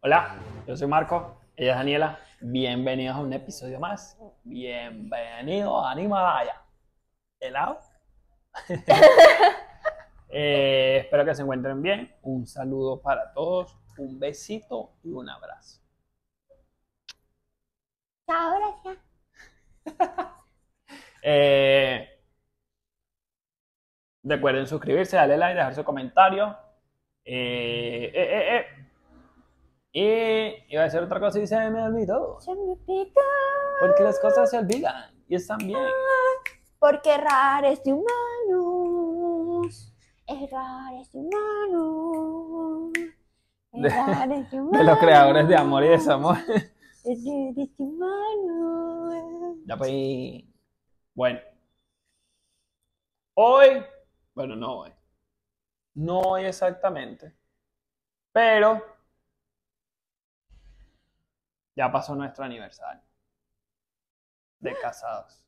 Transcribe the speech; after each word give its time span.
Hola, 0.00 0.36
yo 0.66 0.76
soy 0.76 0.86
Marco, 0.86 1.40
ella 1.56 1.72
es 1.72 1.78
Daniela. 1.78 2.20
Bienvenidos 2.40 3.16
a 3.16 3.20
un 3.20 3.32
episodio 3.32 3.80
más. 3.80 4.16
Bienvenido 4.44 5.84
a 5.84 5.90
Animalaya. 5.90 6.62
¿Helado? 7.40 7.80
Eh, 10.28 10.98
espero 11.04 11.24
que 11.24 11.34
se 11.34 11.42
encuentren 11.42 11.80
bien. 11.80 12.14
Un 12.22 12.46
saludo 12.46 13.00
para 13.00 13.32
todos, 13.32 13.78
un 13.96 14.18
besito 14.18 14.90
y 15.02 15.12
un 15.12 15.30
abrazo. 15.30 15.80
Chao, 18.26 18.58
gracias. 18.58 18.98
Eh, 21.22 22.15
recuerden 24.28 24.66
suscribirse, 24.66 25.16
darle 25.16 25.36
like, 25.36 25.56
dejar 25.56 25.74
su 25.74 25.84
comentario. 25.84 26.56
Eh, 27.24 28.10
eh, 28.14 28.28
eh, 28.38 28.56
eh. 28.56 28.66
Y 29.92 30.72
iba 30.72 30.82
a 30.82 30.84
decir 30.84 31.00
otra 31.00 31.18
cosa 31.18 31.38
y 31.40 31.46
se 31.46 31.70
me 31.70 31.82
olvidó. 31.82 32.38
Se 32.40 32.54
me 32.54 32.76
pica 32.86 33.20
Porque 33.80 34.02
las 34.02 34.18
cosas 34.20 34.50
se 34.50 34.58
olvidan 34.58 35.10
y 35.28 35.34
están 35.36 35.58
bien. 35.58 35.78
porque 36.78 37.14
errar 37.14 37.64
es 37.64 37.82
de 37.82 37.92
humanos. 37.94 39.92
Errar 40.26 40.94
es 41.00 41.10
de 41.12 41.18
humanos. 41.20 42.92
De- 43.72 43.88
Errar 43.88 44.32
es 44.32 44.50
de 44.50 44.56
De 44.56 44.62
humanos. 44.62 44.86
los 44.86 44.98
creadores 44.98 45.48
de 45.48 45.56
amor 45.56 45.84
y 45.84 45.88
desamor. 45.88 46.36
Es 47.04 47.24
de 47.24 47.70
humanos. 47.78 49.56
Ya 49.66 49.76
pues. 49.76 49.92
Bueno. 51.14 51.38
Hoy. 53.34 53.82
Bueno, 54.36 54.54
no 54.54 54.80
hoy. 54.80 54.92
No 55.94 56.20
hoy 56.20 56.44
exactamente. 56.44 57.34
Pero. 58.32 58.84
Ya 61.74 61.90
pasó 61.90 62.14
nuestro 62.14 62.44
aniversario. 62.44 63.02
De 64.58 64.78
casados. 64.82 65.42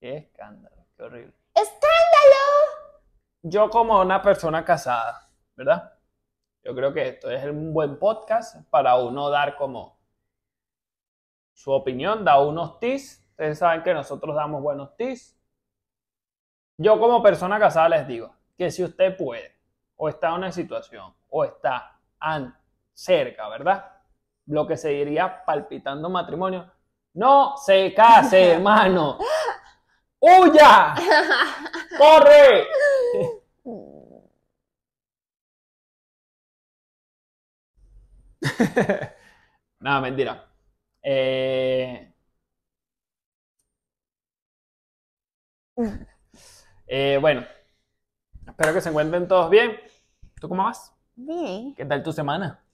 Qué 0.00 0.16
escándalo. 0.16 0.88
Qué 0.96 1.04
horrible. 1.04 1.34
¡Escándalo! 1.54 1.86
Yo 3.42 3.70
como 3.70 4.00
una 4.00 4.20
persona 4.20 4.64
casada, 4.64 5.30
¿verdad? 5.54 5.96
Yo 6.64 6.74
creo 6.74 6.92
que 6.92 7.08
esto 7.10 7.30
es 7.30 7.44
un 7.44 7.72
buen 7.72 7.96
podcast 7.96 8.68
para 8.70 8.96
uno 8.96 9.30
dar 9.30 9.56
como 9.56 10.00
su 11.52 11.70
opinión, 11.70 12.24
da 12.24 12.40
unos 12.40 12.80
tips. 12.80 13.24
Ustedes 13.30 13.60
saben 13.60 13.84
que 13.84 13.94
nosotros 13.94 14.34
damos 14.34 14.62
buenos 14.62 14.96
tips. 14.96 15.39
Yo 16.82 16.98
como 16.98 17.22
persona 17.22 17.58
casada 17.58 17.90
les 17.90 18.06
digo 18.08 18.34
que 18.56 18.70
si 18.70 18.82
usted 18.82 19.14
puede, 19.14 19.54
o 19.96 20.08
está 20.08 20.28
en 20.28 20.34
una 20.36 20.50
situación, 20.50 21.14
o 21.28 21.44
está 21.44 21.98
cerca, 22.94 23.50
¿verdad? 23.50 23.84
Lo 24.46 24.66
que 24.66 24.78
se 24.78 24.88
diría 24.88 25.44
palpitando 25.44 26.08
matrimonio, 26.08 26.72
no 27.12 27.54
se 27.58 27.92
case, 27.92 28.52
hermano. 28.54 29.18
¡Huya! 30.20 30.94
¡Corre! 31.98 32.66
Nada, 39.80 40.00
mentira. 40.00 40.46
Eh, 41.02 42.10
eh, 46.90 47.18
bueno, 47.20 47.44
espero 48.46 48.74
que 48.74 48.80
se 48.80 48.88
encuentren 48.90 49.28
todos 49.28 49.48
bien. 49.50 49.78
¿Tú 50.40 50.48
cómo 50.48 50.64
vas? 50.64 50.92
Bien, 51.14 51.76
¿Qué 51.76 51.84
tal 51.84 52.02
tu 52.02 52.12
semana? 52.12 52.64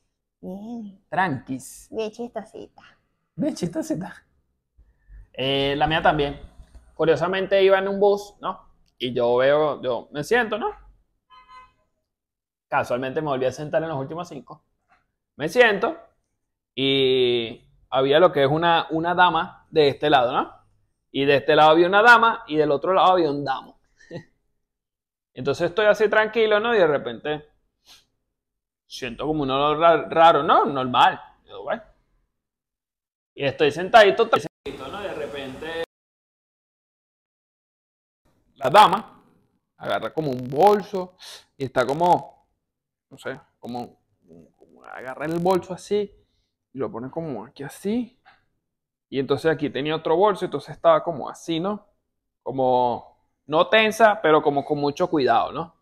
bien. 0.40 1.04
Tranquis. 1.10 1.90
Bien 1.90 2.10
chistosita. 2.12 2.82
Bien 3.36 3.54
chistosita. 3.54 4.24
Eh, 5.32 5.74
la 5.76 5.86
mía 5.86 6.02
también. 6.02 6.40
Curiosamente 6.94 7.62
iba 7.62 7.78
en 7.78 7.88
un 7.88 8.00
bus, 8.00 8.34
¿no? 8.40 8.60
Y 8.98 9.12
yo 9.12 9.36
veo, 9.36 9.82
yo 9.82 10.08
me 10.12 10.24
siento, 10.24 10.58
¿no? 10.58 10.70
Casualmente 12.68 13.20
me 13.20 13.28
volví 13.28 13.46
a 13.46 13.52
sentar 13.52 13.82
en 13.82 13.88
los 13.90 13.98
últimos 13.98 14.28
cinco. 14.28 14.64
Me 15.36 15.48
siento 15.48 15.96
y 16.74 17.68
había 17.90 18.18
lo 18.18 18.32
que 18.32 18.44
es 18.44 18.50
una, 18.50 18.86
una 18.90 19.14
dama 19.14 19.66
de 19.70 19.88
este 19.88 20.10
lado, 20.10 20.32
¿no? 20.32 20.52
Y 21.10 21.24
de 21.24 21.36
este 21.36 21.54
lado 21.56 21.70
había 21.70 21.86
una 21.86 22.02
dama 22.02 22.44
y 22.46 22.56
del 22.56 22.70
otro 22.70 22.92
lado 22.94 23.12
había 23.12 23.30
un 23.30 23.44
damo. 23.44 23.75
Entonces 25.36 25.68
estoy 25.68 25.86
así 25.86 26.08
tranquilo, 26.08 26.58
¿no? 26.58 26.74
Y 26.74 26.78
de 26.78 26.86
repente 26.88 27.44
siento 28.88 29.26
como 29.26 29.44
un 29.44 29.50
olor 29.50 29.78
ra- 29.78 30.08
raro, 30.08 30.42
¿no? 30.42 30.64
Normal. 30.64 31.20
Bueno. 31.62 31.82
Y 33.36 33.44
estoy 33.44 33.70
sentadito, 33.70 34.28
tranquilito, 34.28 34.88
¿no? 34.90 35.00
Y 35.00 35.04
de 35.04 35.14
repente 35.14 35.84
la 38.56 38.70
dama 38.70 39.22
agarra 39.76 40.12
como 40.12 40.30
un 40.30 40.48
bolso 40.48 41.16
y 41.56 41.64
está 41.64 41.84
como, 41.86 42.48
no 43.10 43.18
sé, 43.18 43.40
como, 43.58 43.98
como 44.56 44.84
agarra 44.84 45.26
el 45.26 45.38
bolso 45.40 45.74
así 45.74 46.12
y 46.72 46.78
lo 46.78 46.90
pone 46.90 47.10
como 47.10 47.44
aquí 47.44 47.62
así. 47.62 48.20
Y 49.10 49.18
entonces 49.20 49.50
aquí 49.50 49.70
tenía 49.70 49.96
otro 49.96 50.16
bolso, 50.16 50.44
entonces 50.46 50.74
estaba 50.76 51.02
como 51.04 51.28
así, 51.28 51.60
¿no? 51.60 51.86
Como, 52.42 53.15
no 53.46 53.68
tensa, 53.68 54.20
pero 54.20 54.42
como 54.42 54.64
con 54.64 54.78
mucho 54.78 55.08
cuidado, 55.08 55.52
¿no? 55.52 55.74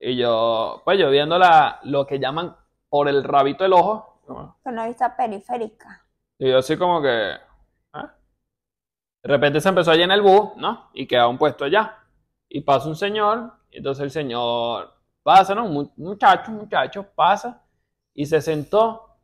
Y 0.00 0.16
yo, 0.16 0.82
pues 0.84 0.98
yo 0.98 1.10
viendo 1.10 1.38
la, 1.38 1.80
lo 1.84 2.06
que 2.06 2.18
llaman 2.18 2.56
por 2.88 3.08
el 3.08 3.24
rabito 3.24 3.64
del 3.64 3.72
ojo, 3.72 4.20
¿no? 4.28 4.58
Con 4.62 4.74
la 4.74 4.86
vista 4.86 5.16
periférica. 5.16 6.06
Y 6.38 6.50
yo 6.50 6.58
así 6.58 6.76
como 6.76 7.00
que... 7.00 7.32
¿ah? 7.92 8.14
De 9.22 9.28
repente 9.28 9.60
se 9.60 9.68
empezó 9.68 9.92
a 9.92 9.96
llenar 9.96 10.18
el 10.18 10.22
bus, 10.22 10.56
¿no? 10.56 10.90
Y 10.92 11.06
quedaba 11.06 11.28
un 11.28 11.38
puesto 11.38 11.64
allá. 11.64 11.98
Y 12.48 12.60
pasa 12.60 12.88
un 12.88 12.96
señor, 12.96 13.52
y 13.70 13.78
entonces 13.78 14.04
el 14.04 14.10
señor 14.10 14.94
pasa, 15.22 15.54
¿no? 15.54 15.66
Muchacho, 15.96 16.50
un 16.50 16.58
muchacho, 16.58 17.06
pasa 17.14 17.64
y 18.14 18.26
se 18.26 18.40
sentó 18.40 19.18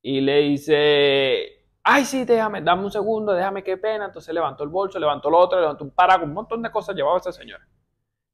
y 0.00 0.20
le 0.20 0.38
dice, 0.40 1.61
ay, 1.84 2.04
sí, 2.04 2.24
déjame, 2.24 2.62
dame 2.62 2.84
un 2.84 2.92
segundo, 2.92 3.32
déjame, 3.32 3.62
qué 3.62 3.76
pena. 3.76 4.06
Entonces 4.06 4.32
levantó 4.34 4.64
el 4.64 4.70
bolso, 4.70 4.98
levantó 4.98 5.30
lo 5.30 5.38
otro, 5.38 5.60
levantó 5.60 5.84
un 5.84 5.90
paraguas, 5.90 6.28
un 6.28 6.34
montón 6.34 6.62
de 6.62 6.70
cosas 6.70 6.94
llevaba 6.94 7.18
ese 7.18 7.32
señor. 7.32 7.60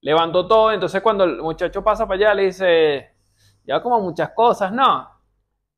Levantó 0.00 0.47
todo, 0.47 0.70
entonces 0.72 1.03
cuando 1.03 1.25
el 1.25 1.42
muchacho 1.42 1.82
pasa 1.82 2.06
para 2.06 2.16
allá 2.16 2.34
le 2.34 2.44
dice, 2.44 3.16
ya 3.64 3.82
como 3.82 4.00
muchas 4.00 4.31
cosas, 4.31 4.70
¿no? 4.72 5.10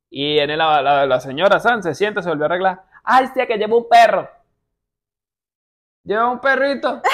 Y 0.09 0.37
en 0.37 0.57
la, 0.57 0.81
la, 0.81 1.05
la 1.05 1.19
señora 1.19 1.59
San 1.59 1.81
se 1.81 1.95
siente, 1.95 2.21
se 2.21 2.29
volvió 2.29 2.45
a 2.45 2.47
arreglar. 2.47 2.83
Ay, 3.03 3.29
tía, 3.33 3.47
que 3.47 3.57
lleva 3.57 3.75
un 3.75 3.89
perro. 3.89 4.29
Lleva 6.03 6.29
un 6.29 6.39
perrito. 6.39 7.01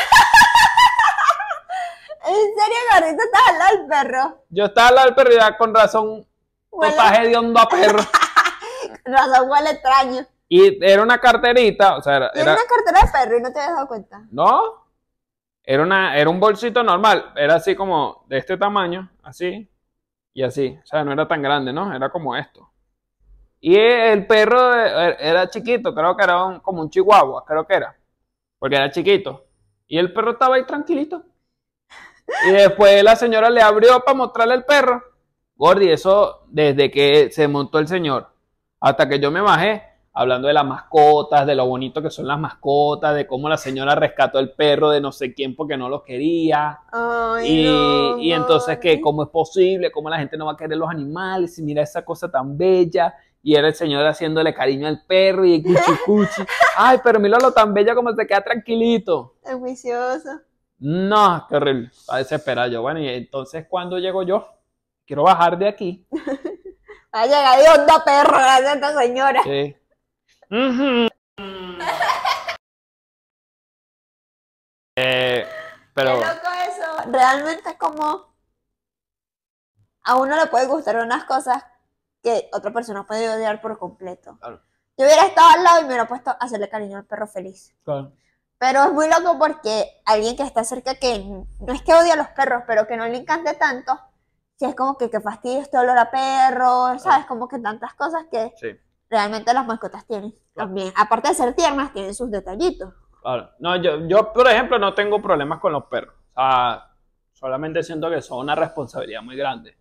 ¿En 2.26 2.34
serio, 2.34 2.78
gordito, 2.92 3.24
estás 3.24 3.42
al 3.48 3.58
lado 3.58 3.78
del 3.78 3.88
perro? 3.88 4.44
Yo 4.50 4.66
estaba 4.66 4.88
al 4.90 4.96
lado 4.96 5.06
del 5.08 5.16
perro 5.16 5.32
y 5.32 5.36
ya 5.36 5.58
con 5.58 5.74
razón, 5.74 6.28
totaje 6.70 7.28
de 7.28 7.38
hondo 7.38 7.60
a 7.60 7.70
perro. 7.70 8.04
Con 9.04 9.14
razón 9.14 9.50
huele 9.50 9.72
extraño. 9.72 10.26
Y 10.50 10.84
era 10.84 11.04
una 11.04 11.20
carterita, 11.20 11.98
o 11.98 12.02
sea, 12.02 12.18
era, 12.18 12.32
era- 12.34 12.54
una 12.54 12.62
cartera 12.64 13.02
de 13.06 13.12
perro 13.12 13.38
y 13.38 13.42
no 13.42 13.52
te 13.54 13.60
has 13.60 13.68
dado 13.76 13.88
cuenta. 13.88 14.26
no, 14.32 14.62
era 15.64 15.84
una, 15.84 16.18
era 16.18 16.30
un 16.30 16.40
bolsito 16.40 16.82
normal, 16.84 17.34
era 17.36 17.56
así 17.56 17.76
como 17.76 18.24
de 18.30 18.38
este 18.38 18.56
tamaño, 18.58 19.10
así 19.24 19.70
y 20.34 20.44
así, 20.44 20.80
o 20.82 20.86
sea, 20.86 21.04
no 21.04 21.12
era 21.12 21.28
tan 21.28 21.42
grande, 21.42 21.74
¿no? 21.74 21.94
Era 21.94 22.10
como 22.10 22.36
esto. 22.38 22.72
Y 23.60 23.76
el 23.76 24.26
perro 24.28 24.74
eh, 24.80 25.18
era 25.20 25.50
chiquito, 25.50 25.94
creo 25.94 26.16
que 26.16 26.24
era 26.24 26.46
un- 26.46 26.60
como 26.62 26.82
un 26.82 26.90
chihuahua, 26.90 27.44
creo 27.46 27.66
que 27.68 27.74
era, 27.74 27.98
porque 28.60 28.76
era 28.78 28.90
chiquito. 28.92 29.44
Y 29.88 29.98
el 29.98 30.14
perro 30.14 30.32
estaba 30.32 30.56
ahí 30.56 30.66
tranquilito. 30.66 31.24
Y 32.48 32.52
después 32.52 33.04
la 33.04 33.16
señora 33.16 33.50
le 33.50 33.62
abrió 33.62 34.00
para 34.02 34.18
mostrarle 34.18 34.54
el 34.56 34.64
perro. 34.66 35.02
Gordy, 35.56 35.90
eso 35.92 36.44
desde 36.48 36.92
que 36.92 37.32
se 37.32 37.48
montó 37.48 37.80
el 37.80 37.88
señor 37.88 38.32
hasta 38.80 39.10
que 39.10 39.20
yo 39.20 39.32
me 39.32 39.42
bajé, 39.42 39.84
hablando 40.18 40.48
de 40.48 40.54
las 40.56 40.66
mascotas, 40.66 41.46
de 41.46 41.54
lo 41.54 41.68
bonito 41.68 42.02
que 42.02 42.10
son 42.10 42.26
las 42.26 42.40
mascotas, 42.40 43.14
de 43.16 43.28
cómo 43.28 43.48
la 43.48 43.58
señora 43.58 43.94
rescató 43.94 44.40
el 44.40 44.52
perro 44.52 44.90
de 44.90 45.00
no 45.00 45.12
sé 45.12 45.32
quién 45.34 45.56
porque 45.56 45.78
no 45.78 45.90
lo 45.90 46.02
quería. 46.04 46.80
Ay, 46.92 47.62
Y, 47.62 47.64
no, 47.66 48.18
y 48.18 48.32
entonces 48.34 48.80
que 48.80 49.00
cómo 49.00 49.24
es 49.24 49.30
posible, 49.30 49.92
cómo 49.92 50.10
la 50.10 50.18
gente 50.18 50.36
no 50.36 50.48
va 50.48 50.54
a 50.54 50.58
querer 50.58 50.76
los 50.76 50.90
animales, 50.90 51.60
y 51.60 51.64
mira 51.64 51.84
esa 51.84 52.04
cosa 52.04 52.32
tan 52.32 52.58
bella. 52.58 53.14
Y 53.44 53.56
era 53.56 53.68
el 53.68 53.76
señor 53.76 54.06
haciéndole 54.08 54.54
cariño 54.56 54.88
al 54.88 55.06
perro 55.06 55.46
y 55.46 55.62
cuchi 55.62 55.78
cuchi. 56.06 56.42
Ay, 56.76 56.98
pero 57.04 57.20
míralo 57.20 57.52
tan 57.52 57.74
bella 57.74 57.94
como 57.94 58.12
se 58.14 58.26
queda 58.26 58.42
tranquilito. 58.42 59.36
Es 59.44 59.54
juicioso. 59.54 60.42
No, 60.80 61.46
qué 61.48 61.56
horrible. 61.56 61.92
A 62.10 62.18
desesperar 62.18 62.72
yo. 62.72 62.82
Bueno, 62.82 63.00
y 63.00 63.08
entonces 63.08 63.68
cuando 63.70 64.00
llego 64.00 64.24
yo, 64.24 64.48
quiero 65.06 65.24
bajar 65.24 65.60
de 65.60 65.68
aquí. 65.68 66.08
Ha 67.10 67.26
llegado 67.26 67.64
de 67.64 67.80
onda 67.80 68.04
perro, 68.04 68.36
a 68.36 68.60
esta 68.60 69.00
señora. 69.00 69.42
Sí. 69.44 69.76
Ujú. 70.50 71.08
Eh, 74.96 75.48
pero 75.94 76.20
Qué 76.20 76.26
loco 76.26 76.48
eso. 76.68 77.12
Realmente 77.12 77.70
es 77.70 77.78
como 77.78 78.34
a 80.04 80.16
uno 80.16 80.36
le 80.38 80.48
puede 80.48 80.68
gustar 80.68 80.96
unas 80.98 81.26
cosas 81.26 81.64
que 82.24 82.50
otra 82.54 82.72
persona 82.72 83.06
puede 83.06 83.30
odiar 83.30 83.62
por 83.62 83.78
completo. 83.78 84.38
Claro. 84.40 84.62
Yo 84.98 85.06
hubiera 85.06 85.26
estado 85.26 85.50
al 85.50 85.64
lado 85.64 85.80
y 85.80 85.82
me 85.82 85.88
hubiera 85.90 86.08
puesto 86.08 86.32
a 86.32 86.34
hacerle 86.34 86.70
cariño 86.70 86.98
al 86.98 87.06
perro 87.06 87.28
feliz. 87.28 87.76
Claro. 87.84 88.14
Pero 88.58 88.86
es 88.86 88.92
muy 88.94 89.08
loco 89.08 89.38
porque 89.38 90.02
alguien 90.06 90.36
que 90.36 90.44
está 90.44 90.64
cerca 90.64 90.96
que 90.96 91.20
no 91.20 91.74
es 91.74 91.84
que 91.84 91.94
odie 91.94 92.14
a 92.14 92.16
los 92.16 92.30
perros, 92.30 92.64
pero 92.66 92.88
que 92.88 92.98
no 92.98 93.06
le 93.06 93.18
encante 93.18 93.54
tanto, 93.54 94.00
si 94.56 94.66
es 94.66 94.74
como 94.74 94.98
que, 94.98 95.12
que 95.12 95.22
fastidio 95.22 95.60
este 95.62 95.78
olor 95.78 95.98
a 95.98 96.10
perro, 96.10 96.98
¿sabes? 96.98 97.28
Como 97.28 97.48
que 97.48 97.60
tantas 97.60 97.94
cosas 97.94 98.26
que 98.32 98.52
Sí. 98.60 98.70
Realmente 99.10 99.54
las 99.54 99.66
mascotas 99.66 100.06
tienen. 100.06 100.34
También, 100.54 100.92
aparte 100.96 101.30
de 101.30 101.34
ser 101.36 101.54
tiernas, 101.54 101.94
tienen 101.94 102.14
sus 102.14 102.32
detallitos. 102.32 102.94
Claro. 103.22 103.50
No, 103.60 103.76
yo, 103.76 104.08
yo, 104.08 104.32
por 104.34 104.48
ejemplo, 104.48 104.80
no 104.80 104.94
tengo 104.94 105.22
problemas 105.22 105.60
con 105.60 105.74
los 105.74 105.86
perros. 105.86 106.16
O 106.34 106.40
sea, 106.40 106.92
solamente 107.34 107.84
siento 107.84 108.10
que 108.10 108.22
son 108.22 108.40
una 108.40 108.56
responsabilidad 108.56 109.22
muy 109.22 109.36
grande. 109.36 109.78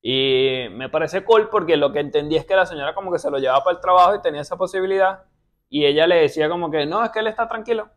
Y 0.00 0.66
me 0.70 0.88
parece 0.88 1.24
cool 1.24 1.48
porque 1.48 1.76
lo 1.76 1.92
que 1.92 2.00
entendí 2.00 2.36
es 2.36 2.46
que 2.46 2.54
la 2.54 2.66
señora 2.66 2.94
como 2.94 3.10
que 3.10 3.18
se 3.18 3.30
lo 3.30 3.38
llevaba 3.38 3.64
para 3.64 3.76
el 3.76 3.82
trabajo 3.82 4.14
y 4.14 4.22
tenía 4.22 4.42
esa 4.42 4.56
posibilidad. 4.56 5.24
Y 5.68 5.84
ella 5.84 6.06
le 6.06 6.16
decía 6.16 6.48
como 6.48 6.70
que, 6.70 6.86
no, 6.86 7.04
es 7.04 7.10
que 7.10 7.18
él 7.18 7.26
está 7.26 7.48
tranquilo. 7.48 7.90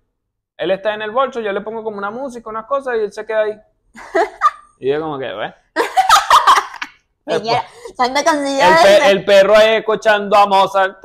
Él 0.58 0.72
está 0.72 0.94
en 0.94 1.02
el 1.02 1.12
bolso, 1.12 1.40
yo 1.40 1.52
le 1.52 1.62
pongo 1.62 1.84
como 1.84 1.98
una 1.98 2.12
música, 2.12 2.50
unas 2.50 2.66
cosas 2.66 2.98
y 2.98 3.00
él 3.02 3.12
se 3.12 3.26
queda 3.26 3.42
ahí. 3.42 3.60
Y 4.80 4.90
yo 4.90 5.00
como 5.00 5.20
que, 5.20 5.32
¿ves? 5.32 5.54
El, 8.20 8.24
canción 8.24 8.70
pe- 8.84 9.12
el 9.12 9.26
perro 9.26 9.56
ahí 9.56 9.76
escuchando 9.76 10.36
a 10.36 10.48
Mozart. 10.48 10.98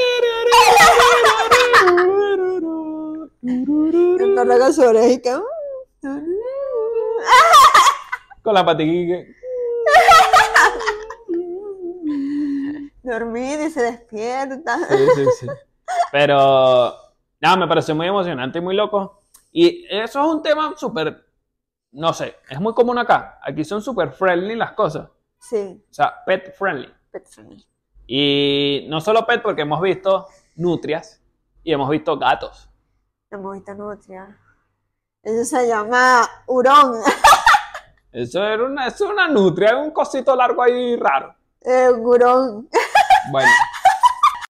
y 5.09 5.21
que... 5.21 5.39
Con 8.43 8.55
la 8.55 8.65
patiquique. 8.65 9.35
Dormir 13.03 13.61
y 13.61 13.71
se 13.71 13.83
despierta. 13.83 14.79
Sí, 14.89 14.97
sí, 15.15 15.25
sí. 15.41 15.47
Pero, 16.13 16.95
nada, 17.41 17.57
me 17.57 17.69
pareció 17.69 17.95
muy 17.95 18.07
emocionante 18.09 18.59
y 18.59 18.63
muy 18.63 18.75
loco. 18.75 19.21
Y 19.53 19.87
eso 19.89 20.21
es 20.21 20.27
un 20.27 20.43
tema 20.43 20.75
súper, 20.77 21.25
no 21.93 22.13
sé, 22.13 22.37
es 22.49 22.61
muy 22.61 22.75
común 22.75 22.99
acá. 22.99 23.39
Aquí 23.43 23.65
son 23.65 23.81
súper 23.81 24.13
friendly 24.13 24.55
las 24.57 24.73
cosas. 24.73 25.09
Sí, 25.39 25.85
O 25.91 25.95
sea, 25.95 26.25
pet 26.25 26.55
friendly. 26.57 26.93
pet 27.11 27.27
friendly. 27.29 27.65
Y 28.07 28.87
no 28.89 29.01
solo 29.01 29.27
pet, 29.27 29.43
porque 29.43 29.63
hemos 29.63 29.81
visto 29.81 30.27
nutrias 30.57 31.21
y 31.63 31.73
hemos 31.73 31.89
visto 31.91 32.17
gatos. 32.19 32.69
Hemos 33.31 33.55
visto 33.55 33.75
nutria. 33.75 34.39
Eso 35.23 35.45
se 35.45 35.67
llama 35.69 36.23
hurón. 36.47 36.95
Eso 38.13 38.43
era 38.43 38.65
una, 38.65 38.87
eso 38.87 39.05
es 39.05 39.11
una 39.11 39.29
nutria, 39.29 39.77
un 39.77 39.91
cosito 39.91 40.35
largo 40.35 40.63
ahí 40.63 40.97
raro. 40.97 41.35
Eh, 41.61 41.91
hurón. 41.91 42.69
Bueno. 43.31 43.51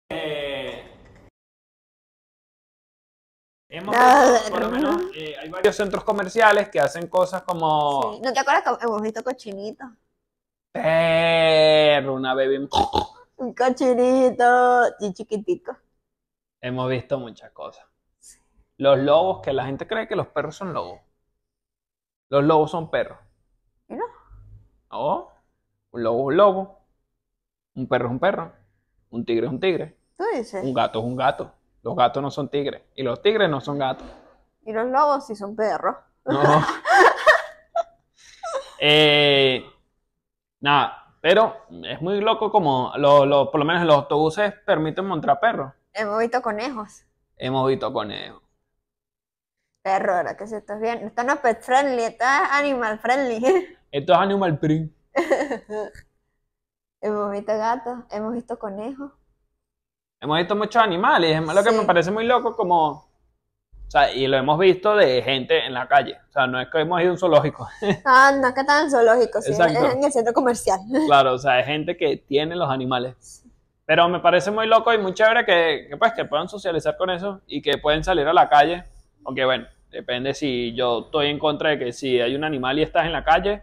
Eh, 0.10 0.84
hemos 3.70 3.96
visto, 3.96 4.52
por 4.52 4.60
lo 4.62 4.70
menos, 4.72 5.02
eh, 5.16 5.36
hay 5.40 5.50
varios 5.50 5.76
centros 5.76 6.04
comerciales 6.04 6.70
que 6.70 6.80
hacen 6.80 7.08
cosas 7.08 7.44
como 7.44 8.16
Sí. 8.16 8.22
¿No 8.24 8.34
te 8.34 8.40
acuerdas 8.40 8.64
que 8.64 8.86
hemos 8.86 9.02
visto 9.02 9.24
cochinitos? 9.24 9.88
Perro, 10.74 12.16
una 12.16 12.34
baby. 12.34 12.68
Un 13.38 13.54
cochinito 13.54 14.86
y 15.00 15.14
chiquitico. 15.14 15.78
Hemos 16.60 16.90
visto 16.90 17.20
muchas 17.20 17.52
cosas. 17.52 17.86
Los 18.78 18.98
lobos, 19.00 19.42
que 19.42 19.54
la 19.54 19.66
gente 19.66 19.88
cree 19.88 20.08
que 20.08 20.16
los 20.16 20.28
perros 20.28 20.56
son 20.56 20.74
lobos. 20.74 21.00
Los 22.30 22.44
lobos 22.44 22.72
son 22.72 22.90
perros. 22.90 23.20
¿Y 23.88 23.96
no? 23.96 24.06
No, 24.92 25.30
un 25.92 26.04
lobo 26.04 26.20
es 26.20 26.26
un 26.26 26.38
lobo. 26.38 26.80
Un 27.76 27.88
perro 27.88 28.08
es 28.08 28.12
un 28.12 28.20
perro. 28.20 28.54
Un 29.12 29.26
tigre 29.26 29.46
es 29.46 29.52
un 29.52 29.60
tigre. 29.60 29.98
Tú 30.18 30.24
dices. 30.34 30.64
Un 30.64 30.74
gato 30.74 31.00
es 31.00 31.06
un 31.06 31.16
gato. 31.16 31.54
Los 31.84 31.96
gatos 31.96 32.24
no 32.24 32.32
son 32.32 32.50
tigres. 32.50 32.82
Y 32.96 33.04
los 33.04 33.22
tigres 33.22 33.50
no 33.50 33.62
son 33.62 33.78
gatos. 33.78 34.08
Y 34.66 34.74
los 34.74 34.88
lobos 34.88 35.28
sí 35.28 35.36
son 35.36 35.56
perros. 35.56 35.96
No. 36.26 36.42
Eh, 38.86 39.64
nada, 40.64 41.14
pero 41.22 41.56
es 41.84 42.02
muy 42.02 42.20
loco 42.22 42.52
como 42.52 42.92
lo- 42.98 43.26
lo- 43.26 43.52
por 43.52 43.60
lo 43.60 43.66
menos 43.66 43.86
los 43.86 43.96
autobuses 43.98 44.54
permiten 44.66 45.06
montar 45.06 45.40
perros. 45.40 45.74
Hemos 45.94 46.20
visto 46.20 46.42
conejos. 46.42 47.06
Hemos 47.38 47.68
visto 47.68 47.92
conejos. 47.94 48.42
Perro, 49.84 50.16
ahora 50.16 50.38
que 50.38 50.48
se 50.48 50.58
estás 50.58 50.80
bien. 50.80 51.00
Esto 51.00 51.24
no 51.24 51.34
es 51.34 51.40
pet 51.40 51.62
friendly, 51.62 52.04
esto 52.04 52.24
es 52.24 52.50
animal 52.52 53.00
friendly. 53.00 53.78
Esto 53.92 54.14
es 54.14 54.18
Animal 54.20 54.58
Print. 54.58 54.92
hemos 57.02 57.32
visto 57.32 57.54
gatos, 57.58 58.00
hemos 58.10 58.34
visto 58.34 58.58
conejos. 58.58 59.12
Hemos 60.20 60.38
visto 60.40 60.56
muchos 60.56 60.82
animales. 60.82 61.40
Es 61.40 61.54
lo 61.56 61.64
que 61.64 61.70
Sí. 61.70 61.78
me 61.78 61.86
parece 61.86 62.10
muy 62.10 62.26
loco 62.26 62.56
como... 62.56 63.13
O 63.88 63.92
sea, 63.94 64.12
y 64.12 64.26
lo 64.28 64.38
hemos 64.38 64.58
visto 64.58 64.96
de 64.96 65.22
gente 65.22 65.66
en 65.66 65.74
la 65.74 65.88
calle. 65.88 66.18
O 66.30 66.32
sea, 66.32 66.48
no 66.48 66.60
es 66.60 66.68
que 66.70 66.80
hemos 66.80 67.00
ido 67.02 67.10
a 67.10 67.14
un 67.14 67.20
zoológico. 67.20 67.68
Ah, 68.06 68.32
no 68.40 68.48
es 68.48 68.54
que 68.54 68.62
están 68.62 68.86
en 68.86 68.92
zoológicos, 68.92 69.46
sí, 69.46 69.52
es 69.52 69.60
en 69.60 70.04
el 70.04 70.12
centro 70.12 70.34
comercial. 70.34 70.80
Claro, 71.08 71.34
o 71.34 71.38
sea, 71.38 71.60
es 71.60 71.66
gente 71.66 71.96
que 71.96 72.18
tiene 72.18 72.56
los 72.56 72.70
animales. 72.70 73.44
Pero 73.86 74.08
me 74.10 74.20
parece 74.20 74.50
muy 74.50 74.66
loco 74.66 74.94
y 74.94 74.98
muy 74.98 75.14
chévere 75.14 75.46
que, 75.46 75.88
que, 75.90 75.98
pues, 75.98 76.14
que 76.14 76.26
puedan 76.26 76.48
socializar 76.48 76.96
con 76.98 77.10
eso 77.10 77.42
y 77.48 77.62
que 77.62 77.78
pueden 77.78 78.04
salir 78.04 78.28
a 78.28 78.34
la 78.34 78.50
calle. 78.50 78.86
Aunque 79.26 79.46
bueno, 79.46 79.68
depende 79.92 80.34
si 80.34 80.74
yo 80.74 81.02
estoy 81.06 81.28
en 81.28 81.38
contra 81.38 81.72
de 81.72 81.80
que 81.80 81.94
si 81.94 82.20
hay 82.20 82.36
un 82.36 82.44
animal 82.44 82.80
y 82.80 82.84
estás 82.84 83.06
en 83.06 83.12
la 83.12 83.24
calle. 83.24 83.62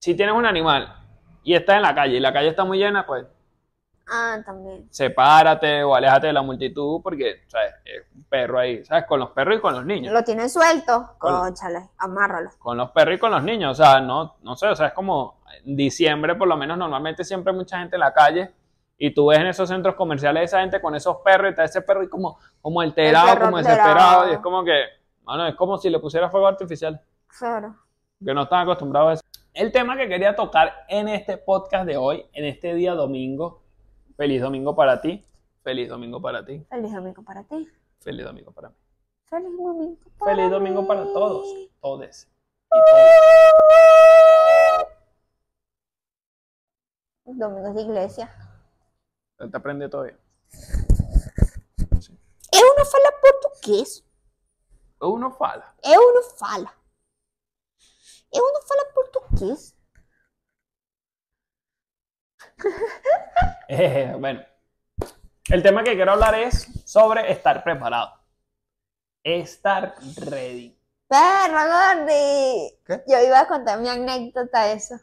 Si 0.00 0.14
tienes 0.14 0.34
un 0.34 0.46
animal 0.46 0.94
y 1.42 1.54
estás 1.54 1.76
en 1.76 1.82
la 1.82 1.94
calle 1.94 2.16
y 2.16 2.20
la 2.20 2.32
calle 2.32 2.48
está 2.48 2.64
muy 2.64 2.78
llena, 2.78 3.04
pues 3.04 3.26
Ah, 4.10 4.38
también. 4.44 4.86
sepárate 4.90 5.82
o 5.84 5.94
aléjate 5.94 6.28
de 6.28 6.32
la 6.32 6.42
multitud 6.42 7.00
porque, 7.02 7.42
¿sabes? 7.48 7.74
Es 7.84 8.02
un 8.14 8.24
perro 8.24 8.58
ahí, 8.58 8.84
¿sabes? 8.84 9.04
Con 9.06 9.20
los 9.20 9.30
perros 9.30 9.58
y 9.58 9.60
con 9.60 9.74
los 9.74 9.84
niños. 9.84 10.12
Lo 10.12 10.22
tienen 10.24 10.48
suelto, 10.48 11.14
cónchale, 11.18 11.90
amárralo. 11.98 12.50
con 12.58 12.76
los 12.76 12.90
perros 12.90 13.16
y 13.16 13.18
con 13.18 13.30
los 13.30 13.42
niños. 13.42 13.78
O 13.78 13.82
sea, 13.84 14.00
no, 14.00 14.36
no 14.42 14.56
sé, 14.56 14.66
o 14.68 14.74
sea, 14.76 14.88
es 14.88 14.92
como 14.94 15.40
en 15.64 15.76
diciembre, 15.76 16.34
por 16.34 16.48
lo 16.48 16.56
menos, 16.56 16.78
normalmente 16.78 17.24
siempre 17.24 17.52
hay 17.52 17.58
mucha 17.58 17.78
gente 17.78 17.96
en 17.96 18.00
la 18.00 18.12
calle 18.12 18.50
y 18.96 19.12
tú 19.14 19.26
ves 19.28 19.38
en 19.38 19.46
esos 19.48 19.68
centros 19.68 19.94
comerciales 19.94 20.44
esa 20.44 20.60
gente 20.60 20.80
con 20.80 20.94
esos 20.94 21.18
perros 21.18 21.48
y 21.48 21.50
está 21.50 21.64
ese 21.64 21.82
perro 21.82 22.02
y 22.02 22.08
como, 22.08 22.38
como 22.60 22.80
alterado, 22.80 23.38
como 23.40 23.56
alterado. 23.58 23.66
desesperado. 23.88 24.30
Y 24.30 24.34
es 24.34 24.38
como 24.40 24.64
que, 24.64 24.82
bueno, 25.22 25.46
es 25.46 25.54
como 25.54 25.78
si 25.78 25.90
le 25.90 25.98
pusiera 25.98 26.30
fuego 26.30 26.46
artificial, 26.48 27.00
Claro. 27.38 27.76
que 28.24 28.34
no 28.34 28.42
están 28.42 28.60
acostumbrados 28.62 29.10
a 29.10 29.12
eso. 29.14 29.22
El 29.54 29.72
tema 29.72 29.96
que 29.96 30.08
quería 30.08 30.34
tocar 30.36 30.72
en 30.88 31.08
este 31.08 31.36
podcast 31.36 31.84
de 31.86 31.96
hoy, 31.96 32.24
en 32.32 32.44
este 32.44 32.74
día 32.74 32.94
domingo, 32.94 33.62
feliz 34.18 34.42
domingo 34.42 34.74
para 34.74 35.00
ti, 35.00 35.24
feliz 35.62 35.88
domingo 35.88 36.20
para 36.20 36.44
ti, 36.44 36.66
Feliz 36.68 36.92
domingo 36.92 37.22
para 37.22 37.44
ti. 37.44 37.66
feliz 38.00 38.24
domingo 38.26 38.52
para 38.52 38.68
mí, 38.68 38.74
Feliz 39.30 39.56
domingo 39.56 39.96
para 40.18 40.30
feliz 40.34 40.50
domingo 40.50 40.86
para 40.86 41.04
todos, 41.04 41.46
todes 41.80 42.28
y 42.70 42.78
todas. 42.90 43.12
Domingos 47.24 47.74
de 47.74 47.82
iglesia. 47.82 48.26
¿Te 49.38 49.56
aprendió 49.56 49.88
todavía? 49.88 50.18
É 52.52 52.64
uma 52.64 52.84
fala 52.84 53.12
português. 53.20 54.02
Uno 55.00 55.30
fala. 55.30 55.74
Eu 55.84 56.14
não 56.14 56.22
fala. 56.22 56.72
Eu 58.32 58.52
não 58.52 58.62
fala 58.62 58.84
português. 58.92 59.74
Eh, 63.70 64.14
bueno, 64.18 64.40
el 65.50 65.62
tema 65.62 65.84
que 65.84 65.94
quiero 65.94 66.12
hablar 66.12 66.34
es 66.34 66.66
sobre 66.86 67.30
estar 67.30 67.62
preparado. 67.62 68.14
Estar 69.22 69.94
ready. 70.16 70.74
Perro, 71.06 71.58
Gordy. 71.68 72.78
¿Qué? 72.86 73.04
Yo 73.06 73.22
iba 73.22 73.40
a 73.40 73.46
contar 73.46 73.78
mi 73.78 73.90
anécdota 73.90 74.64
de 74.64 74.72
eso. 74.72 74.94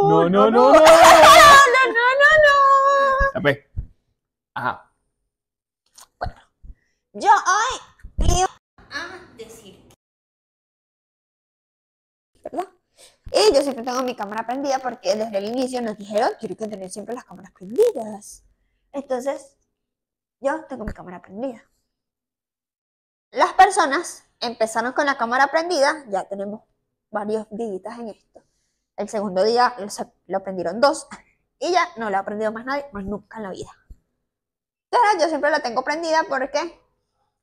No, 0.08 0.28
no, 0.28 0.50
no. 0.50 0.50
No, 0.50 0.72
no, 0.72 0.72
no, 0.72 0.92
no. 2.44 3.40
No, 3.40 3.42
Ajá. 4.58 4.92
Yo 7.12 7.30
hoy 7.30 8.26
iba 8.26 8.48
a 8.90 9.36
decir. 9.36 9.88
¿Verdad? 12.42 12.66
Y 13.30 13.54
yo 13.54 13.62
siempre 13.62 13.84
tengo 13.84 14.02
mi 14.02 14.16
cámara 14.16 14.44
prendida 14.44 14.80
porque 14.80 15.14
desde 15.14 15.38
el 15.38 15.44
inicio 15.44 15.80
nos 15.80 15.96
dijeron 15.96 16.30
que 16.40 16.48
hay 16.48 16.56
que 16.56 16.66
tener 16.66 16.90
siempre 16.90 17.14
las 17.14 17.24
cámaras 17.24 17.52
prendidas. 17.52 18.42
Entonces, 18.90 19.56
yo 20.40 20.64
tengo 20.64 20.84
mi 20.84 20.92
cámara 20.92 21.22
prendida. 21.22 21.62
Las 23.30 23.52
personas 23.52 24.24
empezaron 24.40 24.92
con 24.92 25.06
la 25.06 25.16
cámara 25.16 25.46
prendida, 25.46 26.04
ya 26.08 26.24
tenemos 26.24 26.62
varios 27.10 27.46
días 27.50 27.96
en 28.00 28.08
esto. 28.08 28.42
El 28.96 29.08
segundo 29.08 29.44
día 29.44 29.76
lo, 29.78 29.86
lo 30.26 30.42
prendieron 30.42 30.80
dos, 30.80 31.06
Y 31.60 31.72
ya 31.72 31.88
no 31.96 32.08
la 32.08 32.18
ha 32.18 32.20
aprendido 32.20 32.52
más 32.52 32.64
nadie, 32.64 32.86
más 32.92 33.04
nunca 33.04 33.38
en 33.38 33.42
la 33.42 33.50
vida. 33.50 33.70
Yo 35.20 35.28
siempre 35.28 35.50
la 35.50 35.60
tengo 35.60 35.82
prendida 35.82 36.22
porque 36.28 36.80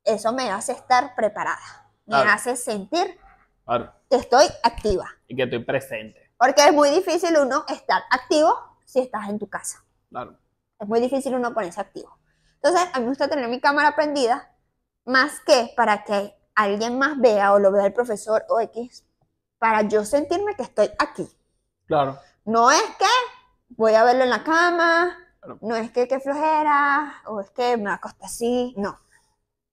eso 0.04 0.32
me 0.34 0.50
hace 0.52 0.72
estar 0.72 1.16
preparada. 1.16 1.60
Me 2.06 2.16
Claro. 2.16 2.30
hace 2.32 2.56
sentir 2.56 3.20
Claro. 3.66 3.92
que 4.10 4.18
estoy 4.18 4.46
activa. 4.64 5.10
Y 5.28 5.36
que 5.36 5.44
estoy 5.44 5.64
presente. 5.64 6.32
Porque 6.38 6.64
es 6.66 6.74
muy 6.74 6.90
difícil 6.90 7.38
uno 7.38 7.66
estar 7.68 8.04
activo 8.12 8.56
si 8.86 9.00
estás 9.00 9.28
en 9.30 9.40
tu 9.40 9.50
casa. 9.50 9.84
Claro. 10.10 10.38
Es 10.80 10.88
muy 10.88 11.00
difícil 11.00 11.34
uno 11.36 11.54
ponerse 11.54 11.82
activo. 11.82 12.18
Entonces, 12.56 12.90
a 12.94 13.00
mí 13.00 13.04
me 13.06 13.10
gusta 13.10 13.28
tener 13.28 13.48
mi 13.50 13.60
cámara 13.60 13.96
prendida, 13.96 14.52
más 15.06 15.40
que 15.42 15.74
para 15.75 16.04
que 16.04 16.36
alguien 16.56 16.98
más 16.98 17.20
vea 17.20 17.54
o 17.54 17.60
lo 17.60 17.72
vea 17.72 17.86
el 17.86 17.94
profesor 17.94 18.46
o 18.50 18.60
X, 18.60 19.06
para 19.60 19.82
yo 19.84 20.04
sentirme 20.06 20.56
que 20.56 20.64
estoy 20.64 20.92
aquí. 21.00 21.28
Claro. 21.88 22.20
No 22.46 22.72
es 22.72 22.82
que 22.98 23.06
voy 23.70 23.94
a 23.96 24.04
verlo 24.04 24.24
en 24.24 24.30
la 24.30 24.44
cama. 24.44 25.18
No 25.62 25.75
es 25.75 25.92
que 25.92 26.08
qué 26.08 26.20
flojera, 26.20 27.22
o 27.25 27.42
es 27.42 27.50
que 27.52 27.78
me 27.78 27.92
acosta 27.92 28.25
así, 28.25 28.74
no. 28.78 29.00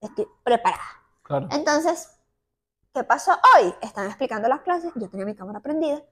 Estoy 0.00 0.26
preparada. 0.42 0.82
Claro. 1.22 1.48
Entonces, 1.52 2.10
¿qué 2.92 3.04
pasó 3.04 3.32
hoy? 3.56 3.74
Están 3.80 4.06
explicando 4.06 4.48
las 4.48 4.62
clases, 4.62 4.92
yo 4.94 5.08
tenía 5.08 5.26
mi 5.26 5.34
cámara 5.34 5.60
prendida, 5.60 6.02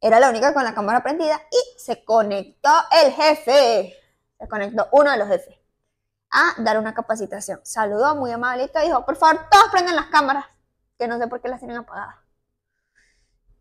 era 0.00 0.20
la 0.20 0.28
única 0.28 0.52
con 0.52 0.64
la 0.64 0.74
cámara 0.74 1.02
prendida 1.02 1.40
y 1.50 1.80
se 1.80 2.04
conectó 2.04 2.70
el 3.02 3.12
jefe, 3.12 3.94
se 4.38 4.48
conectó 4.48 4.88
uno 4.92 5.10
de 5.10 5.16
los 5.16 5.28
jefes 5.28 5.58
a 6.30 6.60
dar 6.62 6.78
una 6.78 6.92
capacitación. 6.92 7.60
Saludó 7.62 8.14
muy 8.14 8.30
amalito 8.30 8.78
y 8.80 8.86
dijo, 8.86 9.06
por 9.06 9.16
favor, 9.16 9.46
todos 9.50 9.70
prendan 9.70 9.96
las 9.96 10.06
cámaras, 10.06 10.44
que 10.98 11.08
no 11.08 11.18
sé 11.18 11.26
por 11.26 11.40
qué 11.40 11.48
las 11.48 11.60
tienen 11.60 11.78
apagadas. 11.78 12.16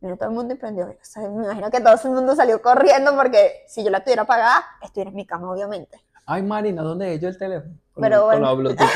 Vino 0.04 0.18
todo 0.18 0.28
el 0.28 0.36
mundo 0.36 0.54
y 0.54 0.58
prendió. 0.58 0.88
O 0.88 0.98
sea, 1.02 1.24
me 1.30 1.46
imagino 1.46 1.72
que 1.72 1.80
todo 1.80 1.96
el 2.04 2.10
mundo 2.12 2.36
salió 2.36 2.62
corriendo 2.62 3.16
porque 3.16 3.64
si 3.70 3.86
yo 3.86 3.90
la 3.90 4.04
tuviera 4.04 4.24
apagada, 4.24 4.66
estuviera 4.82 5.12
en 5.12 5.16
mi 5.16 5.26
cama, 5.26 5.50
obviamente. 5.50 5.98
Ay, 6.26 6.44
Marina, 6.44 6.82
¿dónde 6.82 7.16
es 7.16 7.22
yo 7.22 7.30
el 7.30 7.38
teléfono? 7.38 7.74
Con, 7.94 8.02
Pero 8.02 8.18
con 8.18 8.26
bueno. 8.26 8.46
la 8.48 8.54
Bluetooth. 8.54 8.90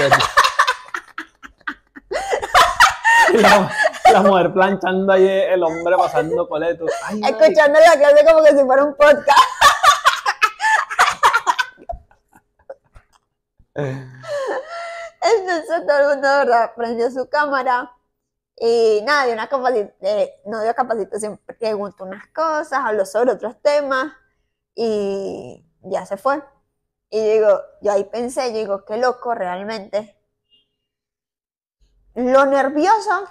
la, 3.36 3.72
la 4.12 4.22
mujer 4.22 4.52
planchando 4.52 5.14
ahí, 5.14 5.26
el 5.26 5.64
hombre 5.64 5.96
pasando 5.96 6.46
coleto. 6.46 6.86
Ay. 7.06 7.22
Escuchando 7.24 7.80
la 7.80 7.98
clase 7.98 8.26
como 8.26 8.44
que 8.44 8.58
si 8.58 8.66
fuera 8.66 8.84
un 8.84 8.94
podcast. 8.98 9.40
Entonces 13.78 15.86
todo 15.88 16.00
el 16.00 16.08
mundo, 16.16 16.28
verdad, 16.28 16.72
prendió 16.76 17.10
su 17.12 17.30
cámara 17.30 17.94
y 18.60 19.02
nada, 19.04 19.26
dio 19.26 19.34
una 19.34 19.50
eh, 20.02 20.42
no 20.46 20.64
dio 20.64 20.74
capacitación, 20.74 21.40
preguntó 21.60 22.06
unas 22.06 22.26
cosas, 22.28 22.80
habló 22.84 23.06
sobre 23.06 23.34
otros 23.34 23.62
temas 23.62 24.14
y 24.74 25.64
ya 25.84 26.06
se 26.08 26.18
fue. 26.18 26.44
Y 27.10 27.22
digo, 27.22 27.62
yo 27.82 27.92
ahí 27.92 28.04
pensé, 28.06 28.52
yo 28.52 28.58
digo, 28.58 28.86
qué 28.86 28.98
loco 28.98 29.36
realmente. 29.36 30.18
Lo 32.16 32.46
nervioso 32.48 33.30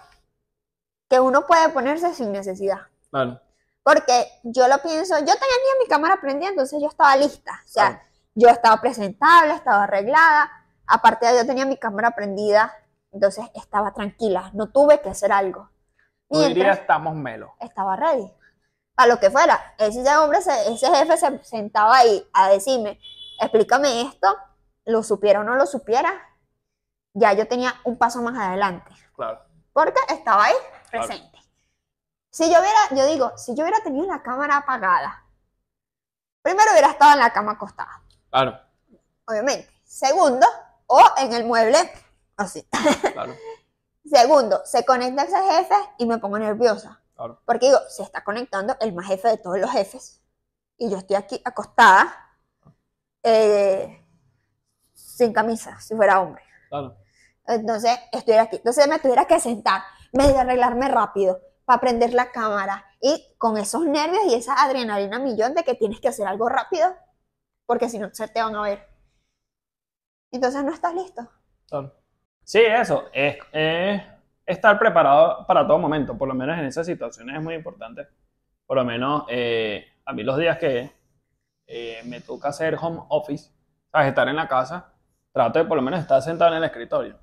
que 1.09 1.19
uno 1.19 1.45
puede 1.45 1.71
ponerse 1.71 2.15
sin 2.15 2.31
necesidad. 2.31 2.83
Claro. 3.11 3.41
Porque 3.83 4.29
yo 4.45 4.69
lo 4.69 4.79
pienso, 4.79 5.19
yo 5.19 5.25
tenía 5.25 5.73
mi 5.81 5.89
cámara 5.89 6.21
prendida, 6.21 6.51
entonces 6.51 6.81
yo 6.81 6.89
estaba 6.89 7.17
lista. 7.17 7.61
O 7.65 7.69
sea, 7.69 7.89
Claro. 7.89 8.05
yo 8.35 8.49
estaba 8.49 8.81
presentable, 8.81 9.55
estaba 9.55 9.85
arreglada. 9.85 10.51
Aparte, 10.87 11.27
yo 11.37 11.45
tenía 11.45 11.67
mi 11.67 11.77
cámara 11.77 12.13
prendida, 12.13 12.73
entonces 13.17 13.47
estaba 13.55 13.93
tranquila. 13.93 14.51
No 14.55 14.69
tuve 14.69 15.01
que 15.01 15.09
hacer 15.11 15.33
algo. 15.33 15.71
Tú 16.29 16.39
dirías, 16.39 16.55
Mientras 16.55 16.79
estamos 16.81 17.15
melo. 17.15 17.55
estaba 17.61 17.97
ready. 17.97 18.31
A 18.97 19.07
lo 19.07 19.19
que 19.19 19.31
fuera. 19.31 19.75
Ese 19.79 20.17
hombre, 20.17 20.41
se- 20.43 20.73
ese 20.73 20.87
jefe 20.95 21.17
se 21.17 21.45
sentaba 21.45 21.97
ahí 21.99 22.29
a 22.33 22.49
decirme, 22.49 22.99
explícame 23.41 24.03
esto, 24.03 24.37
lo 24.85 25.03
supiera 25.03 25.41
o 25.41 25.45
no 25.45 25.55
lo 25.57 25.67
supiera. 25.67 26.13
Ya 27.15 27.33
yo 27.33 27.47
tenía 27.49 27.75
un 27.85 27.97
paso 27.99 28.21
más 28.23 28.39
adelante 28.39 28.91
Claro. 29.15 29.41
porque 29.73 30.01
estaba 30.09 30.45
ahí 30.45 30.55
Claro. 30.91 31.07
presente. 31.09 31.39
Si 32.31 32.45
yo 32.53 32.59
hubiera, 32.61 32.79
yo 32.91 33.07
digo, 33.07 33.33
si 33.39 33.55
yo 33.55 33.63
hubiera 33.65 33.81
tenido 33.83 34.07
la 34.07 34.23
cámara 34.23 34.59
apagada, 34.59 35.25
primero 36.43 36.71
hubiera 36.73 36.91
estado 36.91 37.13
en 37.15 37.19
la 37.21 37.33
cama 37.33 37.53
acostada, 37.53 38.03
Claro. 38.31 38.59
obviamente. 39.27 39.71
Segundo, 39.85 40.47
o 40.87 41.01
en 41.19 41.33
el 41.33 41.45
mueble, 41.45 41.79
así. 42.37 42.67
Claro. 43.13 43.35
Segundo, 44.05 44.63
se 44.65 44.85
conecta 44.85 45.25
ese 45.25 45.43
jefe 45.43 45.75
y 45.99 46.07
me 46.07 46.19
pongo 46.19 46.39
nerviosa. 46.39 47.03
Claro. 47.17 47.41
Porque 47.45 47.67
digo, 47.67 47.79
se 47.89 48.03
está 48.03 48.23
conectando 48.23 48.77
el 48.81 48.93
más 48.93 49.07
jefe 49.07 49.29
de 49.29 49.39
todos 49.39 49.59
los 49.59 49.71
jefes. 49.71 50.23
Y 50.79 50.91
yo 50.91 50.99
estoy 50.99 51.17
aquí 51.17 51.41
acostada, 51.45 52.15
eh, 53.23 54.07
sin 54.93 55.33
camisa, 55.33 55.81
si 55.81 55.97
fuera 55.97 56.21
hombre. 56.21 56.43
Claro. 56.69 56.97
Entonces, 57.47 57.99
estuviera 58.13 58.43
aquí. 58.43 58.57
Entonces 58.57 58.87
me 58.87 58.99
tuviera 58.99 59.25
que 59.25 59.41
sentar, 59.41 59.83
medio 60.13 60.39
arreglarme 60.39 60.89
rápido 60.89 61.41
para 61.65 61.81
prender 61.81 62.15
la 62.15 62.31
cámara 62.31 62.85
y 63.01 63.35
con 63.39 63.57
esos 63.57 63.85
nervios 63.85 64.25
y 64.27 64.35
esa 64.35 64.55
adrenalina 64.63 65.19
millón 65.19 65.55
de 65.55 65.65
que 65.65 65.75
tienes 65.75 66.01
que 66.01 66.09
hacer 66.09 66.27
algo 66.27 66.49
rápido 66.49 66.95
porque 67.67 67.89
si 67.89 67.99
no 67.99 68.09
se 68.13 68.29
te 68.29 68.41
van 68.43 68.55
a 68.55 68.63
ver. 68.63 68.89
Entonces 70.31 70.63
no 70.65 70.73
estás 70.73 70.95
listo. 70.95 71.29
Claro. 71.69 71.93
Sí, 72.47 72.61
eso, 72.61 73.07
es, 73.13 73.39
es 73.51 74.03
estar 74.47 74.79
preparado 74.79 75.45
para 75.49 75.67
todo 75.67 75.81
momento, 75.81 76.17
por 76.17 76.29
lo 76.29 76.35
menos 76.35 76.57
en 76.57 76.67
esas 76.67 76.87
situaciones 76.87 77.35
es 77.35 77.43
muy 77.43 77.55
importante. 77.57 78.07
Por 78.65 78.77
lo 78.77 78.85
menos 78.85 79.25
eh, 79.29 79.85
a 80.05 80.13
mí 80.13 80.23
los 80.23 80.39
días 80.39 80.57
que 80.57 80.93
eh, 81.67 82.03
me 82.05 82.21
toca 82.21 82.51
hacer 82.51 82.77
home 82.81 83.01
office, 83.09 83.51
¿sabes? 83.91 84.11
estar 84.11 84.29
en 84.29 84.37
la 84.37 84.47
casa, 84.47 84.93
trato 85.33 85.59
de 85.59 85.65
por 85.65 85.77
lo 85.77 85.83
menos 85.83 85.99
estar 85.99 86.23
sentado 86.23 86.53
en 86.53 86.59
el 86.59 86.65
escritorio. 86.65 87.19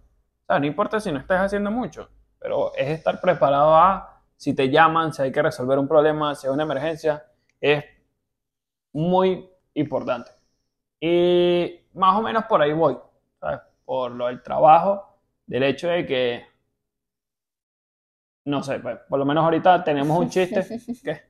No 0.50 0.65
importa 0.65 1.00
si 1.00 1.10
no 1.10 1.20
estés 1.20 1.39
haciendo 1.39 1.72
mucho, 1.72 2.10
pero 2.38 2.75
es 2.75 2.89
estar 2.89 3.22
preparado 3.22 3.77
a 3.77 4.22
si 4.36 4.53
te 4.53 4.70
llaman, 4.70 5.13
si 5.13 5.22
hay 5.22 5.32
que 5.32 5.42
resolver 5.42 5.80
un 5.80 5.88
problema, 5.88 6.36
si 6.36 6.48
hay 6.48 6.53
una 6.53 6.63
emergencia, 6.63 7.25
es 7.62 7.86
muy 8.92 9.50
importante. 9.74 10.32
Y 11.00 11.80
más 11.94 12.13
o 12.18 12.22
menos 12.22 12.44
por 12.44 12.62
ahí 12.62 12.74
voy, 12.74 12.98
¿sabes? 13.39 13.62
Por 13.86 14.12
lo 14.12 14.27
del 14.27 14.44
trabajo, 14.44 15.12
del 15.45 15.63
hecho 15.63 15.88
de 15.88 16.05
que, 16.05 16.45
no 18.45 18.63
sé, 18.63 18.79
pues, 18.79 18.97
por 19.09 19.19
lo 19.19 19.25
menos 19.25 19.43
ahorita 19.43 19.83
tenemos 19.83 20.17
un 20.17 20.29
chiste 20.29 20.65
que, 21.03 21.21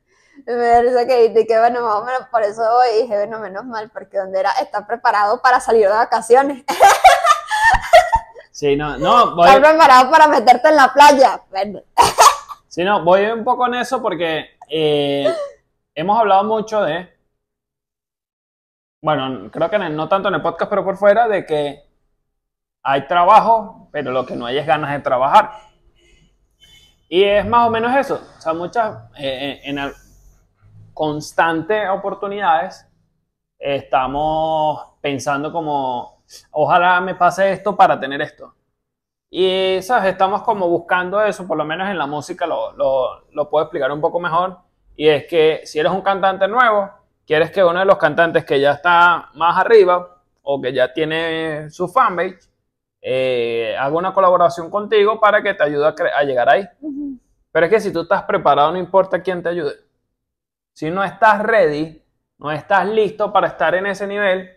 Me 0.46 0.53
da 0.53 0.82
risa 0.82 1.05
que 1.05 1.22
dijiste 1.22 1.48
que 1.48 1.60
bueno, 1.60 1.82
más 1.82 1.96
o 1.96 2.05
menos 2.05 2.27
por 2.32 2.41
eso 2.43 2.62
voy 2.62 2.88
y 2.98 3.01
dije, 3.03 3.15
bueno, 3.17 3.39
menos 3.39 3.65
mal, 3.65 3.89
porque 3.91 4.17
donde 4.17 4.39
era, 4.39 4.51
está 4.62 4.86
preparado 4.88 5.41
para 5.41 5.60
salir 5.60 5.84
de 5.88 5.93
vacaciones. 5.93 6.63
sí, 8.51 8.75
no, 8.75 8.98
no, 8.98 9.36
voy, 9.36 9.50
preparado 9.60 10.10
para 10.10 10.27
meterte 10.27 10.70
en 10.70 10.75
la 10.75 10.91
playa. 10.93 11.41
Bueno, 11.50 11.82
sí, 12.67 12.84
no, 12.84 13.03
voy 13.03 13.25
un 13.25 13.43
poco 13.43 13.67
en 13.67 13.75
eso 13.75 14.01
porque 14.01 14.58
eh, 14.70 15.32
hemos 15.93 16.20
hablado 16.20 16.43
mucho 16.46 16.82
de, 16.82 17.10
bueno, 19.01 19.51
creo 19.51 19.70
que 19.70 19.75
en 19.75 19.84
el- 19.84 19.96
no 19.96 20.08
tanto 20.10 20.29
en 20.29 20.36
el 20.36 20.41
podcast, 20.41 20.70
pero 20.70 20.84
por 20.84 20.98
fuera, 20.98 21.27
de 21.27 21.46
que 21.46 21.83
hay 22.84 23.08
trabajo, 23.08 23.90
pero 23.92 24.12
lo 24.12 24.25
que 24.25 24.36
no 24.36 24.46
hay 24.46 24.58
es 24.58 24.66
ganas 24.68 24.92
de 24.92 25.00
trabajar. 25.00 25.52
Y 27.10 27.24
es 27.24 27.46
más 27.48 27.68
o 27.68 27.70
menos 27.70 27.96
eso. 27.96 28.20
O 28.38 28.42
sea, 28.42 28.54
muchas, 28.54 28.98
eh, 29.18 29.62
en 29.63 29.78
el- 29.78 29.94
constantes 30.94 31.90
oportunidades, 31.90 32.86
estamos 33.60 34.86
pensando 35.02 35.52
como, 35.52 36.24
ojalá 36.52 37.02
me 37.02 37.16
pase 37.16 37.52
esto 37.54 37.75
para 37.75 38.00
tener 38.00 38.22
esto. 38.22 38.54
Y, 39.30 39.80
¿sabes? 39.82 40.12
Estamos 40.13 40.44
como 40.44 40.68
buscando 40.70 41.22
eso, 41.24 41.48
por 41.48 41.58
lo 41.58 41.66
menos 41.66 41.90
en 41.90 41.98
la 41.98 42.08
música 42.08 42.48
lo, 42.48 42.74
lo, 42.74 43.25
lo 43.32 43.50
puedo 43.50 43.66
explicar 43.66 43.92
un 43.92 44.02
poco 44.02 44.20
mejor. 44.20 44.60
Y 44.96 45.08
es 45.10 45.25
que 45.28 45.62
si 45.66 45.80
eres 45.80 45.92
un 45.92 46.02
cantante 46.02 46.48
nuevo, 46.48 46.92
quieres 47.28 47.52
que 47.52 47.63
uno 47.63 47.80
de 47.80 47.86
los 47.86 47.98
cantantes 47.98 48.46
que 48.46 48.60
ya 48.60 48.74
está 48.74 49.30
más 49.36 49.58
arriba 49.58 50.22
o 50.44 50.62
que 50.62 50.74
ya 50.74 50.94
tiene 50.94 51.70
su 51.72 51.88
fanbase, 51.88 52.40
eh, 53.05 53.75
haga 53.77 53.98
una 53.98 54.13
colaboración 54.13 54.69
contigo 54.69 55.19
para 55.19 55.43
que 55.43 55.53
te 55.53 55.62
ayude 55.62 55.86
a, 55.86 55.93
a 56.17 56.24
llegar 56.24 56.50
ahí. 56.50 56.65
Pero 57.51 57.65
es 57.65 57.69
que 57.69 57.79
si 57.81 57.91
tú 57.91 58.01
estás 58.01 58.24
preparado, 58.24 58.72
no 58.72 58.77
importa 58.77 59.22
quién 59.22 59.43
te 59.43 59.50
ayude. 59.50 59.75
Si 60.72 60.89
no 60.89 61.03
estás 61.03 61.43
ready, 61.43 62.01
no 62.38 62.50
estás 62.50 62.88
listo 62.88 63.31
para 63.33 63.48
estar 63.48 63.75
en 63.75 63.88
ese 63.88 64.07
nivel, 64.07 64.50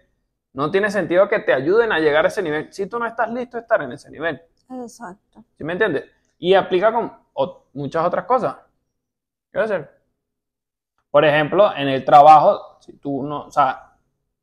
no 0.53 0.71
tiene 0.71 0.93
sentido 0.93 1.29
que 1.29 1.41
te 1.41 1.53
ayuden 1.53 1.91
a 1.91 1.99
llegar 1.99 2.25
a 2.25 2.29
ese 2.29 2.41
nivel. 2.41 2.73
Si 2.73 2.87
tú 2.87 3.01
no 3.01 3.07
estás 3.07 3.29
listo 3.31 3.57
a 3.57 3.61
estar 3.61 3.83
en 3.83 3.93
ese 3.93 4.11
nivel. 4.11 4.41
exacto. 4.71 5.45
¿Sí 5.59 5.65
me 5.65 5.73
entiendes? 5.73 6.05
Y 6.39 6.55
aplica 6.55 6.93
con 6.93 7.13
muchas 7.75 8.07
otras 8.07 8.27
cosas. 8.27 8.57
¿Qué 9.53 9.59
hacer? 9.59 9.91
Por 11.11 11.25
ejemplo, 11.25 11.75
en 11.77 11.89
el 11.89 12.05
trabajo, 12.05 12.79
si 12.81 12.93
tú 12.95 13.25
no, 13.25 13.47
o 13.47 13.51
sea, 13.51 13.97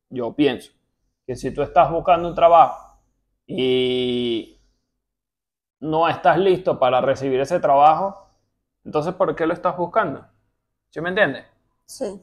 yo 0.10 0.34
pienso 0.34 0.72
que 1.26 1.36
si 1.38 1.52
tú 1.52 1.62
estás 1.62 1.90
buscando 1.90 2.28
un 2.28 2.36
trabajo 2.36 2.83
y 3.48 4.60
no 5.80 6.08
estás 6.08 6.38
listo 6.38 6.80
para 6.80 7.02
recibir 7.02 7.40
ese 7.40 7.60
trabajo, 7.60 8.28
entonces 8.86 9.14
¿por 9.14 9.36
qué 9.36 9.46
lo 9.46 9.54
estás 9.54 9.76
buscando? 9.78 10.26
¿Sí 10.90 11.02
me 11.02 11.10
entiendes? 11.10 11.46
Sí. 11.86 12.22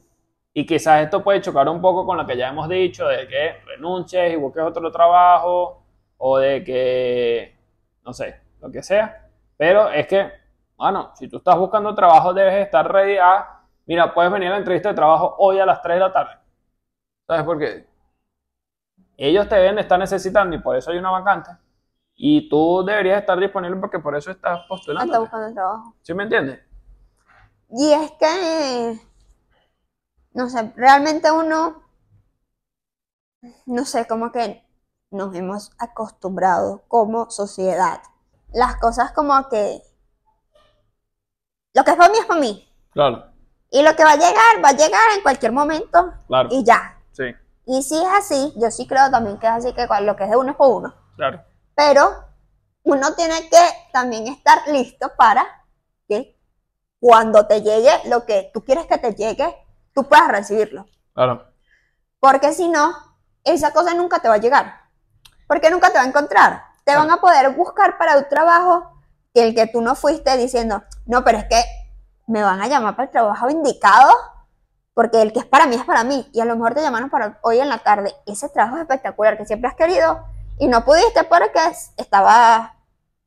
Y 0.53 0.65
quizás 0.65 1.03
esto 1.03 1.23
puede 1.23 1.41
chocar 1.41 1.69
un 1.69 1.81
poco 1.81 2.05
con 2.05 2.17
lo 2.17 2.25
que 2.25 2.37
ya 2.37 2.49
hemos 2.49 2.67
dicho, 2.67 3.07
de 3.07 3.27
que 3.27 3.61
renuncies 3.65 4.33
y 4.33 4.35
busques 4.35 4.63
otro 4.63 4.91
trabajo, 4.91 5.83
o 6.17 6.37
de 6.37 6.63
que, 6.63 7.55
no 8.03 8.13
sé, 8.13 8.39
lo 8.59 8.69
que 8.71 8.83
sea. 8.83 9.29
Pero 9.57 9.89
es 9.89 10.07
que, 10.07 10.31
bueno, 10.75 11.11
si 11.15 11.27
tú 11.27 11.37
estás 11.37 11.57
buscando 11.57 11.95
trabajo, 11.95 12.33
debes 12.33 12.65
estar 12.65 12.91
ready 12.91 13.17
a, 13.17 13.61
mira, 13.85 14.13
puedes 14.13 14.31
venir 14.31 14.49
a 14.49 14.51
la 14.51 14.57
entrevista 14.57 14.89
de 14.89 14.95
trabajo 14.95 15.35
hoy 15.39 15.59
a 15.59 15.65
las 15.65 15.81
3 15.81 15.95
de 15.95 15.99
la 15.99 16.13
tarde. 16.13 16.33
¿Sabes 17.27 17.43
por 17.43 17.59
qué? 17.59 17.90
Ellos 19.23 19.47
te 19.47 19.53
deben 19.55 19.75
de 19.75 19.81
estar 19.81 19.99
necesitando 19.99 20.55
y 20.55 20.59
por 20.59 20.75
eso 20.75 20.89
hay 20.89 20.97
una 20.97 21.11
vacante. 21.11 21.51
Y 22.15 22.49
tú 22.49 22.83
deberías 22.83 23.19
estar 23.19 23.39
disponible 23.39 23.77
porque 23.79 23.99
por 23.99 24.15
eso 24.15 24.31
estás 24.31 24.61
postulando. 24.67 25.05
Está 25.13 25.19
buscando 25.19 25.53
trabajo. 25.53 25.95
¿Sí 26.01 26.11
me 26.15 26.23
entiendes? 26.23 26.59
Y 27.69 27.91
es 27.91 28.11
que, 28.19 28.99
no 30.33 30.49
sé, 30.49 30.73
realmente 30.75 31.31
uno, 31.31 31.83
no 33.67 33.85
sé, 33.85 34.07
como 34.07 34.31
que 34.31 34.65
nos 35.11 35.35
hemos 35.35 35.71
acostumbrado 35.77 36.81
como 36.87 37.29
sociedad. 37.29 38.01
Las 38.51 38.77
cosas 38.77 39.11
como 39.11 39.47
que, 39.49 39.83
lo 41.75 41.83
que 41.83 41.91
es 41.91 41.97
para 41.97 42.11
mí 42.11 42.17
es 42.17 42.25
para 42.25 42.39
mí. 42.39 42.67
Claro, 42.89 43.25
Y 43.69 43.83
lo 43.83 43.95
que 43.95 44.03
va 44.03 44.13
a 44.13 44.15
llegar, 44.15 44.65
va 44.65 44.69
a 44.69 44.75
llegar 44.75 45.11
en 45.15 45.21
cualquier 45.21 45.51
momento 45.51 46.11
claro. 46.25 46.49
y 46.51 46.63
ya. 46.63 46.97
Sí, 47.11 47.25
Y 47.65 47.83
si 47.83 47.97
es 47.97 48.09
así, 48.17 48.53
yo 48.57 48.71
sí 48.71 48.87
creo 48.87 49.09
también 49.11 49.37
que 49.37 49.47
es 49.47 49.53
así, 49.53 49.73
que 49.73 49.87
lo 50.01 50.15
que 50.15 50.23
es 50.23 50.29
de 50.29 50.37
uno 50.37 50.51
es 50.51 50.57
por 50.57 50.69
uno. 50.69 50.93
claro. 51.15 51.43
Pero 51.75 52.25
uno 52.83 53.13
tiene 53.15 53.49
que 53.49 53.89
también 53.93 54.27
estar 54.27 54.67
listo 54.67 55.11
para 55.17 55.45
que 56.07 56.37
cuando 56.99 57.47
te 57.47 57.61
llegue 57.61 57.91
lo 58.05 58.25
que 58.25 58.51
tú 58.53 58.63
quieres 58.63 58.85
que 58.85 58.97
te 58.97 59.13
llegue, 59.15 59.55
tú 59.93 60.03
puedas 60.03 60.27
recibirlo. 60.27 60.85
Claro, 61.13 61.47
Porque 62.19 62.53
si 62.53 62.67
no, 62.67 62.93
esa 63.43 63.71
cosa 63.73 63.93
nunca 63.93 64.19
te 64.19 64.27
va 64.27 64.35
a 64.35 64.39
llegar. 64.39 64.81
Porque 65.47 65.69
nunca 65.69 65.89
te 65.89 65.97
va 65.97 66.03
a 66.03 66.07
encontrar. 66.07 66.63
Te 66.83 66.95
van 66.95 67.09
a 67.09 67.17
poder 67.17 67.55
buscar 67.55 67.97
para 67.97 68.17
un 68.17 68.29
trabajo 68.29 68.91
que 69.33 69.43
el 69.43 69.55
que 69.55 69.67
tú 69.67 69.81
no 69.81 69.95
fuiste 69.95 70.35
diciendo, 70.37 70.83
no, 71.05 71.23
pero 71.23 71.39
es 71.39 71.45
que 71.45 71.63
me 72.27 72.43
van 72.43 72.61
a 72.61 72.67
llamar 72.67 72.95
para 72.95 73.05
el 73.05 73.11
trabajo 73.11 73.49
indicado 73.49 74.13
porque 74.93 75.21
el 75.21 75.31
que 75.33 75.39
es 75.39 75.45
para 75.45 75.67
mí 75.67 75.75
es 75.75 75.83
para 75.85 76.03
mí. 76.03 76.27
Y 76.33 76.41
a 76.41 76.45
lo 76.45 76.55
mejor 76.55 76.73
te 76.73 76.81
llamaron 76.81 77.09
para 77.09 77.39
hoy 77.43 77.59
en 77.59 77.69
la 77.69 77.77
tarde. 77.79 78.13
Ese 78.25 78.49
trabajo 78.49 78.75
es 78.77 78.81
espectacular 78.83 79.37
que 79.37 79.45
siempre 79.45 79.69
has 79.69 79.75
querido 79.75 80.23
y 80.59 80.67
no 80.67 80.83
pudiste 80.83 81.23
porque 81.23 81.59
estaba, 81.97 82.75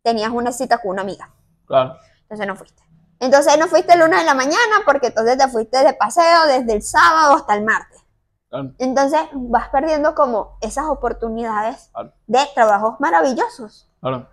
tenías 0.03 0.31
una 0.31 0.53
cita 0.53 0.79
con 0.79 0.93
una 0.93 1.03
amiga. 1.03 1.31
claro. 1.67 1.97
Entonces 2.23 2.47
no 2.47 2.57
fuiste. 2.57 2.83
Entonces 3.21 3.59
no 3.59 3.67
fuiste 3.69 3.93
el 3.93 4.01
lunes 4.01 4.19
de 4.19 4.25
la 4.25 4.35
mañana 4.35 4.77
porque 4.85 5.09
entonces 5.09 5.39
te 5.39 5.47
fuiste 5.49 5.85
de 5.85 5.93
paseo 5.95 6.47
desde 6.47 6.73
el 6.75 6.83
sábado 6.83 7.35
hasta 7.37 7.55
el 7.55 7.65
martes. 7.65 8.03
claro. 8.51 8.73
Entonces 8.79 9.21
vas 9.33 9.69
perdiendo 9.69 10.15
como 10.15 10.57
esas 10.61 10.87
oportunidades 10.87 11.91
Claro. 11.93 12.13
de 12.27 12.41
trabajos 12.55 13.01
maravillosos. 13.01 13.91
claro. 14.01 14.29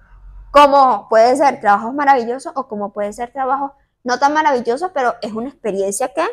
Como 0.51 1.07
puede 1.09 1.35
ser 1.37 1.61
trabajos 1.61 1.93
maravillosos 1.93 2.51
o 2.55 2.67
como 2.67 2.91
puede 2.91 3.13
ser 3.13 3.31
trabajos 3.31 3.71
no 4.03 4.19
tan 4.19 4.33
maravillosos, 4.33 4.91
pero 4.93 5.15
es 5.21 5.31
una 5.31 5.47
experiencia 5.49 6.13
que 6.13 6.25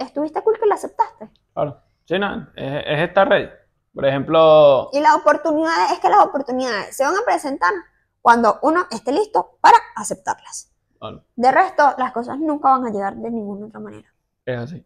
estuviste 0.00 0.42
cool 0.42 0.58
que 0.58 0.66
la 0.66 0.74
aceptaste. 0.76 1.30
Claro. 1.54 1.80
Sí, 2.04 2.18
no, 2.18 2.48
es, 2.56 2.82
es 2.86 3.00
estar 3.08 3.28
ready. 3.28 3.48
Por 3.94 4.06
ejemplo, 4.06 4.88
Y 4.92 5.00
las 5.00 5.14
oportunidades, 5.16 5.92
es 5.92 5.98
que 6.00 6.08
las 6.08 6.24
oportunidades 6.24 6.96
se 6.96 7.04
van 7.04 7.14
a 7.16 7.24
presentar 7.24 7.72
cuando 8.20 8.58
uno 8.62 8.86
esté 8.90 9.12
listo 9.12 9.58
para 9.60 9.76
aceptarlas. 9.96 10.72
claro, 10.98 11.24
De 11.36 11.52
resto, 11.52 11.94
las 11.98 12.12
cosas 12.12 12.38
nunca 12.38 12.70
van 12.70 12.86
a 12.86 12.90
llegar 12.90 13.14
de 13.16 13.30
ninguna 13.30 13.66
otra 13.66 13.80
manera. 13.80 14.12
es 14.46 14.58
así. 14.58 14.84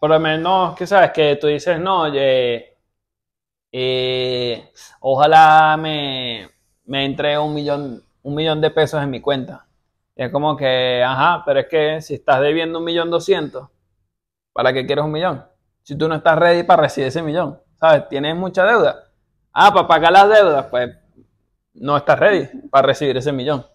Por 0.00 0.10
lo 0.10 0.20
menos, 0.20 0.76
que 0.76 0.86
sabes, 0.86 1.12
que 1.12 1.36
tú 1.36 1.46
dices, 1.48 1.80
no, 1.80 2.02
oye, 2.02 2.76
eh, 3.72 4.70
ojalá 5.00 5.76
me, 5.78 6.48
me 6.84 7.04
entre 7.04 7.38
un 7.38 7.54
millón, 7.54 8.02
un 8.22 8.34
millón 8.34 8.60
de 8.60 8.70
pesos 8.70 9.02
en 9.02 9.10
mi 9.10 9.20
cuenta. 9.20 9.66
Y 10.16 10.22
es 10.24 10.30
como 10.32 10.56
que, 10.56 11.02
ajá, 11.02 11.42
pero 11.44 11.60
es 11.60 11.66
que 11.68 12.00
si 12.02 12.14
estás 12.14 12.40
debiendo 12.40 12.78
un 12.78 12.84
millón 12.84 13.10
doscientos, 13.10 13.68
¿para 14.54 14.72
qué 14.72 14.86
quieres 14.86 15.04
un 15.04 15.12
millón? 15.12 15.44
Si 15.82 15.98
tú 15.98 16.08
no 16.08 16.14
estás 16.14 16.38
ready 16.38 16.62
para 16.62 16.82
recibir 16.82 17.08
ese 17.08 17.20
millón, 17.22 17.60
¿sabes? 17.78 18.08
Tienes 18.08 18.34
mucha 18.34 18.64
deuda. 18.64 19.10
Ah, 19.52 19.74
para 19.74 19.86
pagar 19.86 20.12
las 20.12 20.28
deudas, 20.30 20.66
pues 20.70 20.96
no 21.74 21.96
estás 21.96 22.18
ready 22.18 22.46
para 22.70 22.86
recibir 22.86 23.16
ese 23.18 23.32
millón. 23.32 23.66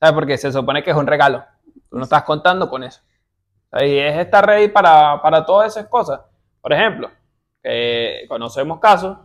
¿Sabes? 0.00 0.14
Porque 0.14 0.36
se 0.36 0.50
supone 0.50 0.82
que 0.82 0.90
es 0.90 0.96
un 0.96 1.06
regalo. 1.06 1.44
Tú 1.88 1.96
no 1.98 2.02
estás 2.02 2.24
contando 2.24 2.68
con 2.68 2.82
eso. 2.82 3.00
Y 3.72 3.98
es 3.98 4.18
estar 4.18 4.44
ready 4.44 4.68
para, 4.68 5.20
para 5.22 5.44
todas 5.44 5.76
esas 5.76 5.88
cosas. 5.88 6.20
Por 6.60 6.72
ejemplo, 6.72 7.10
que 7.62 8.24
conocemos 8.28 8.80
casos. 8.80 9.16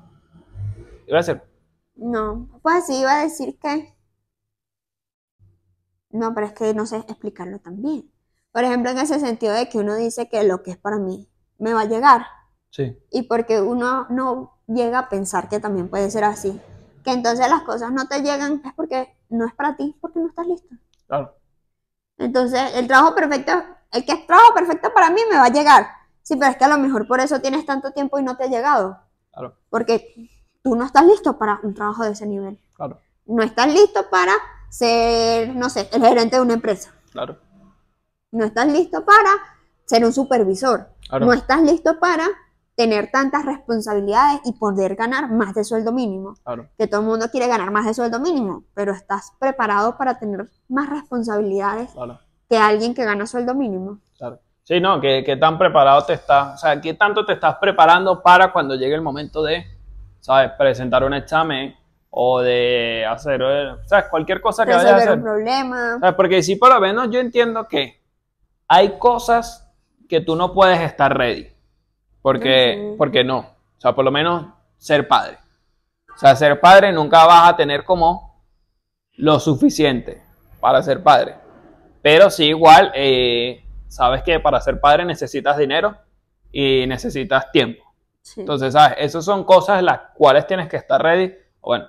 Iba 1.07 1.17
a 1.17 1.21
decir, 1.21 1.41
No, 1.95 2.47
pues 2.61 2.85
sí, 2.85 2.99
iba 2.99 3.19
a 3.19 3.23
decir 3.23 3.57
que... 3.59 3.95
No, 6.11 6.33
pero 6.33 6.47
es 6.47 6.53
que 6.53 6.73
no 6.73 6.85
sé 6.85 6.97
explicarlo 6.97 7.59
también. 7.59 8.11
Por 8.51 8.63
ejemplo, 8.63 8.91
en 8.91 8.99
ese 8.99 9.19
sentido 9.19 9.53
de 9.53 9.69
que 9.69 9.79
uno 9.79 9.95
dice 9.95 10.29
que 10.29 10.43
lo 10.43 10.61
que 10.63 10.71
es 10.71 10.77
para 10.77 10.97
mí 10.97 11.27
me 11.57 11.73
va 11.73 11.81
a 11.81 11.85
llegar. 11.85 12.25
sí, 12.71 12.97
Y 13.11 13.23
porque 13.23 13.61
uno 13.61 14.07
no 14.09 14.57
llega 14.67 14.99
a 14.99 15.09
pensar 15.09 15.49
que 15.49 15.59
también 15.59 15.89
puede 15.89 16.11
ser 16.11 16.23
así. 16.25 16.59
Que 17.03 17.11
entonces 17.13 17.49
las 17.49 17.63
cosas 17.63 17.91
no 17.91 18.07
te 18.07 18.21
llegan 18.21 18.61
es 18.65 18.73
porque 18.75 19.15
no 19.29 19.45
es 19.47 19.53
para 19.55 19.75
ti, 19.77 19.95
porque 20.01 20.19
no 20.19 20.27
estás 20.29 20.47
listo. 20.47 20.75
claro, 21.07 21.35
Entonces, 22.17 22.61
el 22.75 22.87
trabajo 22.87 23.15
perfecto, 23.15 23.51
el 23.91 24.05
que 24.05 24.11
es 24.13 24.27
trabajo 24.27 24.53
perfecto 24.53 24.93
para 24.93 25.09
mí 25.09 25.21
me 25.29 25.37
va 25.37 25.45
a 25.45 25.49
llegar. 25.49 25.87
Sí, 26.21 26.35
pero 26.35 26.51
es 26.51 26.57
que 26.57 26.65
a 26.65 26.67
lo 26.67 26.77
mejor 26.77 27.07
por 27.07 27.19
eso 27.19 27.39
tienes 27.41 27.65
tanto 27.65 27.91
tiempo 27.91 28.19
y 28.19 28.23
no 28.23 28.35
te 28.37 28.43
ha 28.43 28.47
llegado. 28.47 28.99
claro, 29.31 29.57
Porque 29.69 30.29
tú 30.63 30.75
no 30.75 30.85
estás 30.85 31.05
listo 31.05 31.37
para 31.37 31.59
un 31.63 31.73
trabajo 31.75 32.03
de 32.05 32.11
ese 32.11 32.27
nivel. 32.27 32.59
claro, 32.73 33.03
No 33.25 33.43
estás 33.43 33.67
listo 33.73 34.09
para 34.11 34.33
ser, 34.69 35.55
no 35.55 35.69
sé, 35.69 35.89
el 35.93 36.03
gerente 36.03 36.37
de 36.37 36.43
una 36.43 36.55
empresa. 36.55 36.93
claro, 37.11 37.39
No 38.31 38.45
estás 38.45 38.67
listo 38.67 39.03
para 39.05 39.29
ser 39.85 40.05
un 40.05 40.13
supervisor. 40.13 40.87
No 41.19 41.33
estás 41.33 41.61
listo 41.61 41.99
para 41.99 42.27
tener 42.75 43.09
tantas 43.11 43.43
responsabilidades 43.45 44.39
y 44.45 44.53
poder 44.53 44.95
ganar 44.95 45.29
más 45.31 45.53
de 45.53 45.63
sueldo 45.63 45.91
mínimo. 45.91 46.35
claro, 46.45 46.67
Que 46.77 46.87
todo 46.87 47.01
el 47.01 47.07
mundo 47.07 47.25
quiere 47.29 47.47
ganar 47.47 47.71
más 47.71 47.85
de 47.85 47.93
sueldo 47.93 48.19
mínimo, 48.19 48.63
pero 48.73 48.93
estás 48.93 49.33
preparado 49.39 49.97
para 49.97 50.17
tener 50.17 50.49
más 50.69 50.89
responsabilidades 50.89 51.91
claro, 51.91 52.19
que 52.49 52.57
alguien 52.57 52.93
que 52.93 53.03
gana 53.03 53.25
sueldo 53.25 53.53
mínimo. 53.55 53.99
claro. 54.17 54.39
Sí, 54.63 54.79
no, 54.79 55.01
que, 55.01 55.23
que 55.25 55.35
tan 55.35 55.57
preparado 55.57 56.05
te 56.05 56.13
estás, 56.13 56.53
o 56.53 56.57
sea, 56.59 56.79
qué 56.79 56.93
tanto 56.93 57.25
te 57.25 57.33
estás 57.33 57.55
preparando 57.59 58.21
para 58.21 58.53
cuando 58.53 58.75
llegue 58.75 58.93
el 58.93 59.01
momento 59.01 59.41
de, 59.41 59.65
¿sabes? 60.19 60.51
Presentar 60.59 61.03
un 61.03 61.15
examen 61.15 61.75
o 62.11 62.39
de 62.39 63.03
hacer, 63.09 63.41
¿sabes? 63.87 64.05
Cualquier 64.11 64.39
cosa 64.41 64.67
que 64.67 64.73
vayas 64.73 64.85
a 64.85 64.93
Resolver 64.95 65.09
hacer. 65.09 65.17
un 65.17 65.23
problema. 65.23 65.97
¿Sabes? 65.99 66.15
Porque 66.15 66.43
si 66.43 66.55
por 66.55 66.69
lo 66.71 66.79
menos 66.79 67.09
yo 67.09 67.19
entiendo 67.19 67.67
que 67.67 67.98
hay 68.69 68.99
cosas 68.99 69.67
que 70.07 70.21
tú 70.21 70.35
no 70.35 70.53
puedes 70.53 70.79
estar 70.79 71.17
ready. 71.17 71.51
Porque, 72.21 72.95
porque 72.97 73.23
no. 73.23 73.39
O 73.39 73.81
sea, 73.81 73.93
por 73.93 74.05
lo 74.05 74.11
menos 74.11 74.45
ser 74.77 75.07
padre. 75.07 75.39
O 76.15 76.17
sea, 76.17 76.35
ser 76.35 76.59
padre 76.59 76.91
nunca 76.93 77.25
vas 77.25 77.49
a 77.49 77.55
tener 77.57 77.83
como 77.83 78.43
lo 79.17 79.39
suficiente 79.39 80.21
para 80.59 80.83
ser 80.83 81.01
padre. 81.01 81.35
Pero 82.01 82.29
sí, 82.29 82.45
igual, 82.45 82.91
eh, 82.93 83.65
sabes 83.87 84.21
que 84.21 84.39
para 84.39 84.61
ser 84.61 84.79
padre 84.79 85.03
necesitas 85.03 85.57
dinero 85.57 85.97
y 86.51 86.85
necesitas 86.87 87.51
tiempo. 87.51 87.83
Sí. 88.21 88.41
Entonces, 88.41 88.73
¿sabes? 88.73 88.97
Esas 88.99 89.25
son 89.25 89.43
cosas 89.45 89.81
las 89.81 89.99
cuales 90.13 90.45
tienes 90.45 90.67
que 90.67 90.77
estar 90.77 91.01
ready. 91.01 91.33
Bueno, 91.61 91.87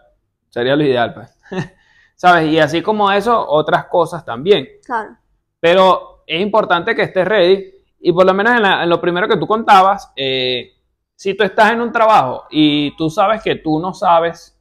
sería 0.49 0.77
lo 0.77 0.85
ideal, 0.85 1.13
pues. 1.13 1.37
¿Sabes? 2.15 2.51
Y 2.51 2.59
así 2.59 2.83
como 2.83 3.11
eso, 3.11 3.47
otras 3.49 3.87
cosas 3.87 4.25
también. 4.25 4.67
claro. 4.85 5.17
Pero 5.63 6.20
es 6.37 6.41
importante 6.43 6.95
que 6.95 7.03
estés 7.03 7.27
ready. 7.27 7.73
Y 8.01 8.13
por 8.13 8.27
lo 8.27 8.35
menos 8.35 8.55
en, 8.57 8.63
la- 8.63 8.83
en 8.83 8.89
lo 8.91 9.01
primero 9.01 9.29
que 9.29 9.37
tú 9.37 9.47
contabas, 9.47 10.13
eh, 10.17 10.73
si 11.15 11.35
tú 11.35 11.45
estás 11.45 11.73
en 11.73 11.81
un 11.83 11.93
trabajo 11.93 12.45
y 12.51 12.97
tú 12.97 13.11
sabes 13.11 13.43
que 13.43 13.57
tú 13.57 13.79
no 13.81 13.93
sabes 13.95 14.57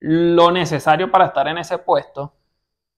lo 0.00 0.50
necesario 0.50 1.10
para 1.10 1.26
estar 1.26 1.48
en 1.48 1.58
ese 1.58 1.78
puesto, 1.78 2.34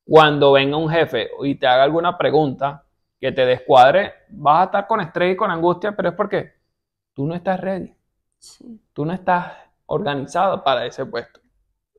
cuando 0.04 0.52
venga 0.52 0.76
un 0.76 0.90
jefe 0.90 1.30
y 1.42 1.56
te 1.56 1.66
haga 1.66 1.84
alguna 1.84 2.18
pregunta 2.18 2.84
que 3.20 3.32
te 3.32 3.46
descuadre, 3.46 4.14
vas 4.30 4.62
a 4.62 4.64
estar 4.66 4.86
con 4.86 5.00
estrés 5.00 5.34
y 5.34 5.36
con 5.36 5.50
angustia, 5.50 5.96
pero 5.96 6.10
es 6.10 6.14
porque 6.16 6.54
tú 7.14 7.26
no 7.26 7.34
estás 7.34 7.60
ready. 7.60 7.94
Sí. 8.38 8.80
Tú 8.92 9.06
no 9.06 9.14
estás 9.14 9.54
organizado 9.86 10.62
para 10.62 10.84
ese 10.86 11.06
puesto. 11.06 11.40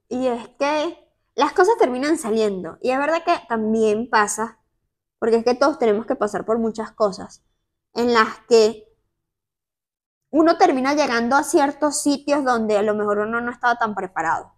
Y 0.09 0.27
es 0.27 0.47
que 0.59 0.97
las 1.35 1.53
cosas 1.53 1.77
terminan 1.77 2.17
saliendo. 2.17 2.77
Y 2.81 2.91
es 2.91 2.99
verdad 2.99 3.23
que 3.25 3.33
también 3.47 4.09
pasa, 4.09 4.58
porque 5.19 5.37
es 5.37 5.43
que 5.43 5.55
todos 5.55 5.77
tenemos 5.77 6.05
que 6.05 6.15
pasar 6.15 6.45
por 6.45 6.57
muchas 6.57 6.91
cosas 6.91 7.43
en 7.93 8.13
las 8.13 8.39
que 8.47 8.85
uno 10.31 10.57
termina 10.57 10.93
llegando 10.93 11.35
a 11.35 11.43
ciertos 11.43 12.01
sitios 12.01 12.43
donde 12.43 12.77
a 12.77 12.81
lo 12.83 12.93
mejor 12.95 13.19
uno 13.19 13.41
no 13.41 13.51
estaba 13.51 13.75
tan 13.75 13.95
preparado. 13.95 14.53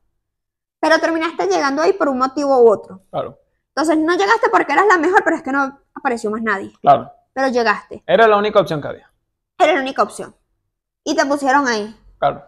Pero 0.80 1.00
terminaste 1.00 1.48
llegando 1.48 1.82
ahí 1.82 1.94
por 1.94 2.10
un 2.10 2.18
motivo 2.18 2.58
u 2.62 2.70
otro. 2.70 3.02
Claro, 3.12 3.40
Entonces 3.70 3.98
no 3.98 4.14
llegaste 4.14 4.50
porque 4.50 4.74
eras 4.74 4.88
la 4.88 4.98
mejor, 4.98 5.24
pero 5.24 5.38
es 5.38 5.44
que 5.44 5.52
no 5.52 5.80
apareció 5.94 6.30
más 6.32 6.42
nadie. 6.42 6.74
claro, 6.82 7.12
pero 7.34 7.48
llegaste. 7.48 8.04
Era 8.06 8.28
la 8.28 8.38
única 8.38 8.60
opción 8.60 8.82
que 8.82 8.88
había. 8.90 9.12
Era 9.58 9.74
la 9.76 9.82
única 9.82 10.04
opción. 10.04 10.36
Y 11.04 11.16
te 11.16 11.26
pusieron 11.26 11.68
ahí. 11.68 11.96
Claro, 12.20 12.44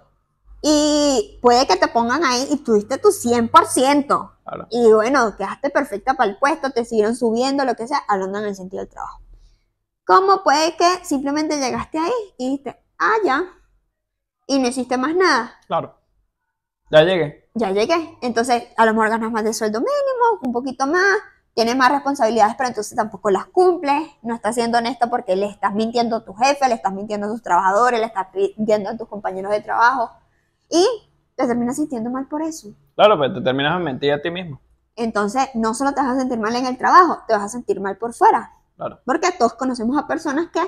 Y 0.65 1.39
puede 1.41 1.67
que 1.67 1.75
te 1.75 1.89
pongan 1.89 2.23
ahí 2.23 2.47
y 2.49 2.55
tuviste 2.55 2.97
tu 2.97 3.09
100%. 3.09 4.31
claro. 4.45 4.67
Y 4.71 4.93
bueno, 4.93 5.35
quedaste 5.35 5.69
perfecta 5.69 6.13
para 6.13 6.31
el 6.31 6.37
puesto, 6.37 6.69
te 6.69 6.85
siguieron 6.85 7.17
subiendo, 7.17 7.65
lo 7.65 7.75
que 7.75 7.85
sea, 7.85 8.01
hablando 8.07 8.39
en 8.39 8.45
el 8.45 8.55
sentido 8.55 8.81
del 8.81 8.89
trabajo. 8.89 9.19
¿Cómo 10.05 10.41
puede 10.41 10.77
que 10.77 11.03
simplemente 11.03 11.59
llegaste 11.59 11.99
ahí 11.99 12.13
y 12.37 12.45
dijiste, 12.45 12.81
ah, 12.97 13.15
ya, 13.25 13.43
y 14.47 14.57
no 14.57 14.69
hiciste 14.69 14.97
más 14.97 15.13
nada? 15.13 15.53
Claro. 15.67 15.97
Ya 16.89 17.03
llegué. 17.03 17.49
Ya 17.55 17.71
llegué. 17.71 18.17
Entonces, 18.21 18.63
a 18.77 18.85
lo 18.85 18.93
mejor 18.93 19.09
ganas 19.09 19.31
más 19.33 19.43
de 19.43 19.53
sueldo 19.53 19.79
mínimo, 19.79 20.39
un 20.43 20.53
poquito 20.53 20.87
más, 20.87 21.17
tienes 21.53 21.75
más 21.75 21.91
responsabilidades, 21.91 22.55
pero 22.57 22.69
entonces 22.69 22.95
tampoco 22.95 23.29
las 23.31 23.47
cumples, 23.47 24.01
no 24.21 24.33
estás 24.33 24.55
siendo 24.55 24.77
honesto 24.77 25.09
porque 25.09 25.35
le 25.35 25.47
estás 25.47 25.73
mintiendo 25.73 26.15
a 26.15 26.23
tu 26.23 26.33
jefe, 26.33 26.69
le 26.69 26.75
estás 26.75 26.93
mintiendo 26.93 27.27
a 27.27 27.31
tus 27.31 27.41
trabajadores, 27.41 27.99
le 27.99 28.05
estás 28.05 28.27
mintiendo 28.33 28.91
a 28.91 28.95
tus 28.97 29.09
compañeros 29.09 29.51
de 29.51 29.59
trabajo 29.59 30.22
y 30.73 30.85
te 31.35 31.45
terminas 31.47 31.75
sintiendo 31.75 32.09
mal 32.09 32.27
por 32.27 32.41
eso. 32.41 32.69
Claro, 32.95 33.17
pero 33.19 33.35
te 33.35 33.41
terminas 33.41 33.77
de 33.77 33.83
mentir 33.83 34.11
a 34.11 34.21
ti 34.21 34.31
mismo. 34.31 34.59
Entonces, 34.95 35.49
no 35.53 35.73
solo 35.73 35.93
te 35.93 36.01
vas 36.01 36.15
a 36.15 36.19
sentir 36.19 36.39
mal 36.39 36.55
en 36.55 36.65
el 36.65 36.77
trabajo, 36.77 37.19
te 37.27 37.33
vas 37.33 37.43
a 37.43 37.49
sentir 37.49 37.79
mal 37.79 37.97
por 37.97 38.13
fuera. 38.13 38.51
Claro. 38.75 38.99
Porque 39.05 39.31
todos 39.37 39.53
conocemos 39.53 39.97
a 39.97 40.07
personas 40.07 40.47
que 40.51 40.61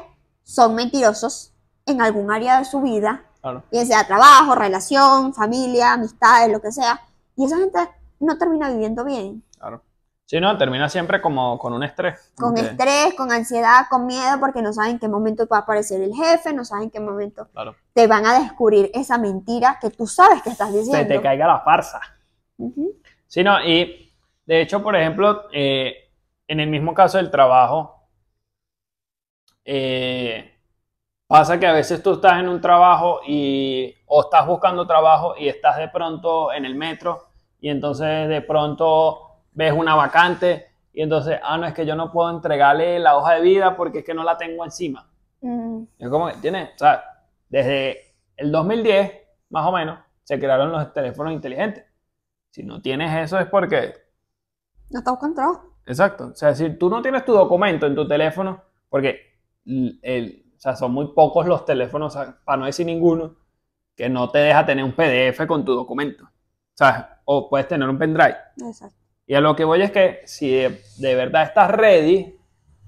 son 0.43 0.75
mentirosos 0.75 1.53
en 1.87 2.01
algún 2.01 2.31
área 2.31 2.59
de 2.59 2.65
su 2.65 2.81
vida, 2.81 3.23
Claro. 3.41 3.63
bien 3.71 3.85
sea 3.87 4.05
trabajo, 4.07 4.55
relación, 4.55 5.33
familia, 5.33 5.93
amistades, 5.93 6.51
lo 6.51 6.61
que 6.61 6.71
sea. 6.71 7.01
Y 7.35 7.45
esa 7.45 7.57
gente 7.57 7.79
no 8.19 8.37
termina 8.37 8.69
viviendo 8.69 9.03
bien. 9.03 9.43
Si 10.27 10.39
no, 10.39 10.57
termina 10.57 10.89
siempre 10.89 11.21
como 11.21 11.59
con 11.59 11.71
un 11.73 11.83
estrés. 11.83 12.33
Con 12.35 12.57
estrés, 12.57 13.13
con 13.15 13.31
ansiedad, 13.31 13.85
con 13.89 14.07
miedo, 14.07 14.39
porque 14.39 14.61
no 14.63 14.73
saben 14.73 14.93
en 14.93 14.99
qué 14.99 15.07
momento 15.07 15.47
va 15.47 15.57
a 15.57 15.59
aparecer 15.61 16.01
el 16.01 16.15
jefe, 16.15 16.51
no 16.51 16.65
saben 16.65 16.85
en 16.85 16.89
qué 16.91 16.99
momento 16.99 17.47
Claro. 17.53 17.75
te 17.93 18.07
van 18.07 18.25
a 18.25 18.39
descubrir 18.39 18.89
esa 18.95 19.19
mentira 19.19 19.77
que 19.79 19.91
tú 19.91 20.07
sabes 20.07 20.41
que 20.41 20.49
estás 20.49 20.71
Se 20.71 20.79
diciendo. 20.79 21.07
te 21.07 21.21
caiga 21.21 21.45
la 21.45 21.59
farsa. 21.59 22.01
Sí, 23.27 23.43
no, 23.43 23.63
y 23.63 24.11
de 24.47 24.61
hecho, 24.61 24.81
por 24.81 24.95
ejemplo, 24.95 25.43
eh, 25.53 26.09
en 26.47 26.59
el 26.59 26.69
mismo 26.69 26.93
caso 26.95 27.17
del 27.17 27.29
trabajo, 27.29 28.07
eh, 29.63 30.53
pasa 31.27 31.59
que 31.59 31.67
a 31.67 31.73
veces 31.73 32.01
tú 32.01 32.13
estás 32.13 32.39
en 32.39 32.49
un 32.49 32.61
trabajo 32.61 33.19
y 33.27 33.93
o 34.07 34.21
estás 34.21 34.45
buscando 34.47 34.87
trabajo 34.87 35.35
y 35.37 35.47
estás 35.49 35.77
de 35.77 35.89
pronto 35.89 36.51
en 36.51 36.65
el 36.65 36.75
metro 36.75 37.27
y 37.59 37.69
entonces 37.69 38.27
de 38.29 38.41
pronto 38.41 39.24
ves 39.55 39.73
una 39.73 39.95
vacante 39.95 40.67
y 40.93 41.01
entonces, 41.01 41.39
ah, 41.43 41.57
no, 41.57 41.65
es 41.65 41.73
que 41.73 41.85
yo 41.85 41.95
no 41.95 42.11
puedo 42.11 42.29
entregarle 42.29 42.99
la 42.99 43.17
hoja 43.17 43.33
de 43.33 43.41
vida 43.41 43.75
porque 43.75 43.99
es 43.99 44.05
que 44.05 44.13
no 44.13 44.23
la 44.23 44.37
tengo 44.37 44.63
encima. 44.63 45.09
Mm, 45.41 45.83
Es 45.99 46.09
como 46.09 46.27
que 46.27 46.35
tiene, 46.37 46.71
o 46.75 46.77
sea, 46.77 47.03
desde 47.49 48.15
el 48.37 48.51
2010, 48.51 49.11
más 49.49 49.65
o 49.67 49.71
menos, 49.71 49.99
se 50.23 50.39
crearon 50.39 50.71
los 50.71 50.93
teléfonos 50.93 51.33
inteligentes. 51.33 51.83
Si 52.51 52.63
no 52.63 52.81
tienes 52.81 53.13
eso 53.25 53.37
es 53.39 53.47
porque, 53.47 53.93
no 54.89 54.99
estás 54.99 55.13
buscando 55.13 55.35
trabajo. 55.35 55.73
exacto, 55.85 56.27
o 56.27 56.35
sea, 56.35 56.55
si 56.55 56.69
tú 56.77 56.89
no 56.89 57.01
tienes 57.01 57.25
tu 57.25 57.33
documento 57.33 57.85
en 57.85 57.95
tu 57.95 58.07
teléfono, 58.07 58.61
porque 58.89 59.19
el, 59.65 60.45
o 60.55 60.59
sea, 60.59 60.75
son 60.75 60.93
muy 60.93 61.07
pocos 61.13 61.45
los 61.45 61.65
teléfonos, 61.65 62.15
o 62.15 62.25
para 62.45 62.57
no 62.57 62.65
decir 62.65 62.85
ninguno, 62.85 63.35
que 63.95 64.07
no 64.09 64.29
te 64.29 64.39
deja 64.39 64.65
tener 64.65 64.83
un 64.85 64.93
PDF 64.93 65.45
con 65.45 65.65
tu 65.65 65.73
documento, 65.73 66.29
¿sabes? 66.73 67.05
O 67.25 67.49
puedes 67.49 67.67
tener 67.67 67.87
un 67.89 67.97
pendrive. 67.97 68.37
Exacto. 68.65 68.95
Y 69.27 69.35
a 69.35 69.41
lo 69.41 69.55
que 69.55 69.65
voy 69.65 69.81
es 69.81 69.91
que 69.91 70.21
si 70.25 70.51
de, 70.51 70.81
de 70.97 71.15
verdad 71.15 71.43
estás 71.43 71.71
ready, 71.71 72.37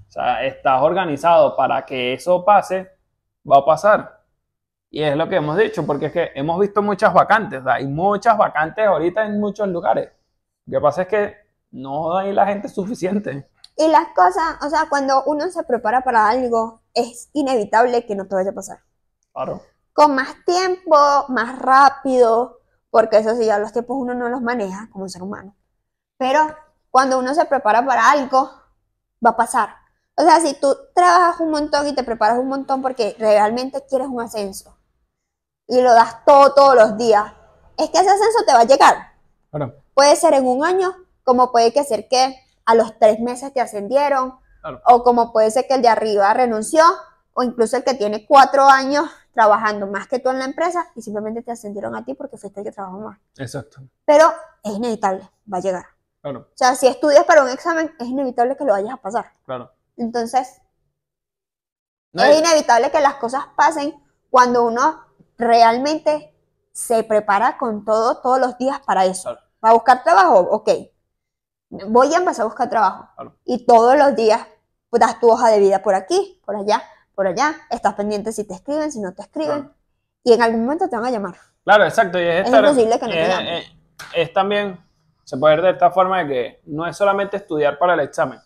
o 0.08 0.10
sea, 0.10 0.44
estás 0.44 0.80
organizado 0.82 1.56
para 1.56 1.84
que 1.84 2.14
eso 2.14 2.44
pase, 2.44 2.90
va 3.50 3.58
a 3.58 3.64
pasar. 3.64 4.24
Y 4.90 5.02
es 5.02 5.16
lo 5.16 5.28
que 5.28 5.36
hemos 5.36 5.56
dicho, 5.58 5.84
porque 5.84 6.06
es 6.06 6.12
que 6.12 6.30
hemos 6.34 6.58
visto 6.60 6.80
muchas 6.82 7.12
vacantes, 7.12 7.62
hay 7.66 7.86
muchas 7.86 8.38
vacantes 8.38 8.86
ahorita 8.86 9.26
en 9.26 9.38
muchos 9.38 9.68
lugares. 9.68 10.10
Lo 10.66 10.78
que 10.78 10.82
pasa 10.82 11.02
es 11.02 11.08
que 11.08 11.36
no 11.72 12.16
hay 12.16 12.32
la 12.32 12.46
gente 12.46 12.68
suficiente. 12.68 13.48
Y 13.76 13.88
las 13.88 14.08
cosas, 14.14 14.56
o 14.64 14.70
sea, 14.70 14.86
cuando 14.88 15.22
uno 15.24 15.48
se 15.50 15.62
prepara 15.64 16.02
para 16.02 16.28
algo, 16.28 16.82
es 16.94 17.30
inevitable 17.32 18.06
que 18.06 18.16
no 18.16 18.26
te 18.26 18.34
vaya 18.34 18.50
a 18.50 18.54
pasar. 18.54 18.78
Claro, 19.32 19.62
Con 19.92 20.14
más 20.14 20.34
tiempo, 20.44 20.96
más 21.28 21.58
rápido, 21.58 22.60
porque 22.90 23.18
eso 23.18 23.36
sí, 23.36 23.46
ya 23.46 23.58
los 23.58 23.72
tiempos 23.72 23.96
uno 24.00 24.14
no 24.14 24.28
los 24.28 24.40
maneja 24.42 24.88
como 24.90 25.08
ser 25.08 25.22
humano. 25.22 25.54
Pero 26.18 26.54
cuando 26.90 27.18
uno 27.18 27.34
se 27.34 27.44
prepara 27.46 27.84
para 27.84 28.10
algo, 28.10 28.50
va 29.24 29.30
a 29.30 29.36
pasar. 29.36 29.70
O 30.16 30.22
sea, 30.22 30.40
si 30.40 30.54
tú 30.54 30.76
trabajas 30.94 31.40
un 31.40 31.50
montón 31.50 31.86
y 31.86 31.94
te 31.94 32.02
preparas 32.02 32.38
un 32.38 32.48
montón 32.48 32.82
porque 32.82 33.14
realmente 33.18 33.84
quieres 33.88 34.08
un 34.08 34.20
ascenso 34.20 34.76
y 35.68 35.80
lo 35.80 35.94
das 35.94 36.24
todo 36.24 36.54
todos 36.54 36.74
los 36.74 36.96
días, 36.96 37.32
es 37.76 37.90
que 37.90 37.98
ese 37.98 38.10
ascenso 38.10 38.44
te 38.44 38.52
va 38.52 38.60
a 38.60 38.64
llegar. 38.64 38.96
claro, 39.50 39.74
Puede 39.94 40.16
ser 40.16 40.34
en 40.34 40.46
un 40.46 40.64
año, 40.64 40.94
como 41.22 41.52
puede 41.52 41.72
que 41.72 41.84
ser 41.84 42.08
que 42.08 42.34
a 42.64 42.74
los 42.74 42.98
tres 42.98 43.20
meses 43.20 43.52
te 43.52 43.60
ascendieron, 43.60 44.34
claro. 44.60 44.80
o 44.86 45.02
como 45.04 45.32
puede 45.32 45.50
ser 45.50 45.66
que 45.68 45.74
el 45.74 45.82
de 45.82 45.88
arriba 45.88 46.34
renunció, 46.34 46.82
o 47.34 47.44
incluso 47.44 47.76
el 47.76 47.84
que 47.84 47.94
tiene 47.94 48.26
cuatro 48.26 48.68
años 48.68 49.08
trabajando 49.32 49.86
más 49.86 50.08
que 50.08 50.18
tú 50.18 50.30
en 50.30 50.40
la 50.40 50.46
empresa 50.46 50.88
y 50.96 51.02
simplemente 51.02 51.42
te 51.42 51.52
ascendieron 51.52 51.94
a 51.94 52.04
ti 52.04 52.14
porque 52.14 52.36
fuiste 52.36 52.58
el 52.58 52.66
que 52.66 52.72
trabajó 52.72 52.98
más. 52.98 53.18
Exacto, 53.36 53.80
Pero 54.04 54.32
es 54.64 54.72
inevitable, 54.72 55.30
va 55.52 55.58
a 55.58 55.60
llegar. 55.60 55.84
Claro, 56.30 56.46
O 56.52 56.56
sea, 56.56 56.74
si 56.74 56.86
estudias 56.86 57.24
para 57.24 57.42
un 57.42 57.48
examen, 57.48 57.94
es 57.98 58.06
inevitable 58.06 58.56
que 58.56 58.64
lo 58.64 58.72
vayas 58.72 58.94
a 58.94 58.96
pasar. 58.98 59.32
claro. 59.44 59.72
Entonces, 59.96 60.60
No 62.12 62.22
es 62.24 62.38
inevitable 62.38 62.90
que 62.90 63.00
las 63.00 63.14
cosas 63.14 63.44
pasen 63.56 63.94
cuando 64.30 64.64
uno 64.64 65.04
realmente 65.36 66.34
se 66.72 67.02
prepara 67.04 67.58
con 67.58 67.84
todo 67.84 68.20
todos 68.20 68.38
los 68.40 68.56
días 68.58 68.80
para 68.80 69.04
eso. 69.04 69.22
Claro. 69.30 69.40
¿Va 69.64 69.70
a 69.70 69.72
buscar 69.74 70.02
trabajo? 70.04 70.38
Ok. 70.38 70.70
Voy 71.70 72.14
a 72.14 72.18
empezar 72.18 72.42
a 72.42 72.46
buscar 72.46 72.68
trabajo. 72.70 73.08
Claro. 73.14 73.36
Y 73.44 73.66
todos 73.66 73.96
los 73.98 74.14
días 74.16 74.40
das 74.92 75.20
tu 75.20 75.30
hoja 75.30 75.48
de 75.50 75.58
vida 75.60 75.82
por 75.82 75.94
aquí, 75.94 76.40
por 76.46 76.56
allá, 76.56 76.82
por 77.14 77.26
allá. 77.26 77.54
Estás 77.70 77.94
pendiente 77.94 78.32
si 78.32 78.44
te 78.44 78.54
escriben, 78.54 78.90
si 78.90 79.00
no 79.00 79.12
te 79.14 79.22
escriben. 79.22 79.62
Claro. 79.62 79.74
Y 80.24 80.32
en 80.32 80.42
algún 80.42 80.62
momento 80.64 80.88
te 80.88 80.96
van 80.96 81.04
a 81.06 81.10
llamar. 81.10 81.34
Claro, 81.64 81.84
exacto. 81.84 82.18
Y 82.18 82.22
es, 82.22 82.40
Es 82.40 82.46
estar- 82.46 82.64
imposible 82.64 82.98
que 82.98 83.04
no 83.06 83.12
te 83.12 83.22
es- 83.22 83.28
llamen. 83.28 83.54
es- 83.54 83.72
es 84.14 84.32
también, 84.32 84.87
se 85.28 85.36
puede 85.36 85.56
ver 85.56 85.64
de 85.64 85.70
esta 85.72 85.90
forma 85.90 86.24
de 86.24 86.26
que 86.26 86.60
no 86.68 86.86
es 86.86 86.96
solamente 86.96 87.36
estudiar 87.36 87.76
para 87.76 87.92
el 87.92 88.00
examen. 88.00 88.40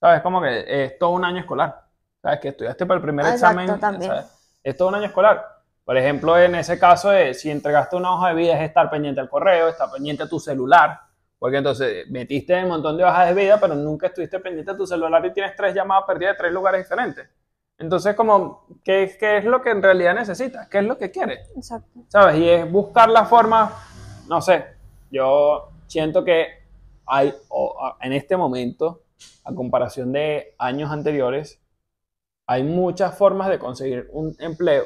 ¿Sabes? 0.00 0.22
Como 0.22 0.40
que 0.40 0.64
es 0.66 0.98
todo 0.98 1.10
un 1.10 1.26
año 1.26 1.40
escolar. 1.40 1.88
¿Sabes? 2.22 2.40
Que 2.40 2.48
estudiaste 2.48 2.86
para 2.86 2.96
el 2.96 3.02
primer 3.02 3.26
Exacto, 3.26 3.60
examen. 3.60 3.80
también. 3.80 4.10
¿sabes? 4.10 4.58
Es 4.62 4.78
todo 4.78 4.88
un 4.88 4.94
año 4.94 5.04
escolar. 5.04 5.46
Por 5.84 5.98
ejemplo, 5.98 6.38
en 6.38 6.54
ese 6.54 6.78
caso, 6.78 7.10
de, 7.10 7.34
si 7.34 7.50
entregaste 7.50 7.96
una 7.96 8.14
hoja 8.14 8.28
de 8.28 8.34
vida, 8.34 8.58
es 8.58 8.66
estar 8.66 8.88
pendiente 8.88 9.20
al 9.20 9.28
correo, 9.28 9.68
estar 9.68 9.90
pendiente 9.90 10.22
a 10.22 10.26
tu 10.26 10.40
celular. 10.40 11.00
Porque 11.38 11.58
entonces 11.58 12.08
metiste 12.08 12.62
un 12.62 12.70
montón 12.70 12.96
de 12.96 13.04
hojas 13.04 13.28
de 13.28 13.34
vida, 13.34 13.60
pero 13.60 13.74
nunca 13.74 14.06
estuviste 14.06 14.40
pendiente 14.40 14.70
a 14.70 14.76
tu 14.78 14.86
celular 14.86 15.22
y 15.26 15.34
tienes 15.34 15.54
tres 15.54 15.74
llamadas 15.74 16.04
perdidas 16.06 16.32
de 16.32 16.38
tres 16.38 16.52
lugares 16.54 16.82
diferentes. 16.82 17.28
Entonces, 17.76 18.14
como, 18.14 18.66
¿qué, 18.82 19.14
qué 19.20 19.36
es 19.36 19.44
lo 19.44 19.60
que 19.60 19.68
en 19.68 19.82
realidad 19.82 20.14
necesitas? 20.14 20.66
¿Qué 20.68 20.78
es 20.78 20.84
lo 20.84 20.96
que 20.96 21.10
quieres? 21.10 21.50
Exacto. 21.54 22.00
¿sabes? 22.08 22.36
Y 22.36 22.48
es 22.48 22.72
buscar 22.72 23.10
la 23.10 23.26
forma, 23.26 23.70
no 24.28 24.40
sé, 24.40 24.64
yo 25.10 25.69
siento 25.90 26.24
que 26.24 26.48
hay, 27.06 27.34
en 28.00 28.12
este 28.12 28.36
momento, 28.36 29.02
a 29.44 29.54
comparación 29.54 30.12
de 30.12 30.54
años 30.58 30.90
anteriores, 30.90 31.60
hay 32.46 32.64
muchas 32.64 33.16
formas 33.16 33.48
de 33.48 33.58
conseguir 33.58 34.08
un 34.12 34.34
empleo, 34.40 34.84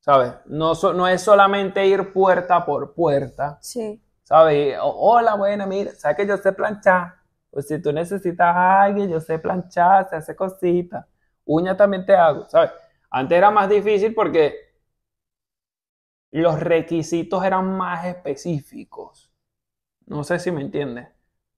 ¿sabes? 0.00 0.32
No, 0.46 0.74
so- 0.74 0.92
no 0.94 1.08
es 1.08 1.22
solamente 1.22 1.86
ir 1.86 2.12
puerta 2.12 2.64
por 2.66 2.94
puerta, 2.94 3.58
Sí. 3.62 4.02
¿sabes? 4.24 4.76
"Oh, 4.82 4.94
hola, 5.16 5.34
buena, 5.36 5.66
mira, 5.66 5.92
¿sabes 5.94 6.16
que 6.18 6.26
yo 6.26 6.36
sé 6.38 6.52
planchar? 6.52 7.14
Pues 7.50 7.68
si 7.68 7.80
tú 7.82 7.92
necesitas 7.92 8.54
a 8.56 8.82
alguien, 8.84 9.10
yo 9.10 9.20
sé 9.20 9.38
planchar, 9.38 10.08
se 10.10 10.16
hace 10.16 10.36
cositas. 10.36 11.06
Uña 11.46 11.76
también 11.76 12.06
te 12.06 12.14
hago, 12.16 12.48
¿sabes? 12.48 12.72
Antes 13.10 13.38
era 13.38 13.50
más 13.50 13.68
difícil 13.70 14.14
porque 14.14 14.54
los 16.32 16.60
requisitos 16.60 17.42
eran 17.46 17.78
más 17.78 18.04
específicos. 18.04 19.33
No 20.06 20.24
sé 20.24 20.38
si 20.38 20.50
me 20.50 20.60
entiendes. 20.60 21.08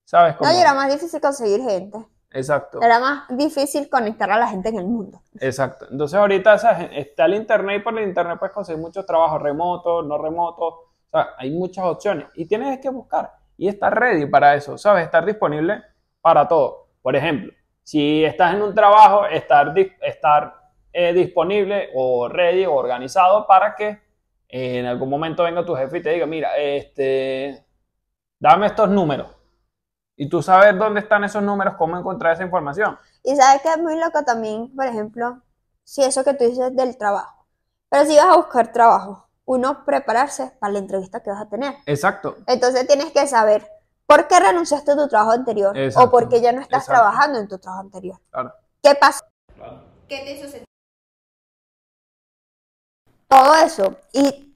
¿Sabes? 0.05 0.37
No, 0.41 0.53
y 0.53 0.57
era 0.57 0.73
más 0.73 0.93
difícil 0.93 1.21
conseguir 1.21 1.61
gente. 1.63 2.07
Exacto. 2.31 2.81
Era 2.83 3.01
más 3.01 3.25
difícil 3.31 3.89
conectar 3.89 4.31
a 4.31 4.39
la 4.39 4.47
gente 4.49 4.69
en 4.69 4.79
el 4.79 4.87
mundo. 4.87 5.23
Exacto. 5.41 5.87
Entonces 5.91 6.19
ahorita 6.19 6.59
¿sabes? 6.59 6.91
está 6.93 7.25
el 7.25 7.35
internet 7.35 7.81
y 7.81 7.83
por 7.83 7.99
el 7.99 8.07
internet 8.07 8.39
puedes 8.39 8.55
conseguir 8.55 8.81
muchos 8.81 9.07
trabajos 9.07 9.43
remotos, 9.43 10.07
no 10.07 10.19
remotos. 10.19 10.75
O 10.75 11.11
sea, 11.11 11.31
hay 11.39 11.51
muchas 11.51 11.85
opciones 11.85 12.27
y 12.35 12.47
tienes 12.47 12.79
que 12.79 12.91
buscar 12.91 13.33
y 13.57 13.69
estar 13.69 13.99
ready 13.99 14.27
para 14.27 14.55
eso, 14.55 14.77
¿sabes? 14.77 15.05
Estar 15.05 15.25
disponible 15.25 15.83
para 16.21 16.47
todo. 16.47 16.89
Por 17.03 17.17
ejemplo, 17.17 17.53
si 17.83 18.25
estás 18.25 18.55
en 18.55 18.63
un 18.63 18.75
trabajo, 18.75 19.27
estar, 19.27 19.73
estar 20.03 20.55
eh, 20.93 21.13
disponible 21.13 21.91
o 21.95 22.29
ready 22.29 22.67
o 22.67 22.75
organizado 22.75 23.47
para 23.47 23.75
que 23.75 23.89
eh, 24.49 24.79
en 24.79 24.87
algún 24.87 25.09
momento 25.09 25.45
venga 25.45 25.65
tu 25.65 25.75
jefe 25.75 25.99
y 25.99 26.03
te 26.03 26.11
diga, 26.11 26.27
mira, 26.27 26.57
este, 26.57 27.66
dame 28.39 28.67
estos 28.67 28.89
números. 28.89 29.29
Y 30.17 30.29
tú 30.29 30.43
sabes 30.43 30.79
dónde 30.79 31.01
están 31.01 31.25
esos 31.25 31.43
números, 31.43 31.75
cómo 31.77 31.99
encontrar 31.99 32.33
esa 32.33 32.45
información. 32.45 32.99
Y 33.23 33.37
sabes 33.37 33.61
que 33.63 33.69
es 33.69 33.79
muy 33.79 33.99
loco 33.99 34.23
también, 34.25 34.75
por 34.75 34.87
ejemplo, 34.87 35.43
si 35.85 36.03
eso 36.03 36.25
que 36.25 36.35
tú 36.35 36.45
dices 36.45 36.75
del 36.75 36.97
trabajo. 36.97 37.47
Pero 37.91 38.07
si 38.07 38.17
vas 38.17 38.27
a 38.27 38.37
buscar 38.37 38.73
trabajo, 38.73 39.29
uno 39.45 39.85
prepararse 39.85 40.53
para 40.59 40.73
la 40.73 40.79
entrevista 40.79 41.23
que 41.23 41.31
vas 41.31 41.43
a 41.43 41.49
tener. 41.49 41.75
Exacto. 41.87 42.37
Entonces 42.47 42.87
tienes 42.87 43.13
que 43.13 43.27
saber 43.27 43.71
por 44.07 44.27
qué 44.27 44.41
renunciaste 44.41 44.93
a 44.93 44.97
tu 44.97 45.07
trabajo 45.09 45.33
anterior 45.33 45.77
Exacto. 45.77 46.09
o 46.09 46.11
por 46.11 46.29
qué 46.29 46.41
ya 46.41 46.53
no 46.53 46.63
estás 46.63 46.85
Exacto. 46.85 47.03
trabajando 47.03 47.39
en 47.39 47.49
tu 47.49 47.59
trabajo 47.59 47.83
anterior. 47.83 48.19
Claro. 48.31 48.53
¿Qué 48.83 48.95
pasó? 48.95 49.25
¿Qué 50.09 50.19
te 50.19 50.33
hizo 50.33 50.49
sentir? 50.49 50.65
Todo 53.29 53.55
eso. 53.57 53.97
Y 54.13 54.56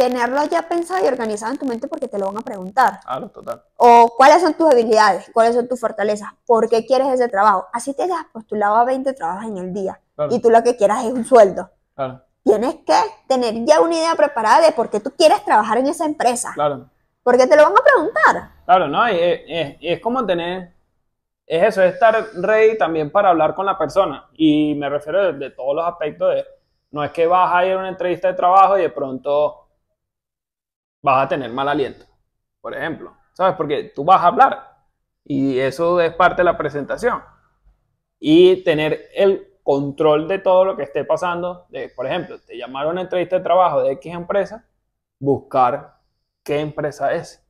tenerlo 0.00 0.42
ya 0.44 0.62
pensado 0.62 1.04
y 1.04 1.08
organizado 1.08 1.52
en 1.52 1.58
tu 1.58 1.66
mente 1.66 1.86
porque 1.86 2.08
te 2.08 2.18
lo 2.18 2.26
van 2.26 2.38
a 2.38 2.40
preguntar. 2.40 3.00
Claro, 3.04 3.28
total. 3.28 3.62
O 3.76 4.14
cuáles 4.16 4.40
son 4.40 4.54
tus 4.54 4.70
habilidades, 4.70 5.30
cuáles 5.34 5.54
son 5.54 5.68
tus 5.68 5.78
fortalezas, 5.78 6.30
por 6.46 6.68
qué 6.70 6.86
quieres 6.86 7.08
ese 7.08 7.28
trabajo. 7.28 7.66
Así 7.72 7.92
te 7.94 8.04
hayas 8.04 8.24
postulado 8.32 8.76
a 8.76 8.84
20 8.84 9.12
trabajos 9.12 9.44
en 9.44 9.58
el 9.58 9.74
día 9.74 10.00
Claro. 10.16 10.34
y 10.34 10.40
tú 10.40 10.48
lo 10.50 10.62
que 10.62 10.76
quieras 10.76 11.04
es 11.04 11.12
un 11.12 11.24
sueldo. 11.26 11.68
Claro. 11.94 12.22
Tienes 12.42 12.76
que 12.86 12.94
tener 13.28 13.54
ya 13.66 13.80
una 13.82 13.94
idea 13.94 14.14
preparada 14.14 14.62
de 14.64 14.72
por 14.72 14.88
qué 14.88 15.00
tú 15.00 15.10
quieres 15.16 15.44
trabajar 15.44 15.76
en 15.76 15.86
esa 15.88 16.06
empresa. 16.06 16.52
Claro. 16.54 16.86
Porque 17.22 17.46
te 17.46 17.54
lo 17.54 17.64
van 17.64 17.74
a 17.74 17.84
preguntar. 17.84 18.50
Claro, 18.64 18.88
¿no? 18.88 19.06
Y 19.12 19.18
es, 19.18 19.40
es- 19.46 19.76
y 19.82 19.88
es 19.92 20.00
como 20.00 20.24
tener, 20.24 20.72
es 21.46 21.62
eso, 21.64 21.82
es 21.82 21.92
estar 21.92 22.14
ready 22.36 22.78
también 22.78 23.10
para 23.12 23.28
hablar 23.28 23.54
con 23.54 23.66
la 23.66 23.76
persona. 23.76 24.26
Y 24.32 24.74
me 24.76 24.88
refiero 24.88 25.22
de, 25.24 25.32
de 25.34 25.50
todos 25.50 25.76
los 25.76 25.84
aspectos 25.84 26.34
de, 26.34 26.44
no 26.92 27.04
es 27.04 27.10
que 27.12 27.26
vas 27.26 27.54
a 27.54 27.66
ir 27.66 27.72
a 27.74 27.78
una 27.78 27.88
entrevista 27.90 28.28
de 28.28 28.34
trabajo 28.34 28.78
y 28.78 28.82
de 28.82 28.88
pronto 28.90 29.66
vas 31.02 31.24
a 31.26 31.28
tener 31.28 31.50
mal 31.52 31.68
aliento, 31.68 32.06
por 32.60 32.74
ejemplo, 32.74 33.16
¿sabes? 33.34 33.56
Porque 33.56 33.84
tú 33.94 34.04
vas 34.04 34.20
a 34.22 34.26
hablar 34.28 34.78
y 35.24 35.58
eso 35.58 36.00
es 36.00 36.14
parte 36.14 36.40
de 36.42 36.44
la 36.44 36.58
presentación. 36.58 37.22
Y 38.18 38.62
tener 38.64 39.08
el 39.14 39.46
control 39.62 40.28
de 40.28 40.38
todo 40.38 40.64
lo 40.64 40.76
que 40.76 40.82
esté 40.84 41.04
pasando, 41.04 41.66
de, 41.70 41.88
por 41.90 42.06
ejemplo, 42.06 42.38
te 42.40 42.56
llamaron 42.56 42.90
a 42.90 42.92
una 42.92 43.00
entrevista 43.02 43.36
de 43.38 43.42
trabajo 43.44 43.82
de 43.82 43.92
X 43.92 44.14
empresa, 44.14 44.64
buscar 45.18 45.96
qué 46.42 46.60
empresa 46.60 47.14
es, 47.14 47.44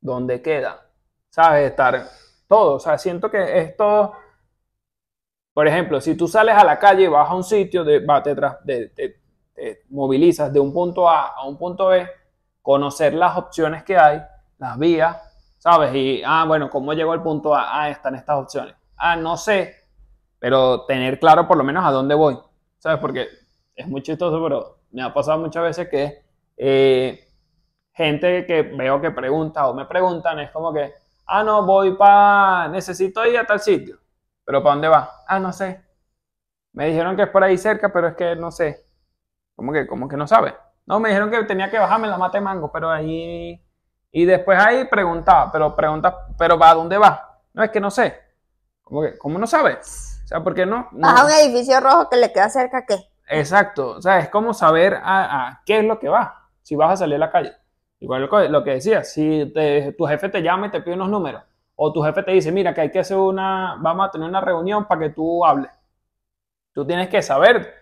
dónde 0.00 0.40
queda, 0.42 0.88
¿sabes? 1.30 1.70
Estar 1.70 2.06
todo, 2.48 2.74
o 2.76 2.80
sea, 2.80 2.98
siento 2.98 3.30
que 3.30 3.58
esto, 3.60 4.14
por 5.52 5.68
ejemplo, 5.68 6.00
si 6.00 6.16
tú 6.16 6.26
sales 6.26 6.54
a 6.56 6.64
la 6.64 6.78
calle 6.78 7.04
y 7.04 7.08
vas 7.08 7.30
a 7.30 7.34
un 7.34 7.44
sitio, 7.44 7.84
de, 7.84 8.00
te, 8.00 8.34
de- 8.64 8.88
te- 8.88 9.20
te 9.54 9.82
movilizas 9.90 10.52
de 10.52 10.58
un 10.60 10.72
punto 10.72 11.08
A 11.08 11.28
a 11.28 11.46
un 11.46 11.56
punto 11.56 11.86
B, 11.88 12.06
conocer 12.64 13.12
las 13.12 13.36
opciones 13.36 13.84
que 13.84 13.98
hay, 13.98 14.22
las 14.56 14.78
vías, 14.78 15.18
¿sabes? 15.58 15.94
Y, 15.94 16.22
ah, 16.24 16.46
bueno, 16.48 16.70
¿cómo 16.70 16.94
llego 16.94 17.12
al 17.12 17.22
punto 17.22 17.54
A? 17.54 17.82
Ah, 17.82 17.90
están 17.90 18.14
estas 18.14 18.38
opciones. 18.38 18.74
Ah, 18.96 19.16
no 19.16 19.36
sé, 19.36 19.86
pero 20.38 20.86
tener 20.86 21.20
claro 21.20 21.46
por 21.46 21.58
lo 21.58 21.62
menos 21.62 21.84
a 21.84 21.90
dónde 21.90 22.14
voy, 22.14 22.38
¿sabes? 22.78 22.98
Porque 23.00 23.28
es 23.74 23.86
muy 23.86 24.02
chistoso, 24.02 24.42
pero 24.42 24.78
me 24.92 25.02
ha 25.02 25.12
pasado 25.12 25.38
muchas 25.38 25.62
veces 25.62 25.90
que 25.90 26.24
eh, 26.56 27.28
gente 27.92 28.46
que 28.46 28.62
veo 28.62 28.98
que 28.98 29.10
pregunta 29.10 29.68
o 29.68 29.74
me 29.74 29.84
preguntan 29.84 30.38
es 30.38 30.50
como 30.50 30.72
que, 30.72 30.90
ah, 31.26 31.44
no, 31.44 31.66
voy 31.66 31.94
para, 31.98 32.68
necesito 32.68 33.26
ir 33.26 33.36
a 33.36 33.44
tal 33.44 33.60
sitio, 33.60 33.98
pero 34.42 34.62
¿para 34.62 34.74
dónde 34.76 34.88
va? 34.88 35.10
Ah, 35.28 35.38
no 35.38 35.52
sé. 35.52 35.84
Me 36.72 36.86
dijeron 36.86 37.14
que 37.14 37.24
es 37.24 37.28
por 37.28 37.44
ahí 37.44 37.58
cerca, 37.58 37.92
pero 37.92 38.08
es 38.08 38.16
que 38.16 38.34
no 38.36 38.50
sé. 38.50 38.86
¿Cómo 39.54 39.70
que, 39.70 39.86
cómo 39.86 40.08
que 40.08 40.16
no 40.16 40.26
sabe? 40.26 40.54
No, 40.86 41.00
me 41.00 41.08
dijeron 41.08 41.30
que 41.30 41.42
tenía 41.44 41.70
que 41.70 41.78
bajarme 41.78 42.08
la 42.08 42.18
mata 42.18 42.38
de 42.38 42.44
mango, 42.44 42.70
pero 42.70 42.90
ahí... 42.90 43.60
Y 44.12 44.24
después 44.26 44.58
ahí 44.58 44.84
preguntaba, 44.84 45.50
pero 45.50 45.74
pregunta, 45.74 46.26
pero 46.38 46.58
¿para 46.58 46.74
dónde 46.74 46.98
va? 46.98 47.40
No, 47.52 47.64
es 47.64 47.70
que 47.70 47.80
no 47.80 47.90
sé. 47.90 48.20
¿Cómo 48.82 49.02
que, 49.02 49.18
cómo 49.18 49.38
no 49.38 49.46
sabes? 49.46 50.20
O 50.24 50.28
sea, 50.28 50.42
¿por 50.42 50.54
qué 50.54 50.66
no? 50.66 50.88
no- 50.92 51.08
Vas 51.08 51.20
a 51.20 51.24
un 51.24 51.32
edificio 51.32 51.80
rojo 51.80 52.08
que 52.08 52.16
le 52.16 52.32
queda 52.32 52.48
cerca, 52.48 52.78
¿a 52.78 52.86
¿qué? 52.86 52.96
Exacto, 53.28 53.90
o 53.96 54.02
sea, 54.02 54.18
es 54.20 54.28
como 54.28 54.52
saber 54.54 54.94
a, 55.02 55.48
a 55.48 55.62
qué 55.64 55.78
es 55.78 55.84
lo 55.84 55.98
que 55.98 56.08
va, 56.08 56.48
si 56.62 56.76
vas 56.76 56.92
a 56.92 56.96
salir 56.98 57.16
a 57.16 57.18
la 57.18 57.30
calle. 57.32 57.52
Igual 57.98 58.22
lo 58.22 58.28
que- 58.30 58.48
lo 58.48 58.62
que 58.62 58.72
decía, 58.72 59.02
si 59.02 59.50
te- 59.54 59.92
tu 59.92 60.04
jefe 60.06 60.28
te 60.28 60.42
llama 60.42 60.66
y 60.66 60.70
te 60.70 60.80
pide 60.82 60.94
unos 60.94 61.08
números, 61.08 61.42
o 61.74 61.92
tu 61.92 62.02
jefe 62.02 62.22
te 62.22 62.32
dice, 62.32 62.52
mira, 62.52 62.74
que 62.74 62.82
hay 62.82 62.90
que 62.92 63.00
hacer 63.00 63.16
una, 63.16 63.76
vamos 63.80 64.06
a 64.08 64.10
tener 64.10 64.28
una 64.28 64.40
reunión 64.42 64.84
para 64.86 65.00
que 65.00 65.10
tú 65.10 65.44
hables. 65.44 65.70
Tú 66.72 66.86
tienes 66.86 67.08
que 67.08 67.22
saber 67.22 67.72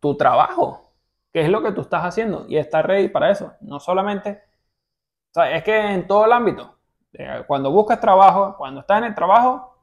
tu 0.00 0.16
trabajo, 0.16 0.87
qué 1.32 1.42
es 1.42 1.48
lo 1.50 1.62
que 1.62 1.72
tú 1.72 1.82
estás 1.82 2.04
haciendo 2.04 2.46
y 2.48 2.56
estar 2.56 2.86
ready 2.86 3.08
para 3.08 3.30
eso. 3.30 3.54
No 3.60 3.80
solamente, 3.80 4.42
o 5.32 5.34
sea, 5.34 5.52
es 5.56 5.64
que 5.64 5.76
en 5.78 6.06
todo 6.06 6.26
el 6.26 6.32
ámbito, 6.32 6.76
eh, 7.14 7.44
cuando 7.46 7.70
buscas 7.72 8.00
trabajo, 8.00 8.56
cuando 8.58 8.80
estás 8.80 8.98
en 8.98 9.04
el 9.06 9.14
trabajo 9.14 9.76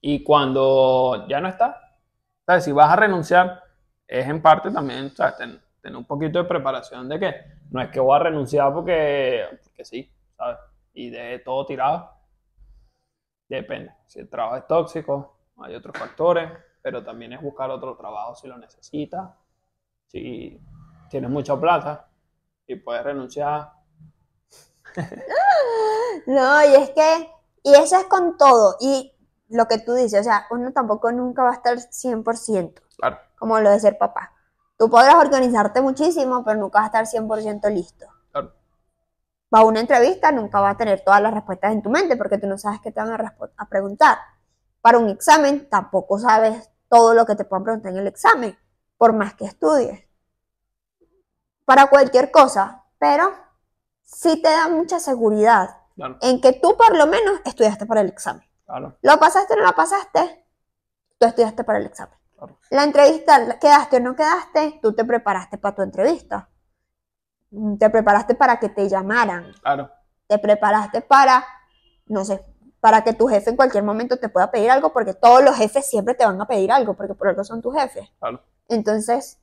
y 0.00 0.22
cuando 0.22 1.26
ya 1.28 1.40
no 1.40 1.48
estás. 1.48 1.76
Si 2.64 2.72
vas 2.72 2.90
a 2.92 2.96
renunciar, 2.96 3.62
es 4.06 4.26
en 4.26 4.42
parte 4.42 4.70
también, 4.70 5.10
¿sabes? 5.14 5.36
Ten- 5.36 5.60
tener 5.82 5.96
un 5.96 6.06
poquito 6.06 6.38
de 6.38 6.44
preparación 6.48 7.08
de 7.08 7.20
que 7.20 7.34
no 7.70 7.80
es 7.82 7.90
que 7.90 8.00
voy 8.00 8.16
a 8.16 8.20
renunciar 8.24 8.72
porque, 8.72 9.44
porque 9.64 9.84
sí, 9.84 10.10
¿sabes? 10.36 10.58
Y 10.94 11.10
de 11.10 11.38
todo 11.40 11.66
tirado. 11.66 12.10
Depende. 13.48 13.92
Si 14.06 14.20
el 14.20 14.28
trabajo 14.28 14.56
es 14.56 14.66
tóxico, 14.66 15.36
hay 15.58 15.74
otros 15.74 15.96
factores, 15.98 16.50
pero 16.82 17.02
también 17.04 17.32
es 17.32 17.42
buscar 17.42 17.70
otro 17.70 17.96
trabajo 17.96 18.34
si 18.36 18.46
lo 18.48 18.56
necesitas. 18.58 19.28
Si 20.08 20.60
tienes 21.10 21.30
mucha 21.30 21.58
plata 21.58 22.08
y 22.66 22.76
puedes 22.76 23.04
renunciar. 23.04 23.72
No, 26.26 26.62
y 26.64 26.74
es 26.74 26.90
que, 26.90 27.30
y 27.62 27.74
eso 27.74 27.96
es 27.96 28.04
con 28.04 28.36
todo. 28.36 28.76
Y 28.80 29.14
lo 29.48 29.66
que 29.66 29.78
tú 29.78 29.94
dices, 29.94 30.20
o 30.20 30.24
sea, 30.24 30.46
uno 30.50 30.72
tampoco 30.72 31.10
nunca 31.12 31.42
va 31.42 31.50
a 31.50 31.54
estar 31.54 31.78
100%, 31.78 32.82
Claro, 32.98 33.18
como 33.38 33.58
lo 33.60 33.70
de 33.70 33.80
ser 33.80 33.96
papá. 33.98 34.32
Tú 34.76 34.90
podrás 34.90 35.14
organizarte 35.14 35.80
muchísimo, 35.80 36.44
pero 36.44 36.58
nunca 36.60 36.80
vas 36.80 36.94
a 36.94 37.00
estar 37.02 37.06
100% 37.06 37.70
listo. 37.72 38.06
claro. 38.32 38.52
Va 39.54 39.60
a 39.60 39.64
una 39.64 39.80
entrevista, 39.80 40.30
nunca 40.32 40.60
vas 40.60 40.74
a 40.74 40.78
tener 40.78 41.00
todas 41.04 41.22
las 41.22 41.32
respuestas 41.32 41.72
en 41.72 41.82
tu 41.82 41.90
mente 41.90 42.16
porque 42.16 42.38
tú 42.38 42.46
no 42.46 42.58
sabes 42.58 42.80
qué 42.82 42.92
te 42.92 43.00
van 43.00 43.12
a, 43.12 43.34
a 43.56 43.68
preguntar. 43.68 44.18
Para 44.82 44.98
un 44.98 45.08
examen, 45.08 45.68
tampoco 45.70 46.18
sabes 46.18 46.70
todo 46.88 47.14
lo 47.14 47.24
que 47.26 47.34
te 47.36 47.44
puedan 47.44 47.64
preguntar 47.64 47.92
en 47.92 47.98
el 47.98 48.06
examen, 48.06 48.56
por 48.98 49.12
más 49.14 49.34
que 49.34 49.46
estudies. 49.46 50.04
Para 51.64 51.88
cualquier 51.88 52.30
cosa, 52.30 52.84
pero 52.98 53.32
sí 54.02 54.40
te 54.42 54.48
da 54.50 54.68
mucha 54.68 54.98
seguridad 55.00 55.76
Claro, 55.96 56.16
en 56.22 56.40
que 56.40 56.52
tú 56.54 56.76
por 56.76 56.96
lo 56.96 57.06
menos 57.06 57.40
estudiaste 57.44 57.86
para 57.86 58.00
el 58.00 58.08
examen. 58.08 58.46
claro, 58.66 58.96
¿Lo 59.02 59.18
pasaste 59.18 59.54
o 59.54 59.56
no 59.56 59.64
lo 59.64 59.74
pasaste? 59.74 60.46
Tú 61.18 61.26
estudiaste 61.26 61.64
para 61.64 61.78
el 61.78 61.86
examen. 61.86 62.18
claro. 62.36 62.58
La 62.70 62.84
entrevista, 62.84 63.58
¿quedaste 63.58 63.96
o 63.96 64.00
no 64.00 64.16
quedaste? 64.16 64.78
Tú 64.82 64.94
te 64.94 65.04
preparaste 65.04 65.58
para 65.58 65.74
tu 65.74 65.82
entrevista. 65.82 66.48
Te 67.78 67.90
preparaste 67.90 68.34
para 68.34 68.58
que 68.60 68.68
te 68.68 68.88
llamaran. 68.88 69.52
claro. 69.62 69.90
Te 70.26 70.38
preparaste 70.38 71.00
para, 71.00 71.44
no 72.06 72.24
sé, 72.24 72.44
para 72.80 73.02
que 73.02 73.12
tu 73.12 73.26
jefe 73.26 73.50
en 73.50 73.56
cualquier 73.56 73.82
momento 73.82 74.16
te 74.16 74.28
pueda 74.28 74.50
pedir 74.50 74.70
algo, 74.70 74.92
porque 74.92 75.14
todos 75.14 75.42
los 75.42 75.56
jefes 75.56 75.88
siempre 75.88 76.14
te 76.14 76.24
van 76.24 76.40
a 76.40 76.46
pedir 76.46 76.70
algo, 76.70 76.94
porque 76.94 77.14
por 77.14 77.28
algo 77.28 77.44
son 77.44 77.60
tus 77.60 77.74
jefes. 77.74 78.08
claro. 78.18 78.40
Entonces, 78.68 79.38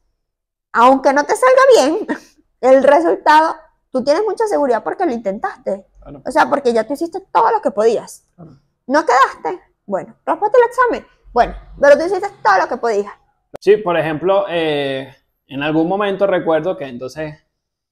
aunque 0.72 1.12
no 1.12 1.24
te 1.24 1.36
salga 1.36 1.62
bien, 1.76 2.08
el 2.62 2.84
resultado, 2.84 3.56
tú 3.92 4.04
tienes 4.04 4.24
mucha 4.24 4.46
seguridad 4.48 4.84
porque 4.84 5.06
lo 5.06 5.12
intentaste. 5.12 5.86
claro. 6.02 6.22
O 6.26 6.32
sea, 6.32 6.50
porque 6.50 6.74
ya 6.74 6.86
tú 6.86 6.94
hiciste 6.94 7.22
todo 7.32 7.52
lo 7.52 7.62
que 7.62 7.72
podías. 7.72 8.26
Claro. 8.36 8.60
¿No 8.88 9.04
quedaste? 9.06 9.62
Bueno, 9.86 10.16
raspaste 10.26 10.58
el 10.58 10.64
examen. 10.66 11.08
Bueno, 11.34 11.56
pero 11.82 11.98
tú 11.98 12.06
hiciste 12.06 12.30
todo 12.44 12.58
lo 12.60 12.68
que 12.68 12.78
podías. 12.78 13.14
Sí, 13.60 13.78
por 13.78 13.98
ejemplo, 13.98 14.46
eh, 14.50 15.14
en 15.48 15.64
algún 15.64 15.88
momento 15.88 16.28
recuerdo 16.28 16.78
que 16.78 16.86
entonces, 16.86 17.36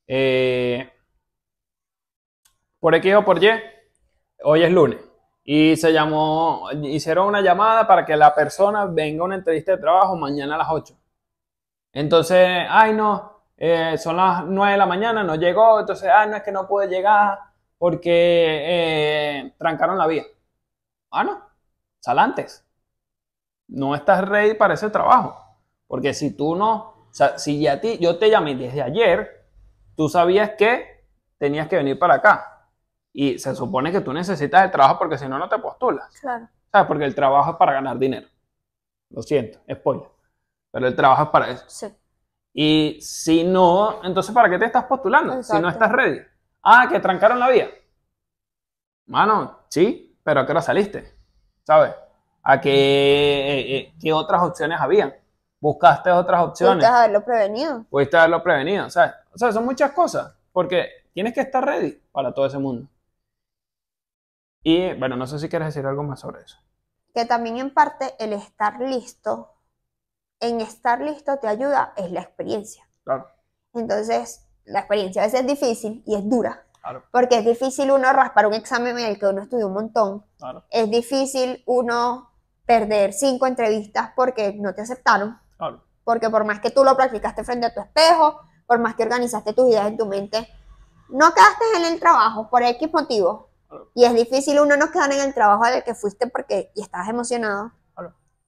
eh, 0.07 0.89
por 2.79 2.95
X 2.95 3.15
o 3.15 3.25
por 3.25 3.43
Y, 3.43 3.49
hoy 4.43 4.63
es 4.63 4.71
lunes, 4.71 4.99
y 5.43 5.75
se 5.77 5.91
llamó, 5.93 6.69
hicieron 6.83 7.27
una 7.27 7.41
llamada 7.41 7.87
para 7.87 8.05
que 8.05 8.15
la 8.15 8.33
persona 8.33 8.85
venga 8.85 9.21
a 9.23 9.25
una 9.25 9.35
entrevista 9.35 9.73
de 9.73 9.77
trabajo 9.79 10.15
mañana 10.15 10.55
a 10.55 10.57
las 10.59 10.67
8. 10.71 10.95
Entonces, 11.93 12.65
ay 12.69 12.93
no, 12.93 13.43
eh, 13.57 13.97
son 13.97 14.17
las 14.17 14.45
9 14.45 14.73
de 14.73 14.77
la 14.77 14.85
mañana, 14.85 15.23
no 15.23 15.35
llegó, 15.35 15.79
entonces, 15.79 16.09
ay 16.13 16.29
no, 16.29 16.37
es 16.37 16.43
que 16.43 16.51
no 16.51 16.67
pude 16.67 16.87
llegar 16.87 17.39
porque 17.77 18.09
eh, 19.45 19.53
trancaron 19.57 19.97
la 19.97 20.07
vía. 20.07 20.23
Ah, 21.11 21.23
no, 21.23 21.41
sal 21.99 22.19
antes 22.19 22.65
no 23.73 23.95
estás 23.95 24.27
ready 24.27 24.53
para 24.53 24.75
ese 24.75 24.89
trabajo. 24.89 25.37
Porque 25.87 26.13
si 26.13 26.35
tú 26.35 26.55
no, 26.55 26.75
o 26.75 27.13
sea, 27.13 27.37
si 27.37 27.59
ya 27.59 27.81
ti, 27.81 27.97
yo 27.99 28.17
te 28.17 28.29
llamé 28.29 28.55
desde 28.55 28.81
ayer, 28.81 29.45
tú 29.95 30.09
sabías 30.09 30.51
que 30.57 31.05
tenías 31.37 31.67
que 31.67 31.77
venir 31.77 31.99
para 31.99 32.15
acá. 32.15 32.52
Y 33.13 33.37
se 33.37 33.55
supone 33.55 33.91
que 33.91 34.01
tú 34.01 34.11
necesitas 34.11 34.63
el 34.65 34.71
trabajo 34.71 34.97
porque 34.97 35.17
si 35.17 35.27
no, 35.27 35.37
no 35.37 35.47
te 35.47 35.59
postulas. 35.59 36.09
Claro. 36.19 36.49
¿Sabes? 36.71 36.87
Porque 36.87 37.05
el 37.05 37.13
trabajo 37.13 37.51
es 37.51 37.57
para 37.57 37.73
ganar 37.73 37.97
dinero. 37.99 38.27
Lo 39.11 39.21
siento, 39.21 39.59
spoiler. 39.71 40.09
Pero 40.71 40.87
el 40.87 40.95
trabajo 40.95 41.23
es 41.23 41.29
para 41.29 41.49
eso. 41.49 41.65
Sí. 41.67 41.87
Y 42.53 42.97
si 43.01 43.43
no, 43.43 44.03
entonces 44.03 44.33
¿para 44.33 44.49
qué 44.49 44.57
te 44.57 44.65
estás 44.65 44.85
postulando? 44.85 45.41
Si 45.43 45.59
no 45.59 45.69
estás 45.69 45.91
ready. 45.91 46.19
Ah, 46.63 46.87
que 46.89 46.99
trancaron 46.99 47.39
la 47.39 47.49
vía. 47.49 47.69
Mano, 49.05 49.59
sí, 49.69 50.17
pero 50.23 50.39
¿a 50.39 50.45
qué 50.45 50.51
hora 50.51 50.61
saliste? 50.61 51.13
¿Sabes? 51.63 51.93
¿A 52.41 52.59
qué, 52.59 52.71
eh, 52.71 53.77
eh, 53.77 53.93
qué 53.99 54.13
otras 54.13 54.41
opciones 54.43 54.79
habían? 54.79 55.13
¿Buscaste 55.59 56.11
otras 56.11 56.43
opciones? 56.43 56.75
Pudiste 56.75 56.95
haberlo 56.95 57.23
prevenido. 57.23 57.85
Pudiste 57.89 58.17
haberlo 58.17 58.43
prevenido, 58.43 58.89
¿sabes? 58.89 59.13
O 59.33 59.37
sea, 59.37 59.51
son 59.51 59.65
muchas 59.65 59.91
cosas, 59.91 60.35
porque 60.51 60.89
tienes 61.13 61.33
que 61.33 61.41
estar 61.41 61.65
ready 61.65 62.01
para 62.11 62.33
todo 62.33 62.45
ese 62.45 62.57
mundo. 62.57 62.87
Y 64.63 64.93
bueno, 64.93 65.15
no 65.15 65.27
sé 65.27 65.39
si 65.39 65.49
quieres 65.49 65.67
decir 65.69 65.85
algo 65.85 66.03
más 66.03 66.21
sobre 66.21 66.41
eso. 66.41 66.57
Que 67.13 67.25
también 67.25 67.57
en 67.57 67.73
parte 67.73 68.15
el 68.19 68.33
estar 68.33 68.79
listo, 68.79 69.51
en 70.39 70.61
estar 70.61 71.01
listo 71.01 71.37
te 71.37 71.47
ayuda 71.47 71.93
es 71.95 72.11
la 72.11 72.21
experiencia. 72.21 72.87
Claro, 73.03 73.27
Entonces, 73.73 74.47
la 74.65 74.79
experiencia 74.79 75.21
a 75.21 75.25
veces 75.25 75.41
es 75.41 75.47
difícil 75.47 76.03
y 76.05 76.15
es 76.15 76.27
dura. 76.29 76.65
claro, 76.81 77.03
Porque 77.11 77.39
es 77.39 77.45
difícil 77.45 77.91
uno 77.91 78.11
raspar 78.13 78.47
un 78.47 78.53
examen 78.53 78.97
en 78.97 79.05
el 79.05 79.19
que 79.19 79.27
uno 79.27 79.41
estudió 79.41 79.67
un 79.67 79.73
montón. 79.73 80.25
claro, 80.37 80.63
Es 80.69 80.89
difícil 80.89 81.61
uno 81.65 82.29
perder 82.65 83.11
cinco 83.13 83.45
entrevistas 83.45 84.11
porque 84.15 84.53
no 84.53 84.73
te 84.73 84.81
aceptaron. 84.81 85.37
claro. 85.57 85.83
Porque 86.05 86.29
por 86.29 86.43
más 86.45 86.59
que 86.59 86.71
tú 86.71 86.83
lo 86.83 86.95
practicaste 86.97 87.43
frente 87.45 87.67
a 87.67 87.73
tu 87.73 87.79
espejo, 87.81 88.39
por 88.65 88.79
más 88.79 88.95
que 88.95 89.03
organizaste 89.03 89.53
tus 89.53 89.69
ideas 89.69 89.87
en 89.87 89.97
tu 89.97 90.05
mente, 90.05 90.47
no 91.09 91.33
quedaste 91.33 91.63
en 91.77 91.85
el 91.93 91.99
trabajo 91.99 92.49
por 92.49 92.61
X 92.63 92.91
motivo. 92.93 93.49
Y 93.95 94.05
es 94.05 94.13
difícil 94.13 94.59
uno 94.59 94.77
no 94.77 94.91
quedar 94.91 95.11
en 95.11 95.21
el 95.21 95.33
trabajo 95.33 95.65
del 95.65 95.83
que 95.83 95.95
fuiste 95.95 96.27
porque 96.27 96.71
y 96.75 96.81
estabas 96.81 97.09
emocionado. 97.09 97.71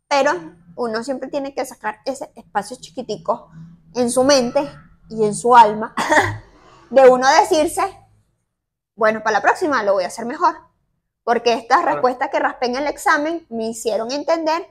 Pero 0.08 0.32
uno 0.76 1.04
siempre 1.04 1.30
tiene 1.30 1.54
que 1.56 1.66
sacar 1.66 2.00
ese 2.06 2.32
espacio 2.36 2.78
chiquitico 2.80 3.50
en 3.96 4.12
su 4.12 4.24
mente 4.24 4.70
y 5.10 5.24
en 5.26 5.34
su 5.34 5.56
alma 5.56 5.96
de 6.92 7.10
uno 7.10 7.28
decirse, 7.42 7.82
bueno, 8.96 9.22
para 9.24 9.38
la 9.38 9.42
próxima 9.42 9.82
lo 9.84 9.94
voy 9.94 10.04
a 10.04 10.08
hacer 10.08 10.26
mejor. 10.26 10.56
Porque 11.24 11.54
estas 11.54 11.80
Claro. 11.82 11.94
respuestas 11.94 12.30
que 12.30 12.40
raspé 12.40 12.68
en 12.68 12.76
el 12.76 12.88
examen 12.88 13.48
me 13.50 13.66
hicieron 13.70 14.12
entender 14.12 14.68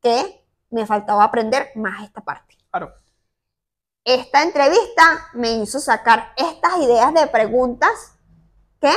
que 0.00 0.42
me 0.70 0.86
faltaba 0.86 1.22
aprender 1.24 1.70
más 1.74 2.02
esta 2.02 2.22
parte. 2.22 2.56
Claro, 2.70 2.92
Esta 4.04 4.42
entrevista 4.42 5.28
me 5.34 5.50
hizo 5.52 5.78
sacar 5.80 6.32
estas 6.36 6.78
ideas 6.78 7.12
de 7.12 7.26
preguntas 7.26 8.16
que 8.80 8.90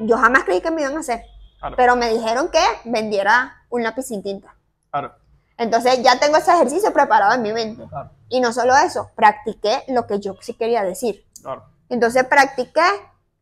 yo 0.00 0.16
jamás 0.18 0.44
creí 0.44 0.60
que 0.60 0.70
me 0.70 0.82
iban 0.82 0.96
a 0.96 1.00
hacer. 1.00 1.22
claro, 1.60 1.76
Pero 1.76 1.96
me 1.96 2.08
dijeron 2.10 2.48
que 2.50 2.62
vendiera 2.84 3.64
un 3.70 3.82
lápiz 3.82 4.04
sin 4.04 4.22
tinta. 4.22 4.54
claro, 4.90 5.14
Entonces 5.58 6.02
ya 6.02 6.18
tengo 6.18 6.36
ese 6.36 6.52
ejercicio 6.52 6.92
preparado 6.92 7.34
en 7.34 7.42
mi 7.42 7.52
mente. 7.52 7.84
claro, 7.88 8.10
Y 8.28 8.40
no 8.40 8.52
solo 8.52 8.76
eso, 8.76 9.10
practiqué 9.14 9.84
lo 9.88 10.06
que 10.06 10.18
yo 10.20 10.34
sí 10.40 10.54
quería 10.54 10.82
decir. 10.82 11.24
claro. 11.42 11.64
Entonces 11.88 12.24
practiqué 12.24 12.82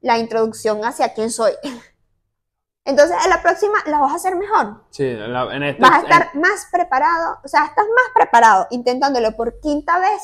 la 0.00 0.18
introducción 0.18 0.84
hacia 0.84 1.14
quién 1.14 1.30
soy. 1.30 1.52
Entonces 2.84 3.16
en 3.24 3.30
la 3.30 3.40
próxima 3.42 3.78
la 3.86 3.98
vas 4.00 4.12
a 4.12 4.16
hacer 4.16 4.34
mejor. 4.34 4.82
Sí, 4.90 5.04
en, 5.04 5.32
la- 5.32 5.54
en 5.54 5.62
este... 5.62 5.80
Vas 5.80 5.92
a 5.92 5.98
en- 5.98 6.02
estar 6.04 6.34
más 6.34 6.66
preparado, 6.72 7.38
o 7.44 7.48
sea, 7.48 7.66
estás 7.66 7.84
más 7.86 8.04
preparado 8.14 8.66
intentándolo 8.70 9.36
por 9.36 9.60
quinta 9.60 9.98
vez 10.00 10.20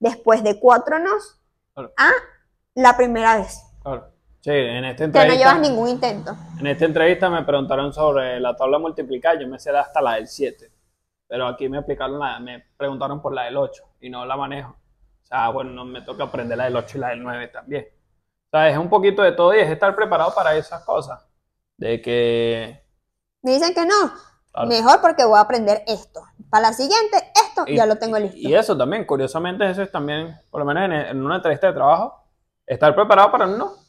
después 0.00 0.42
de 0.42 0.60
cuatro 0.60 0.98
nos 0.98 1.40
Claro. 1.72 1.92
a 1.96 2.10
la 2.74 2.96
primera 2.96 3.36
vez. 3.38 3.58
claro. 3.82 4.10
Sí, 4.44 4.50
en 4.50 4.84
esta 4.84 5.04
Que 5.04 5.08
no 5.10 5.20
entrevista... 5.20 5.38
llevas 5.38 5.60
ningún 5.70 5.88
intento. 5.88 6.36
En 6.60 6.66
esta 6.66 6.84
entrevista 6.84 7.30
me 7.30 7.44
preguntaron 7.44 7.94
sobre 7.94 8.38
la 8.40 8.54
tabla 8.54 8.78
multiplicar, 8.78 9.38
yo 9.38 9.48
me 9.48 9.58
sé 9.58 9.70
hasta 9.70 10.02
la 10.02 10.16
del 10.16 10.28
7, 10.28 10.70
pero 11.26 11.46
aquí 11.46 11.66
me 11.70 11.78
aplicaron 11.78 12.18
la, 12.18 12.38
me 12.40 12.62
preguntaron 12.76 13.22
por 13.22 13.32
la 13.32 13.44
del 13.44 13.56
8 13.56 13.82
y 14.00 14.10
no 14.10 14.26
la 14.26 14.36
manejo. 14.36 14.72
O 15.22 15.26
sea, 15.26 15.48
bueno, 15.48 15.70
no 15.70 15.86
me 15.86 16.02
toca 16.02 16.24
aprender 16.24 16.58
la 16.58 16.64
del 16.64 16.76
8 16.76 16.98
y 16.98 17.00
la 17.00 17.08
del 17.08 17.22
9 17.22 17.48
también. 17.48 17.86
O 17.88 18.50
sea, 18.50 18.68
es 18.68 18.76
un 18.76 18.90
poquito 18.90 19.22
de 19.22 19.32
todo 19.32 19.54
y 19.54 19.60
es 19.60 19.70
estar 19.70 19.96
preparado 19.96 20.34
para 20.34 20.54
esas 20.54 20.84
cosas. 20.84 21.26
De 21.78 22.02
que, 22.02 22.84
Me 23.40 23.52
dicen 23.52 23.72
que 23.72 23.86
no, 23.86 24.12
claro, 24.52 24.68
mejor 24.68 25.00
porque 25.00 25.24
voy 25.24 25.38
a 25.38 25.40
aprender 25.40 25.84
esto. 25.86 26.20
Para 26.50 26.68
la 26.68 26.72
siguiente, 26.74 27.16
esto 27.34 27.64
Y- 27.66 27.76
ya 27.76 27.86
lo 27.86 27.96
tengo 27.96 28.18
listo. 28.18 28.36
y 28.38 28.54
eso 28.54 28.76
también, 28.76 29.06
curiosamente, 29.06 29.68
eso 29.70 29.80
es 29.80 29.90
también, 29.90 30.36
por 30.50 30.60
lo 30.60 30.66
menos 30.66 30.84
en, 30.84 30.92
en 30.92 31.24
una 31.24 31.36
entrevista 31.36 31.68
de 31.68 31.72
trabajo, 31.72 32.22
estar 32.66 32.94
preparado 32.94 33.32
para 33.32 33.46
no. 33.46 33.82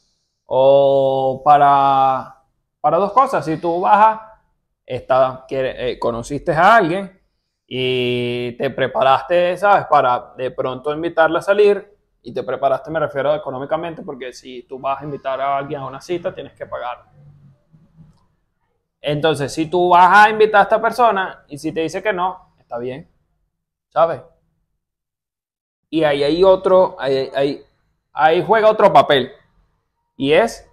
O 0.46 1.42
para, 1.44 2.42
para 2.80 2.96
dos 2.98 3.12
cosas. 3.12 3.44
Si 3.44 3.56
tú 3.58 3.86
a, 3.86 4.40
está, 4.84 5.44
eh, 5.50 5.98
conociste 5.98 6.52
a 6.52 6.76
alguien 6.76 7.20
y 7.66 8.52
te 8.52 8.70
preparaste, 8.70 9.56
¿sabes? 9.56 9.86
Para 9.86 10.34
de 10.36 10.52
pronto 10.52 10.92
invitarla 10.92 11.40
a 11.40 11.42
salir. 11.42 11.94
Y 12.22 12.32
te 12.32 12.42
preparaste, 12.42 12.90
me 12.90 12.98
refiero 12.98 13.34
económicamente, 13.34 14.02
porque 14.02 14.32
si 14.32 14.64
tú 14.64 14.80
vas 14.80 15.00
a 15.00 15.04
invitar 15.04 15.40
a 15.40 15.58
alguien 15.58 15.80
a 15.80 15.86
una 15.86 16.00
cita, 16.00 16.34
tienes 16.34 16.54
que 16.54 16.66
pagar. 16.66 17.04
Entonces, 19.00 19.52
si 19.52 19.66
tú 19.70 19.90
vas 19.90 20.26
a 20.26 20.30
invitar 20.30 20.60
a 20.60 20.64
esta 20.64 20.82
persona 20.82 21.44
y 21.46 21.58
si 21.58 21.70
te 21.70 21.82
dice 21.82 22.02
que 22.02 22.12
no, 22.12 22.54
está 22.58 22.78
bien, 22.78 23.08
¿sabes? 23.90 24.22
Y 25.88 26.02
ahí 26.02 26.24
hay 26.24 26.42
otro, 26.42 26.96
ahí, 26.98 27.30
ahí, 27.32 27.64
ahí 28.12 28.44
juega 28.44 28.68
otro 28.68 28.92
papel 28.92 29.30
y 30.16 30.32
es 30.32 30.68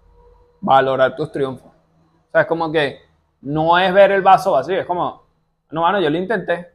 valorar 0.61 1.15
tus 1.15 1.31
triunfos. 1.31 1.71
O 1.71 2.31
sea, 2.31 2.41
es 2.41 2.47
como 2.47 2.71
que 2.71 2.99
no 3.41 3.77
es 3.77 3.93
ver 3.93 4.11
el 4.11 4.21
vaso 4.21 4.53
vacío, 4.53 4.79
es 4.79 4.85
como, 4.85 5.23
no, 5.71 5.81
mano, 5.81 5.99
yo 5.99 6.09
lo 6.09 6.17
intenté. 6.17 6.71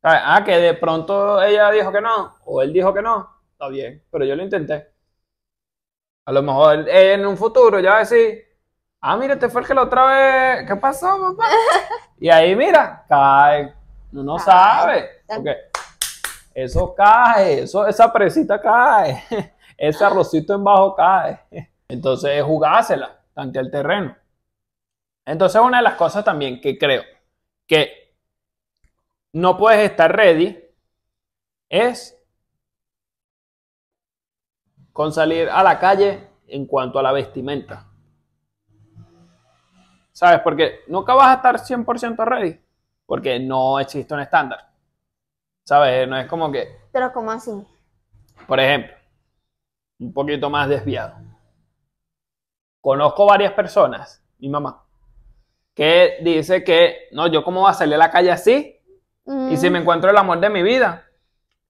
¿Sabes? 0.00 0.20
Ah, 0.24 0.42
que 0.44 0.56
de 0.58 0.74
pronto 0.74 1.40
ella 1.42 1.70
dijo 1.70 1.92
que 1.92 2.00
no, 2.00 2.36
o 2.44 2.60
él 2.62 2.72
dijo 2.72 2.92
que 2.92 3.02
no, 3.02 3.28
está 3.52 3.68
bien, 3.68 4.02
pero 4.10 4.24
yo 4.24 4.34
lo 4.34 4.42
intenté. 4.42 4.88
A 6.24 6.32
lo 6.32 6.42
mejor 6.42 6.88
en 6.88 7.26
un 7.26 7.36
futuro 7.36 7.80
ya 7.80 7.90
va 7.90 7.96
a 7.96 8.00
decir, 8.00 8.44
ah, 9.00 9.16
mira, 9.16 9.38
te 9.38 9.48
fue 9.48 9.60
el 9.62 9.66
que 9.66 9.74
la 9.74 9.82
otra 9.82 10.06
vez, 10.06 10.68
¿qué 10.68 10.76
pasó, 10.76 11.18
papá? 11.36 11.48
Y 12.18 12.28
ahí, 12.30 12.54
mira, 12.54 13.04
cae, 13.08 13.74
uno 14.12 14.22
no 14.22 14.36
Cae. 14.36 14.44
sabe, 14.44 15.10
porque 15.26 15.56
eso 16.54 16.94
cae, 16.94 17.62
eso, 17.62 17.86
esa 17.86 18.12
presita 18.12 18.60
cae, 18.60 19.24
ese 19.76 20.04
arrocito 20.04 20.54
en 20.54 20.64
bajo 20.64 20.94
cae. 20.94 21.40
Entonces 21.88 22.30
es 22.38 22.42
jugársela, 22.44 23.20
tantear 23.34 23.64
el 23.66 23.70
terreno. 23.70 24.16
Entonces 25.24 25.60
una 25.60 25.78
de 25.78 25.84
las 25.84 25.94
cosas 25.94 26.24
también 26.24 26.60
que 26.60 26.76
creo 26.78 27.02
que 27.66 28.14
no 29.32 29.56
puedes 29.56 29.90
estar 29.90 30.14
ready 30.14 30.58
es 31.68 32.18
con 34.92 35.12
salir 35.12 35.48
a 35.48 35.62
la 35.62 35.78
calle 35.78 36.28
en 36.48 36.66
cuanto 36.66 36.98
a 36.98 37.02
la 37.02 37.12
vestimenta. 37.12 37.88
¿Sabes? 40.12 40.40
Porque 40.40 40.80
nunca 40.88 41.14
vas 41.14 41.28
a 41.28 41.34
estar 41.34 41.58
100% 41.58 42.24
ready, 42.24 42.60
porque 43.06 43.38
no 43.40 43.80
existe 43.80 44.12
un 44.12 44.20
estándar. 44.20 44.70
¿Sabes? 45.64 46.06
No 46.06 46.18
es 46.18 46.26
como 46.26 46.52
que, 46.52 46.80
Pero 46.92 47.12
como 47.12 47.30
así? 47.30 47.50
por 48.46 48.60
ejemplo, 48.60 48.92
un 50.02 50.12
poquito 50.12 50.50
más 50.50 50.68
desviado. 50.68 51.14
Conozco 52.80 53.26
varias 53.26 53.52
personas, 53.52 54.22
mi 54.38 54.48
mamá, 54.48 54.82
que 55.74 56.18
dice 56.22 56.64
que, 56.64 57.08
no, 57.12 57.28
yo 57.28 57.44
cómo 57.44 57.60
voy 57.60 57.70
a 57.70 57.74
salir 57.74 57.94
a 57.94 57.98
la 57.98 58.10
calle 58.10 58.30
así 58.30 58.78
y 59.50 59.56
si 59.56 59.70
me 59.70 59.78
encuentro 59.78 60.10
el 60.10 60.16
amor 60.16 60.40
de 60.40 60.50
mi 60.50 60.62
vida, 60.62 61.06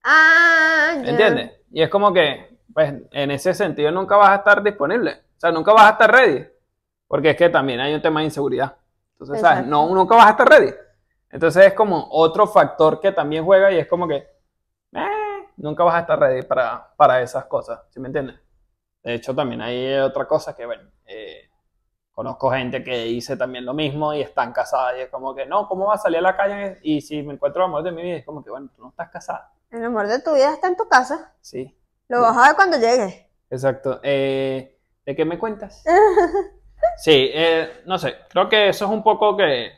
Ah, 0.04 0.94
ya. 1.04 1.10
¿entiendes? 1.10 1.52
Y 1.70 1.82
es 1.82 1.88
como 1.90 2.12
que, 2.12 2.58
pues, 2.72 2.94
en 3.12 3.30
ese 3.30 3.54
sentido 3.54 3.90
nunca 3.92 4.16
vas 4.16 4.30
a 4.30 4.34
estar 4.36 4.62
disponible, 4.62 5.12
o 5.36 5.40
sea, 5.40 5.52
nunca 5.52 5.72
vas 5.72 5.84
a 5.86 5.90
estar 5.90 6.10
ready, 6.10 6.46
porque 7.06 7.30
es 7.30 7.36
que 7.36 7.50
también 7.50 7.78
hay 7.80 7.94
un 7.94 8.02
tema 8.02 8.20
de 8.20 8.26
inseguridad. 8.26 8.74
Entonces, 9.12 9.40
¿sabes? 9.40 9.66
No, 9.66 9.94
nunca 9.94 10.16
vas 10.16 10.26
a 10.26 10.30
estar 10.30 10.48
ready. 10.48 10.72
Entonces 11.30 11.66
es 11.66 11.74
como 11.74 12.08
otro 12.10 12.46
factor 12.46 12.98
que 13.00 13.12
también 13.12 13.44
juega 13.44 13.70
y 13.70 13.78
es 13.78 13.86
como 13.86 14.08
que, 14.08 14.26
nunca 15.62 15.84
vas 15.84 15.94
a 15.96 16.00
estar 16.00 16.18
ready 16.20 16.42
para, 16.42 16.94
para 16.96 17.22
esas 17.22 17.46
cosas, 17.46 17.80
¿sí 17.90 18.00
me 18.00 18.08
entiendes? 18.08 18.36
De 19.02 19.14
hecho, 19.14 19.34
también 19.34 19.62
hay 19.62 19.94
otra 19.96 20.26
cosa 20.28 20.54
que, 20.56 20.66
bueno, 20.66 20.90
eh, 21.06 21.50
conozco 22.12 22.50
gente 22.50 22.84
que 22.84 23.04
dice 23.04 23.36
también 23.36 23.64
lo 23.64 23.74
mismo 23.74 24.14
y 24.14 24.22
están 24.22 24.52
casadas 24.52 24.96
y 24.98 25.02
es 25.02 25.10
como 25.10 25.34
que, 25.34 25.46
no, 25.46 25.68
¿cómo 25.68 25.86
vas 25.86 26.00
a 26.00 26.04
salir 26.04 26.18
a 26.18 26.22
la 26.22 26.36
calle 26.36 26.78
y 26.82 27.00
si 27.00 27.22
me 27.22 27.34
encuentro 27.34 27.62
el 27.62 27.68
amor 27.68 27.82
de 27.84 27.92
mi 27.92 28.02
vida? 28.02 28.16
Es 28.18 28.26
como 28.26 28.44
que, 28.44 28.50
bueno, 28.50 28.70
tú 28.76 28.82
no 28.82 28.90
estás 28.90 29.10
casada. 29.10 29.52
El 29.70 29.84
amor 29.84 30.06
de 30.06 30.20
tu 30.20 30.34
vida 30.34 30.52
está 30.52 30.68
en 30.68 30.76
tu 30.76 30.88
casa. 30.88 31.34
Sí, 31.40 31.76
Lo 32.08 32.20
vas 32.22 32.36
a 32.36 32.46
ver 32.48 32.56
cuando 32.56 32.76
llegue. 32.78 33.28
exacto. 33.50 34.00
Eh, 34.02 34.78
¿de 35.04 35.16
qué 35.16 35.24
me 35.24 35.38
cuentas? 35.38 35.84
Sí, 36.96 37.30
eh, 37.32 37.82
no 37.86 37.98
sé, 37.98 38.16
creo 38.28 38.48
que 38.48 38.68
eso 38.68 38.84
es 38.86 38.90
un 38.90 39.02
poco 39.02 39.36
que 39.36 39.72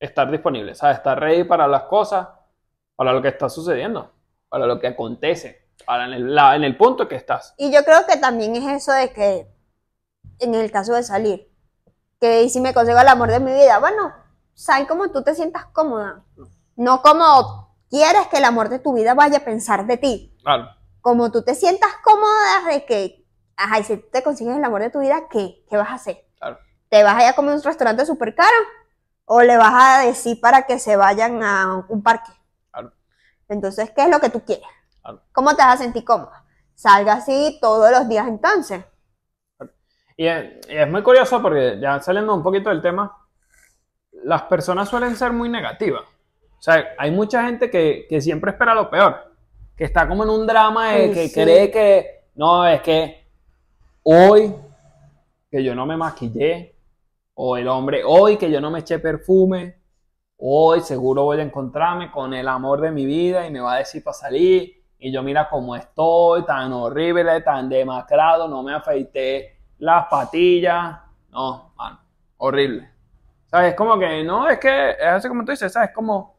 estar 0.00 0.30
disponible, 0.30 0.74
¿sabes? 0.74 0.98
Estar 0.98 1.18
ready 1.18 1.44
para 1.44 1.66
las 1.68 1.84
cosas, 1.84 2.28
para 2.96 3.12
lo 3.12 3.22
que 3.22 3.28
está 3.28 3.48
sucediendo, 3.48 4.12
para 4.52 4.66
lo 4.66 4.78
que 4.78 4.86
acontece, 4.86 5.66
para 5.86 6.04
en 6.04 6.12
el, 6.12 6.34
la- 6.34 6.54
en 6.54 6.62
el 6.62 6.76
punto 6.76 7.08
que 7.08 7.16
estás. 7.16 7.54
Y 7.56 7.72
yo 7.72 7.82
creo 7.86 8.04
que 8.06 8.18
también 8.18 8.54
es 8.54 8.70
eso 8.82 8.92
de 8.92 9.10
que, 9.14 9.48
en 10.40 10.54
el 10.54 10.70
caso 10.70 10.92
de 10.92 11.02
salir, 11.02 11.50
que 12.20 12.46
si 12.50 12.60
me 12.60 12.74
consigo 12.74 12.98
el 13.00 13.08
amor 13.08 13.30
de 13.30 13.40
mi 13.40 13.50
vida, 13.52 13.78
bueno, 13.78 14.12
sal 14.52 14.86
como 14.86 15.10
tú 15.10 15.22
te 15.24 15.34
sientas 15.34 15.64
cómoda. 15.72 16.24
No 16.76 17.00
como 17.00 17.78
quieres 17.88 18.28
que 18.28 18.36
el 18.36 18.44
amor 18.44 18.68
de 18.68 18.78
tu 18.78 18.92
vida 18.94 19.14
vaya 19.14 19.38
a 19.38 19.44
pensar 19.44 19.86
de 19.86 19.96
ti. 19.96 20.36
Claro, 20.42 20.68
Como 21.00 21.32
tú 21.32 21.42
te 21.42 21.54
sientas 21.54 21.90
cómoda 22.04 22.70
de 22.70 22.84
que, 22.84 23.26
ajá, 23.56 23.80
y 23.80 23.84
si 23.84 23.96
te 23.96 24.22
consigues 24.22 24.54
el 24.58 24.64
amor 24.64 24.82
de 24.82 24.90
tu 24.90 25.00
vida, 25.00 25.28
¿qué? 25.30 25.64
¿Qué 25.70 25.78
vas 25.78 25.88
a 25.88 25.94
hacer? 25.94 26.26
claro, 26.38 26.58
¿Te 26.90 27.02
vas 27.02 27.16
a 27.16 27.22
ir 27.24 27.28
a 27.30 27.34
comer 27.34 27.52
a 27.54 27.56
un 27.56 27.62
restaurante 27.62 28.04
súper 28.04 28.34
caro? 28.34 28.56
¿O 29.24 29.40
le 29.42 29.56
vas 29.56 29.72
a 29.74 30.06
decir 30.06 30.38
para 30.42 30.66
que 30.66 30.78
se 30.78 30.96
vayan 30.96 31.42
a 31.42 31.86
un 31.88 32.02
parque? 32.02 32.30
Entonces, 33.52 33.90
¿qué 33.90 34.02
es 34.02 34.08
lo 34.08 34.20
que 34.20 34.30
tú 34.30 34.40
quieres? 34.40 34.66
¿Cómo 35.32 35.54
te 35.54 35.62
vas 35.62 35.80
a 35.80 35.82
sentir 35.82 36.04
cómoda? 36.04 36.44
Salga 36.74 37.14
así 37.14 37.58
todos 37.60 37.90
los 37.90 38.08
días 38.08 38.26
entonces. 38.26 38.84
Y 40.16 40.26
es, 40.26 40.68
y 40.68 40.76
es 40.76 40.88
muy 40.88 41.02
curioso 41.02 41.40
porque 41.40 41.78
ya 41.80 42.00
saliendo 42.00 42.34
un 42.34 42.42
poquito 42.42 42.70
del 42.70 42.82
tema, 42.82 43.16
las 44.24 44.42
personas 44.42 44.88
suelen 44.88 45.16
ser 45.16 45.32
muy 45.32 45.48
negativas. 45.48 46.02
O 46.02 46.62
sea, 46.62 46.94
hay 46.98 47.10
mucha 47.10 47.44
gente 47.44 47.70
que, 47.70 48.06
que 48.08 48.20
siempre 48.20 48.52
espera 48.52 48.74
lo 48.74 48.88
peor, 48.88 49.32
que 49.76 49.84
está 49.84 50.06
como 50.06 50.22
en 50.22 50.30
un 50.30 50.46
drama 50.46 50.92
de 50.92 51.10
que 51.10 51.28
sí. 51.28 51.34
cree 51.34 51.70
que, 51.70 52.26
no, 52.36 52.66
es 52.66 52.80
que 52.82 53.26
hoy 54.04 54.54
que 55.50 55.62
yo 55.62 55.74
no 55.74 55.86
me 55.86 55.96
maquillé, 55.96 56.76
o 57.34 57.56
el 57.56 57.66
hombre, 57.68 58.02
hoy 58.04 58.36
que 58.36 58.50
yo 58.50 58.60
no 58.60 58.70
me 58.70 58.80
eché 58.80 58.98
perfume, 58.98 59.81
hoy 60.44 60.80
seguro 60.80 61.22
voy 61.22 61.38
a 61.38 61.42
encontrarme 61.42 62.10
con 62.10 62.34
el 62.34 62.48
amor 62.48 62.80
de 62.80 62.90
mi 62.90 63.06
vida 63.06 63.46
y 63.46 63.50
me 63.50 63.60
va 63.60 63.74
a 63.74 63.78
decir 63.78 64.02
para 64.02 64.14
salir, 64.14 64.82
y 64.98 65.12
yo 65.12 65.22
mira 65.22 65.48
cómo 65.48 65.76
estoy, 65.76 66.44
tan 66.44 66.72
horrible, 66.72 67.40
tan 67.42 67.68
demacrado, 67.68 68.48
no 68.48 68.62
me 68.62 68.74
afeité 68.74 69.56
las 69.78 70.06
patillas, 70.08 70.98
no, 71.30 71.72
mano, 71.76 72.00
horrible. 72.38 72.90
¿Sabes? 73.46 73.70
Es 73.70 73.76
como 73.76 73.96
que, 73.98 74.24
no, 74.24 74.48
es 74.48 74.58
que 74.58 74.90
es 74.90 75.06
así 75.06 75.28
como 75.28 75.44
tú 75.44 75.52
dices, 75.52 75.72
¿sabes? 75.72 75.90
Como, 75.94 76.36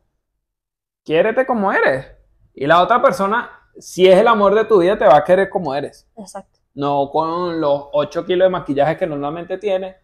quiérete 1.06 1.45
como 1.45 1.72
eres. 1.72 2.08
Y 2.54 2.68
la 2.68 2.82
otra 2.82 3.01
persona, 3.01 3.49
si 3.78 4.08
es 4.08 4.18
el 4.18 4.28
amor 4.28 4.54
de 4.54 4.66
tu 4.66 4.80
vida, 4.82 4.97
te 4.97 5.06
va 5.06 5.18
a 5.18 5.24
querer 5.24 5.49
como 5.49 5.74
eres. 5.74 6.10
Exacto. 6.18 6.60
No 6.74 7.10
con 7.10 7.62
los 7.62 7.88
8 7.93 8.26
kilos 8.26 8.47
de 8.47 8.49
maquillaje 8.49 8.97
que 8.97 9.08
normalmente 9.08 9.58
tienes, 9.58 9.95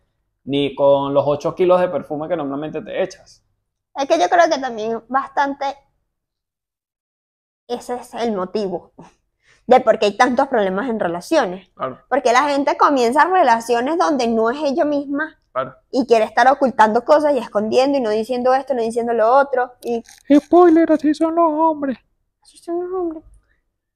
ni 0.45 0.74
con 0.74 1.14
los 1.14 1.24
8 1.28 1.54
kilos 1.54 1.82
de 1.82 1.89
perfume 1.89 2.30
que 2.30 2.38
normalmente 2.38 2.82
te 2.82 3.04
echas. 3.04 3.43
Es 4.00 4.08
que 4.08 4.18
yo 4.20 4.30
creo 4.30 4.50
que 4.50 4.60
también 4.60 5.04
bastante 5.10 5.66
ese 7.68 7.95
es 7.95 8.14
el 8.16 8.32
motivo 8.32 8.93
de 9.68 9.80
por 9.82 10.00
qué 10.00 10.08
hay 10.08 10.18
tantos 10.18 10.47
problemas 10.47 10.89
en 10.89 11.00
relaciones. 11.00 11.70
Claro, 11.76 12.00
Porque 12.10 12.34
la 12.34 12.43
gente 12.50 12.76
comienza 12.78 13.26
relaciones 13.26 13.97
donde 13.97 14.28
no 14.28 14.50
es 14.50 14.58
ella 14.64 14.86
misma 14.86 15.39
claro. 15.52 15.76
y 15.91 16.08
quiere 16.08 16.26
estar 16.26 16.47
ocultando 16.47 17.06
cosas 17.06 17.34
y 17.34 17.38
escondiendo 17.38 17.97
y 17.97 18.02
no 18.02 18.10
diciendo 18.10 18.54
esto, 18.54 18.74
no 18.74 18.82
diciendo 18.82 19.14
lo 19.14 19.32
otro. 19.32 19.74
Y 19.84 20.02
Spoiler, 20.34 20.91
así 20.91 21.14
son 21.14 21.36
los 21.36 21.52
hombres. 21.52 21.97
así 22.41 22.58
son 22.58 22.80
los 22.80 22.91
hombres. 22.91 23.24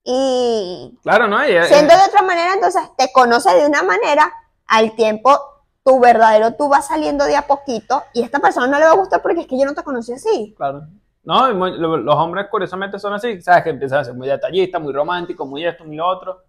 Y 0.04 1.00
Claro, 1.02 1.28
¿no? 1.28 1.42
Eh, 1.42 1.64
siendo 1.64 1.96
de 1.96 2.04
otra 2.04 2.22
manera, 2.22 2.54
entonces 2.54 2.84
te 2.98 3.12
conoce 3.12 3.56
de 3.56 3.66
una 3.66 3.82
manera, 3.82 4.32
al 4.68 4.96
tiempo 4.96 5.40
tu 5.84 6.00
verdadero 6.00 6.54
tú 6.56 6.70
va 6.70 6.82
saliendo 6.82 7.26
de 7.26 7.36
a 7.36 7.48
poquito 7.48 8.04
y 8.14 8.22
a 8.22 8.26
esta 8.26 8.40
persona 8.40 8.68
no 8.68 8.80
le 8.80 8.86
va 8.86 8.92
a 8.92 8.96
gustar 8.96 9.22
porque 9.22 9.42
es 9.42 9.48
que 9.48 9.60
yo 9.60 9.66
no 9.66 9.74
te 9.74 9.84
conocí 9.84 10.14
así. 10.14 10.54
Claro. 10.56 10.84
No, 11.24 11.54
muy- 11.54 11.78
lo- 11.78 11.98
los 11.98 12.16
hombres 12.16 12.48
curiosamente 12.50 13.00
son 13.00 13.14
así, 13.14 13.42
¿sabes? 13.42 13.64
Que 13.64 13.70
empiezan 13.70 14.00
a 14.00 14.04
ser 14.04 14.14
muy 14.14 14.28
detallistas, 14.28 14.82
muy 14.82 14.92
románticos, 14.94 15.48
muy 15.48 15.66
esto, 15.66 15.86
muy 15.86 15.96
lo 15.98 16.08
otro. 16.08 16.44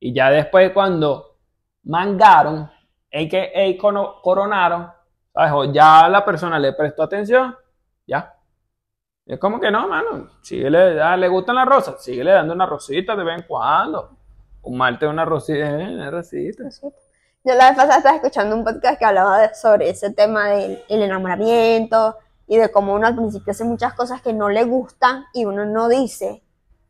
Y 0.00 0.12
ya 0.12 0.30
después 0.30 0.70
cuando 0.72 1.36
mangaron, 1.84 2.70
a.k.a. 3.12 3.78
coronaron, 4.22 4.90
¿sabes? 5.32 5.52
O 5.54 5.64
ya 5.72 6.08
la 6.08 6.24
persona 6.24 6.58
le 6.58 6.72
prestó 6.74 7.02
atención, 7.02 7.56
ya. 8.06 8.34
Y 9.24 9.34
es 9.34 9.38
como 9.40 9.58
que 9.60 9.70
no, 9.70 9.88
mano, 9.88 10.28
síguele, 10.42 11.00
ah, 11.00 11.16
le 11.16 11.28
gustan 11.28 11.56
las 11.56 11.66
rosas, 11.66 12.02
síguele 12.02 12.32
dando 12.32 12.52
una 12.54 12.66
rosita 12.66 13.16
de 13.16 13.24
vez 13.24 13.38
en 13.40 13.46
cuando. 13.46 14.10
Un 14.62 14.76
martes 14.76 15.08
una 15.08 15.24
rosita, 15.24 15.58
eh, 15.70 15.94
una 15.94 16.10
rosita. 16.10 16.64
Yo 17.44 17.54
la 17.54 17.68
vez 17.68 17.76
pasada 17.76 17.98
estaba 17.98 18.16
escuchando 18.16 18.56
un 18.56 18.64
podcast 18.64 18.98
que 18.98 19.04
hablaba 19.04 19.54
sobre 19.54 19.88
ese 19.90 20.10
tema 20.10 20.48
del 20.48 20.82
el 20.88 21.02
enamoramiento 21.02 22.16
y 22.48 22.56
de 22.56 22.70
cómo 22.70 22.94
uno 22.94 23.06
al 23.06 23.14
principio 23.14 23.52
hace 23.52 23.62
muchas 23.62 23.94
cosas 23.94 24.20
que 24.20 24.32
no 24.32 24.48
le 24.48 24.64
gustan 24.64 25.24
y 25.32 25.44
uno 25.44 25.64
no 25.64 25.88
dice. 25.88 26.42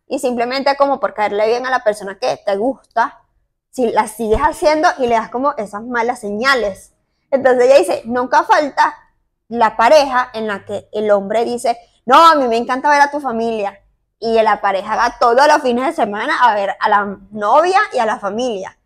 Y 0.06 0.20
simplemente 0.20 0.74
como 0.76 1.00
por 1.00 1.12
caerle 1.12 1.46
bien 1.48 1.66
a 1.66 1.70
la 1.70 1.84
persona 1.84 2.18
que 2.18 2.40
te 2.44 2.56
gusta, 2.56 3.20
si 3.70 3.90
las 3.90 4.12
sigues 4.12 4.40
haciendo 4.40 4.88
y 4.98 5.06
le 5.06 5.16
das 5.16 5.28
como 5.28 5.54
esas 5.58 5.82
malas 5.82 6.20
señales. 6.20 6.94
Entonces 7.30 7.66
ella 7.66 7.78
dice, 7.78 8.02
nunca 8.06 8.42
falta 8.44 8.94
la 9.48 9.76
pareja 9.76 10.30
en 10.32 10.46
la 10.46 10.64
que 10.64 10.88
el 10.92 11.10
hombre 11.10 11.44
dice, 11.44 11.76
no, 12.06 12.26
a 12.26 12.34
mí 12.36 12.48
me 12.48 12.56
encanta 12.56 12.88
ver 12.88 13.02
a 13.02 13.10
tu 13.10 13.20
familia. 13.20 13.78
Y 14.18 14.40
la 14.40 14.62
pareja 14.62 14.96
va 14.96 15.18
todos 15.20 15.46
los 15.46 15.60
fines 15.60 15.86
de 15.86 15.92
semana 15.92 16.38
a 16.40 16.54
ver 16.54 16.74
a 16.80 16.88
la 16.88 17.18
novia 17.32 17.78
y 17.92 17.98
a 17.98 18.06
la 18.06 18.18
familia. 18.18 18.77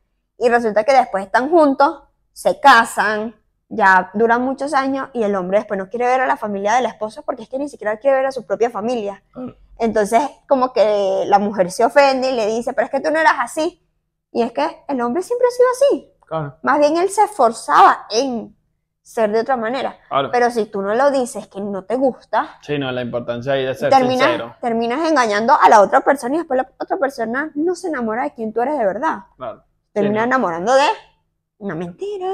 Y 0.43 0.49
resulta 0.49 0.83
que 0.85 0.93
después 0.93 1.25
están 1.25 1.49
juntos, 1.51 2.03
se 2.33 2.59
casan, 2.61 3.35
ya 3.69 4.11
duran 4.15 4.43
muchos 4.43 4.75
años 4.75 5.09
y 5.13 5.23
el 5.23 5.35
hombre 5.37 5.59
después 5.59 5.79
no 5.79 5.89
quiere 5.89 6.07
ver 6.07 6.21
a 6.21 6.27
la 6.27 6.37
familia 6.37 6.75
de 6.75 6.83
la 6.83 6.89
esposa 6.91 7.23
porque 7.23 7.45
es 7.45 7.49
que 7.49 7.59
ni 7.59 7.69
siquiera 7.69 7.97
quiere 7.99 8.17
ver 8.19 8.27
a 8.27 8.33
su 8.33 8.45
propia 8.45 8.69
familia. 8.69 9.23
Entonces 9.79 10.21
como 10.49 10.73
que 10.73 11.25
la 11.27 11.39
mujer 11.39 11.71
se 11.71 11.85
ofende 11.85 12.31
y 12.31 12.35
le 12.35 12.47
dice, 12.49 12.73
pero 12.73 12.87
es 12.87 12.91
que 12.91 13.01
tú 13.01 13.11
no 13.11 13.19
eras 13.19 13.37
así. 13.39 13.83
Y 14.33 14.43
es 14.43 14.53
que 14.53 14.85
el 14.89 15.01
hombre 15.01 15.23
siempre 15.23 15.47
ha 15.47 15.51
sido 15.51 15.69
así. 15.71 16.13
Claro, 16.27 16.57
Más 16.63 16.79
bien 16.81 16.97
él 16.97 17.09
se 17.09 17.23
esforzaba 17.25 18.07
en 18.11 18.57
ser 19.03 19.31
de 19.33 19.41
otra 19.41 19.57
manera. 19.57 19.97
claro. 20.09 20.31
Pero 20.33 20.51
si 20.51 20.67
tú 20.67 20.83
no 20.83 20.95
lo 20.95 21.11
dices 21.11 21.47
que 21.49 21.61
no 21.61 21.85
te 21.85 21.97
gusta, 21.97 22.59
Sí, 22.63 22.79
no, 22.79 22.91
la 22.93 23.03
importancia 23.03 23.53
ahí 23.55 23.65
de 23.65 23.75
ser 23.75 23.93
sincero. 23.93 24.19
terminas, 24.19 24.61
terminas 24.61 25.09
engañando 25.11 25.55
a 25.61 25.69
la 25.69 25.81
otra 25.81 26.01
persona 26.01 26.35
y 26.35 26.39
después 26.39 26.57
la 26.59 26.69
otra 26.79 26.97
persona 26.99 27.51
no 27.55 27.75
se 27.75 27.89
enamora 27.89 28.25
de 28.25 28.35
quien 28.35 28.53
tú 28.53 28.61
eres 28.61 28.79
de 28.79 28.85
verdad. 28.87 29.19
Claro. 29.37 29.65
Termina 29.93 30.21
no. 30.21 30.27
enamorando 30.27 30.75
de 30.75 30.87
una 31.59 31.75
mentira. 31.75 32.29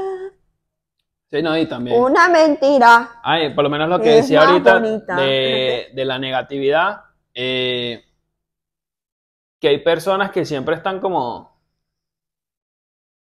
Sí, 1.31 1.43
no, 1.43 1.57
y 1.59 1.67
también. 1.67 2.01
Una 2.01 2.29
mentira. 2.29 3.21
Ay, 3.23 3.55
por 3.55 3.65
lo 3.65 3.71
menos 3.71 3.89
lo 3.89 4.01
que 4.01 4.19
Es 4.19 4.25
decía 4.25 4.43
ahorita 4.43 4.81
de, 4.81 5.91
de 5.95 6.05
la 6.05 6.19
negatividad, 6.19 7.03
eh, 7.35 8.03
que 9.61 9.69
hay 9.69 9.79
personas 9.79 10.31
que 10.31 10.45
siempre 10.47 10.75
están 10.77 11.01
como, 11.01 11.61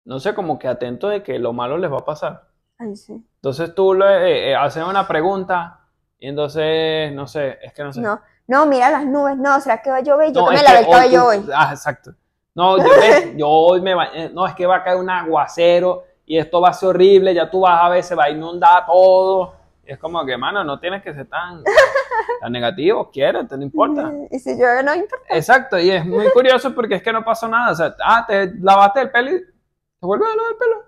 no 0.05 0.21
sé, 0.21 0.35
como 0.35 0.59
que 0.59 0.69
atentos 0.69 1.11
de 1.11 1.23
que 1.23 1.39
lo 1.39 1.53
malo 1.53 1.79
les 1.79 1.91
va 1.91 1.99
a 1.99 2.05
pasar. 2.05 2.49
Ay, 2.79 2.95
sí. 2.97 3.25
Entonces 3.37 3.75
tú 3.75 3.95
le 3.95 4.05
eh, 4.07 4.51
eh, 4.51 4.57
haces 4.57 4.85
una 4.85 5.09
pregunta 5.09 5.81
y 6.19 6.29
entonces, 6.29 7.13
no 7.13 7.27
sé, 7.27 7.59
es 7.63 7.73
que 7.73 7.85
no 7.85 7.93
sé. 7.93 8.01
No, 8.01 8.21
no, 8.49 8.67
mira 8.67 8.91
las 8.91 9.07
nubes. 9.07 9.37
No, 9.39 9.61
¿será 9.61 9.81
que 9.81 9.91
va 9.91 9.97
a 9.97 10.03
llover? 10.03 10.33
Yo 10.33 10.41
No, 10.43 10.49
que 10.49 10.55
me 10.55 10.61
es 10.61 10.65
lavé 10.65 10.79
que 10.79 10.85
el 10.85 10.91
cabello 10.91 11.27
hoy 11.27 11.49
Ah, 11.55 11.71
exacto. 11.73 12.15
No, 12.59 12.77
yo, 12.77 12.83
ves, 13.01 13.37
yo 13.37 13.49
hoy 13.49 13.81
me 13.81 13.95
ba- 13.95 14.11
eh, 14.13 14.31
No, 14.35 14.45
es 14.45 14.53
que 14.57 14.67
va 14.67 14.77
a 14.79 14.83
caer 14.83 14.97
un 14.97 15.09
aguacero 15.09 16.03
y 16.27 16.37
esto 16.37 16.61
va 16.61 16.71
a 16.71 16.73
ser 16.73 16.89
horrible, 16.89 17.33
ya 17.33 17.49
tú 17.49 17.61
vas 17.61 17.81
a 17.81 17.89
ver, 17.89 18.03
se 18.03 18.17
va 18.17 18.25
a 18.25 18.31
inundar 18.31 18.85
todo. 18.85 19.55
Y 19.87 19.93
es 19.93 19.99
como 20.01 20.27
que, 20.27 20.37
mano, 20.37 20.65
no 20.65 20.81
tienes 20.81 21.01
que 21.05 21.15
ser 21.15 21.29
tan, 21.29 21.63
tan 22.41 22.51
negativo, 22.51 23.09
quiérete, 23.13 23.57
no 23.57 23.63
importa. 23.63 24.13
Y 24.29 24.41
si 24.41 24.57
llueve, 24.57 24.83
no 24.83 24.93
importa. 24.93 25.25
Exacto, 25.31 25.79
y 25.79 25.89
es 25.93 26.05
muy 26.05 26.29
curioso 26.33 26.75
porque 26.75 26.97
es 26.97 27.03
que 27.03 27.13
no 27.13 27.25
pasó 27.25 27.47
nada. 27.47 27.71
O 27.71 27.75
sea, 27.77 27.95
ah, 28.05 28.25
te 28.27 28.53
lavaste 28.61 29.03
el 29.03 29.11
pelo 29.13 29.31
y 29.31 29.39
te 29.41 30.07
vuelves 30.07 30.29
a 30.29 30.35
lavar 30.37 30.51
el 30.51 30.59
pelo. 30.59 30.83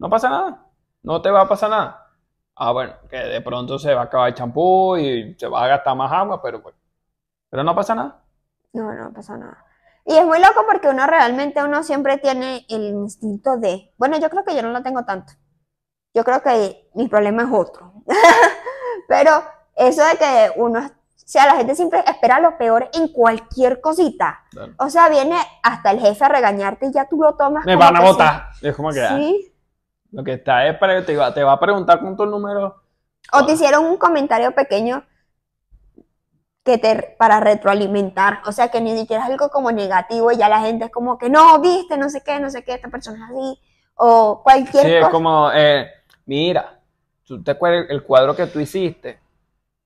No 0.00 0.10
pasa 0.10 0.28
nada. 0.28 0.66
No 1.04 1.22
te 1.22 1.30
va 1.30 1.42
a 1.42 1.48
pasar 1.48 1.70
nada. 1.70 2.10
Ah, 2.56 2.72
bueno, 2.72 2.94
que 3.08 3.16
de 3.16 3.40
pronto 3.42 3.78
se 3.78 3.94
va 3.94 4.00
a 4.00 4.04
acabar 4.06 4.28
el 4.30 4.34
champú 4.34 4.96
y 4.96 5.36
se 5.38 5.46
va 5.46 5.64
a 5.64 5.68
gastar 5.68 5.96
más 5.96 6.10
agua, 6.10 6.42
pero 6.42 6.60
bueno. 6.60 6.76
Pero 7.48 7.62
no 7.62 7.74
pasa 7.76 7.94
nada. 7.94 8.20
No, 8.72 8.92
no 8.92 9.12
pasa 9.12 9.36
nada. 9.36 9.64
Y 10.04 10.16
es 10.16 10.24
muy 10.24 10.40
loco 10.40 10.64
porque 10.68 10.88
uno 10.88 11.06
realmente, 11.06 11.62
uno 11.62 11.82
siempre 11.82 12.18
tiene 12.18 12.66
el 12.68 12.82
instinto 12.88 13.56
de, 13.56 13.92
bueno, 13.96 14.18
yo 14.18 14.28
creo 14.30 14.44
que 14.44 14.54
yo 14.54 14.62
no 14.62 14.70
lo 14.70 14.82
tengo 14.82 15.04
tanto. 15.04 15.32
Yo 16.14 16.24
creo 16.24 16.42
que 16.42 16.90
mi 16.94 17.08
problema 17.08 17.42
es 17.44 17.48
otro. 17.52 17.92
Pero 19.08 19.44
eso 19.76 20.04
de 20.04 20.16
que 20.16 20.52
uno, 20.56 20.80
o 20.80 20.90
sea, 21.14 21.46
la 21.46 21.56
gente 21.56 21.74
siempre 21.74 22.00
espera 22.06 22.40
lo 22.40 22.58
peor 22.58 22.90
en 22.92 23.08
cualquier 23.08 23.80
cosita. 23.80 24.40
Claro. 24.50 24.72
O 24.78 24.90
sea, 24.90 25.08
viene 25.08 25.36
hasta 25.62 25.92
el 25.92 26.00
jefe 26.00 26.24
a 26.24 26.28
regañarte 26.28 26.86
y 26.86 26.92
ya 26.92 27.08
tú 27.08 27.16
lo 27.18 27.34
tomas 27.36 27.64
Me 27.64 27.76
van 27.76 27.96
a 27.96 28.00
sí. 28.00 28.04
votar. 28.06 28.46
Es 28.60 28.76
como 28.76 28.90
que 28.90 29.02
ah, 29.02 29.16
Sí. 29.16 29.54
lo 30.10 30.24
que 30.24 30.34
está 30.34 30.66
es 30.66 30.76
para 30.78 31.04
te 31.06 31.16
va, 31.16 31.32
te 31.32 31.42
va 31.44 31.52
a 31.52 31.60
preguntar 31.60 32.00
con 32.00 32.16
tu 32.16 32.26
número. 32.26 32.82
O 33.32 33.46
te 33.46 33.52
hicieron 33.52 33.84
un 33.84 33.96
comentario 33.96 34.52
pequeño 34.52 35.04
que 36.64 36.78
te 36.78 37.16
para 37.18 37.40
retroalimentar, 37.40 38.40
o 38.46 38.52
sea 38.52 38.68
que 38.68 38.80
ni 38.80 38.96
siquiera 38.96 39.24
es 39.24 39.30
algo 39.30 39.48
como 39.50 39.72
negativo 39.72 40.30
y 40.30 40.36
ya 40.36 40.48
la 40.48 40.60
gente 40.60 40.84
es 40.86 40.90
como 40.92 41.18
que 41.18 41.28
no, 41.28 41.58
viste, 41.60 41.96
no 41.96 42.08
sé 42.08 42.22
qué, 42.24 42.38
no 42.38 42.50
sé 42.50 42.62
qué, 42.64 42.74
esta 42.74 42.88
persona 42.88 43.18
es 43.26 43.30
así, 43.30 43.60
o 43.96 44.42
cualquier 44.44 44.84
Sí, 44.84 44.92
es 44.92 45.00
cosa. 45.00 45.10
como, 45.10 45.50
eh, 45.52 45.90
mira, 46.26 46.80
tú 47.24 47.42
te 47.42 47.50
acuerdas 47.50 47.86
el 47.90 48.04
cuadro 48.04 48.36
que 48.36 48.46
tú 48.46 48.60
hiciste, 48.60 49.18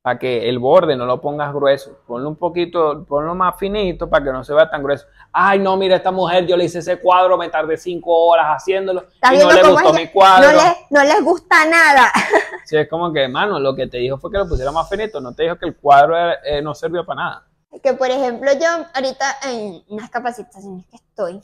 para 0.06 0.20
que 0.20 0.48
el 0.48 0.60
borde 0.60 0.94
no 0.94 1.04
lo 1.04 1.20
pongas 1.20 1.52
grueso, 1.52 1.98
ponlo 2.06 2.28
un 2.28 2.36
poquito, 2.36 3.04
ponlo 3.06 3.34
más 3.34 3.56
finito 3.58 4.08
para 4.08 4.24
que 4.24 4.30
no 4.30 4.44
se 4.44 4.54
vea 4.54 4.70
tan 4.70 4.80
grueso. 4.80 5.04
Ay, 5.32 5.58
no, 5.58 5.76
mira, 5.76 5.96
esta 5.96 6.12
mujer, 6.12 6.46
yo 6.46 6.56
le 6.56 6.66
hice 6.66 6.78
ese 6.78 7.00
cuadro, 7.00 7.36
me 7.36 7.48
tardé 7.48 7.76
cinco 7.76 8.12
horas 8.26 8.46
haciéndolo 8.50 9.00
¿Estás 9.00 9.32
y 9.34 9.38
no 9.38 9.50
le 9.50 9.62
gustó 9.68 9.88
ella- 9.88 9.98
mi 9.98 10.06
cuadro. 10.06 10.52
No, 10.52 10.58
le- 10.58 10.76
no 10.90 11.02
les 11.02 11.24
gusta 11.24 11.64
nada. 11.68 12.12
Sí, 12.66 12.76
es 12.76 12.88
como 12.88 13.12
que, 13.12 13.26
mano, 13.26 13.58
lo 13.58 13.74
que 13.74 13.88
te 13.88 13.98
dijo 13.98 14.16
fue 14.18 14.30
que 14.30 14.38
lo 14.38 14.48
pusiera 14.48 14.70
más 14.70 14.88
finito, 14.88 15.20
no 15.20 15.34
te 15.34 15.42
dijo 15.42 15.56
que 15.56 15.66
el 15.66 15.76
cuadro 15.76 16.16
eh, 16.44 16.62
no 16.62 16.72
sirvió 16.72 17.04
para 17.04 17.20
nada. 17.24 17.46
Que 17.82 17.92
por 17.94 18.08
ejemplo 18.08 18.52
yo 18.52 18.68
ahorita 18.94 19.24
en 19.50 19.82
unas 19.88 20.08
capacitaciones 20.08 20.86
que 20.86 20.96
estoy, 20.96 21.42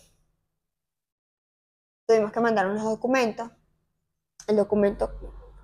tuvimos 2.06 2.30
que 2.30 2.38
mandar 2.38 2.68
unos 2.68 2.84
documentos 2.84 3.48
el 4.46 4.54
documento, 4.56 5.10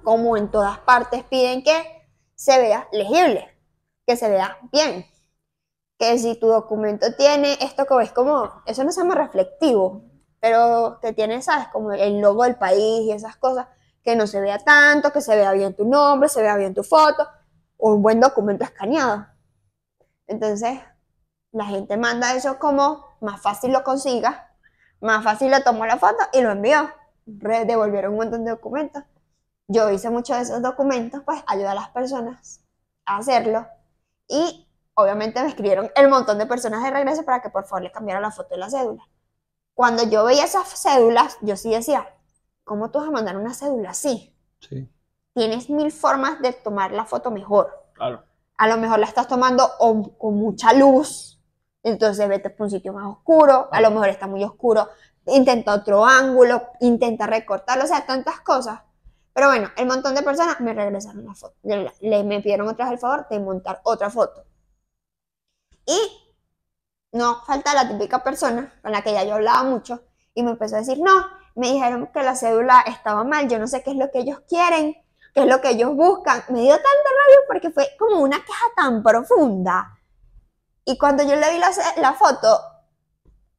como 0.02 0.36
en 0.36 0.48
todas 0.50 0.78
partes, 0.80 1.22
piden 1.24 1.62
que 1.62 1.97
se 2.38 2.56
vea 2.56 2.88
legible, 2.92 3.48
que 4.06 4.16
se 4.16 4.30
vea 4.30 4.58
bien. 4.72 5.04
Que 5.98 6.16
si 6.18 6.36
tu 6.38 6.46
documento 6.46 7.12
tiene 7.16 7.58
esto 7.60 7.84
que 7.84 7.96
ves 7.96 8.12
como, 8.12 8.62
eso 8.64 8.84
no 8.84 8.92
se 8.92 9.00
llama 9.00 9.16
reflectivo, 9.16 10.04
pero 10.38 11.00
que 11.02 11.12
tiene, 11.12 11.42
¿sabes? 11.42 11.66
Como 11.68 11.92
el 11.92 12.20
logo 12.20 12.44
del 12.44 12.54
país 12.54 13.02
y 13.02 13.10
esas 13.10 13.36
cosas, 13.36 13.66
que 14.04 14.14
no 14.14 14.28
se 14.28 14.40
vea 14.40 14.58
tanto, 14.58 15.12
que 15.12 15.20
se 15.20 15.34
vea 15.34 15.52
bien 15.52 15.74
tu 15.74 15.84
nombre, 15.84 16.28
se 16.28 16.40
vea 16.40 16.56
bien 16.56 16.74
tu 16.74 16.84
foto, 16.84 17.28
un 17.76 18.00
buen 18.02 18.20
documento 18.20 18.62
escaneado. 18.62 19.26
Entonces, 20.28 20.78
la 21.50 21.64
gente 21.64 21.96
manda 21.96 22.34
eso 22.34 22.60
como 22.60 23.04
más 23.20 23.42
fácil 23.42 23.72
lo 23.72 23.82
consiga, 23.82 24.54
más 25.00 25.24
fácil 25.24 25.50
le 25.50 25.60
tomó 25.60 25.86
la 25.86 25.96
foto 25.96 26.22
y 26.32 26.40
lo 26.40 26.52
envió. 26.52 26.88
Devolvieron 27.26 28.12
un 28.12 28.18
montón 28.18 28.44
de 28.44 28.52
documentos. 28.52 29.02
Yo 29.68 29.90
hice 29.90 30.10
muchos 30.10 30.36
de 30.36 30.42
esos 30.44 30.62
documentos, 30.62 31.22
pues 31.24 31.42
ayudé 31.46 31.68
a 31.68 31.74
las 31.74 31.90
personas 31.90 32.62
a 33.06 33.18
hacerlo. 33.18 33.66
Y 34.28 34.66
obviamente 34.94 35.42
me 35.42 35.48
escribieron 35.48 35.90
el 35.94 36.08
montón 36.08 36.38
de 36.38 36.46
personas 36.46 36.82
de 36.82 36.90
regreso 36.90 37.24
para 37.24 37.42
que 37.42 37.50
por 37.50 37.64
favor 37.66 37.82
les 37.82 37.92
cambiara 37.92 38.20
la 38.20 38.30
foto 38.30 38.50
de 38.50 38.58
la 38.58 38.70
cédula. 38.70 39.06
Cuando 39.74 40.04
yo 40.04 40.24
veía 40.24 40.44
esas 40.44 40.68
cédulas, 40.80 41.38
yo 41.42 41.56
sí 41.56 41.70
decía, 41.70 42.08
¿cómo 42.64 42.90
tú 42.90 42.98
vas 43.00 43.08
a 43.08 43.12
mandar 43.12 43.36
una 43.36 43.54
cédula 43.54 43.90
así? 43.90 44.34
Sí, 44.60 44.88
Tienes 45.34 45.70
mil 45.70 45.92
formas 45.92 46.40
de 46.42 46.52
tomar 46.52 46.92
la 46.92 47.04
foto 47.06 47.30
mejor. 47.30 47.72
claro. 47.92 48.24
A 48.58 48.68
lo 48.68 48.76
mejor 48.78 48.98
la 48.98 49.06
estás 49.06 49.28
tomando 49.28 49.68
o- 49.80 50.18
con 50.18 50.34
mucha 50.36 50.72
luz, 50.72 51.40
entonces 51.82 52.28
vete 52.28 52.50
por 52.50 52.64
un 52.66 52.70
sitio 52.70 52.92
más 52.92 53.06
oscuro, 53.06 53.68
a 53.72 53.80
lo 53.80 53.90
mejor 53.90 54.08
está 54.08 54.26
muy 54.26 54.44
oscuro, 54.44 54.88
intenta 55.26 55.74
otro 55.74 56.04
ángulo, 56.04 56.68
intenta 56.80 57.26
recortarlo, 57.26 57.84
o 57.84 57.86
sea, 57.86 58.04
tantas 58.06 58.40
cosas. 58.40 58.80
Pero 59.38 59.50
bueno, 59.50 59.70
el 59.76 59.86
montón 59.86 60.16
de 60.16 60.22
personas 60.24 60.58
me 60.58 60.74
regresaron 60.74 61.24
la 61.24 61.32
foto, 61.32 61.54
le, 61.62 62.24
me 62.24 62.40
pidieron 62.40 62.66
otra 62.66 62.86
vez 62.86 62.94
el 62.94 62.98
favor 62.98 63.28
de 63.28 63.38
montar 63.38 63.80
otra 63.84 64.10
foto. 64.10 64.44
Y 65.86 65.96
no 67.12 67.44
falta 67.44 67.72
la 67.72 67.88
típica 67.88 68.24
persona 68.24 68.76
con 68.82 68.90
la 68.90 69.02
que 69.02 69.12
ya 69.12 69.22
yo 69.22 69.34
hablaba 69.34 69.62
mucho 69.62 70.02
y 70.34 70.42
me 70.42 70.50
empezó 70.50 70.74
a 70.74 70.80
decir, 70.80 70.98
no, 70.98 71.24
me 71.54 71.68
dijeron 71.70 72.08
que 72.12 72.24
la 72.24 72.34
cédula 72.34 72.80
estaba 72.80 73.22
mal, 73.22 73.48
yo 73.48 73.60
no 73.60 73.68
sé 73.68 73.84
qué 73.84 73.92
es 73.92 73.96
lo 73.96 74.10
que 74.10 74.18
ellos 74.18 74.40
quieren, 74.48 74.96
qué 75.32 75.42
es 75.42 75.46
lo 75.46 75.60
que 75.60 75.70
ellos 75.70 75.94
buscan. 75.94 76.42
Me 76.48 76.62
dio 76.62 76.74
tanta 76.74 76.88
rabia 76.88 77.38
porque 77.46 77.70
fue 77.70 77.90
como 77.96 78.20
una 78.20 78.38
queja 78.44 78.66
tan 78.74 79.04
profunda. 79.04 80.00
Y 80.84 80.98
cuando 80.98 81.22
yo 81.22 81.36
le 81.36 81.52
vi 81.52 81.58
la, 81.58 81.70
la 81.98 82.12
foto, 82.14 82.60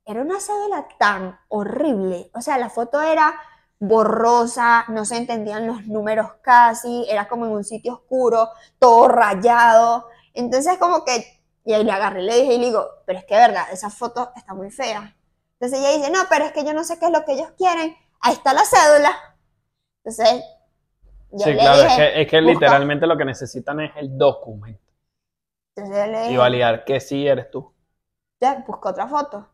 era 0.04 0.24
una 0.24 0.42
cédula 0.42 0.90
tan 1.00 1.40
horrible. 1.48 2.32
O 2.34 2.42
sea, 2.42 2.58
la 2.58 2.70
foto 2.70 3.02
era 3.02 3.34
borrosa, 3.80 4.86
no 4.90 5.06
se 5.06 5.18
entendían 5.18 5.68
los 5.68 5.86
números 5.88 6.34
casi, 6.42 7.06
era 7.10 7.28
como 7.28 7.46
en 7.46 7.52
un 7.54 7.64
sitio 7.64 7.94
oscuro, 7.94 8.50
todo 8.80 9.08
rayado. 9.08 10.08
Entonces 10.34 10.78
como 10.80 11.06
que, 11.06 11.42
y 11.66 11.74
ahí 11.74 11.84
le 11.84 11.92
agarré 11.92 12.22
le 12.24 12.36
dije 12.42 12.54
y 12.56 12.60
le 12.60 12.66
digo, 12.68 12.86
pero 13.06 13.20
es 13.20 13.26
que 13.26 13.36
de 13.36 13.42
verdad, 13.42 13.66
esa 13.72 13.90
foto 13.90 14.32
está 14.36 14.54
muy 14.54 14.72
fea. 14.72 15.16
Entonces 15.60 15.80
ella 15.80 15.98
dice, 15.98 16.12
no, 16.12 16.20
pero 16.30 16.46
es 16.46 16.52
que 16.54 16.64
yo 16.66 16.74
no 16.74 16.84
sé 16.84 17.00
qué 17.00 17.06
es 17.08 17.12
lo 17.12 17.26
que 17.26 17.34
ellos 17.34 17.52
quieren. 17.58 17.96
Ahí 18.22 18.34
está 18.34 18.54
la 18.54 18.64
cédula. 18.66 19.12
Entonces, 20.04 20.44
yo 21.32 21.46
Sí, 21.46 21.52
le 21.52 21.58
claro, 21.58 21.84
es 21.86 21.94
dije, 21.94 21.96
que, 21.96 22.22
es 22.22 22.28
que 22.30 22.40
literalmente 22.42 23.08
lo 23.08 23.18
que 23.18 23.26
necesitan 23.26 23.80
es 23.80 23.92
el 23.98 24.16
documento 24.18 24.94
entonces 25.76 25.98
yo 26.06 26.12
le 26.12 26.20
y 26.24 26.38
validar 26.38 26.86
que 26.86 27.00
sí 27.02 27.28
eres 27.28 27.52
tú. 27.52 27.74
ya, 28.42 28.64
busca 28.68 28.90
otra 28.90 29.08
foto. 29.08 29.48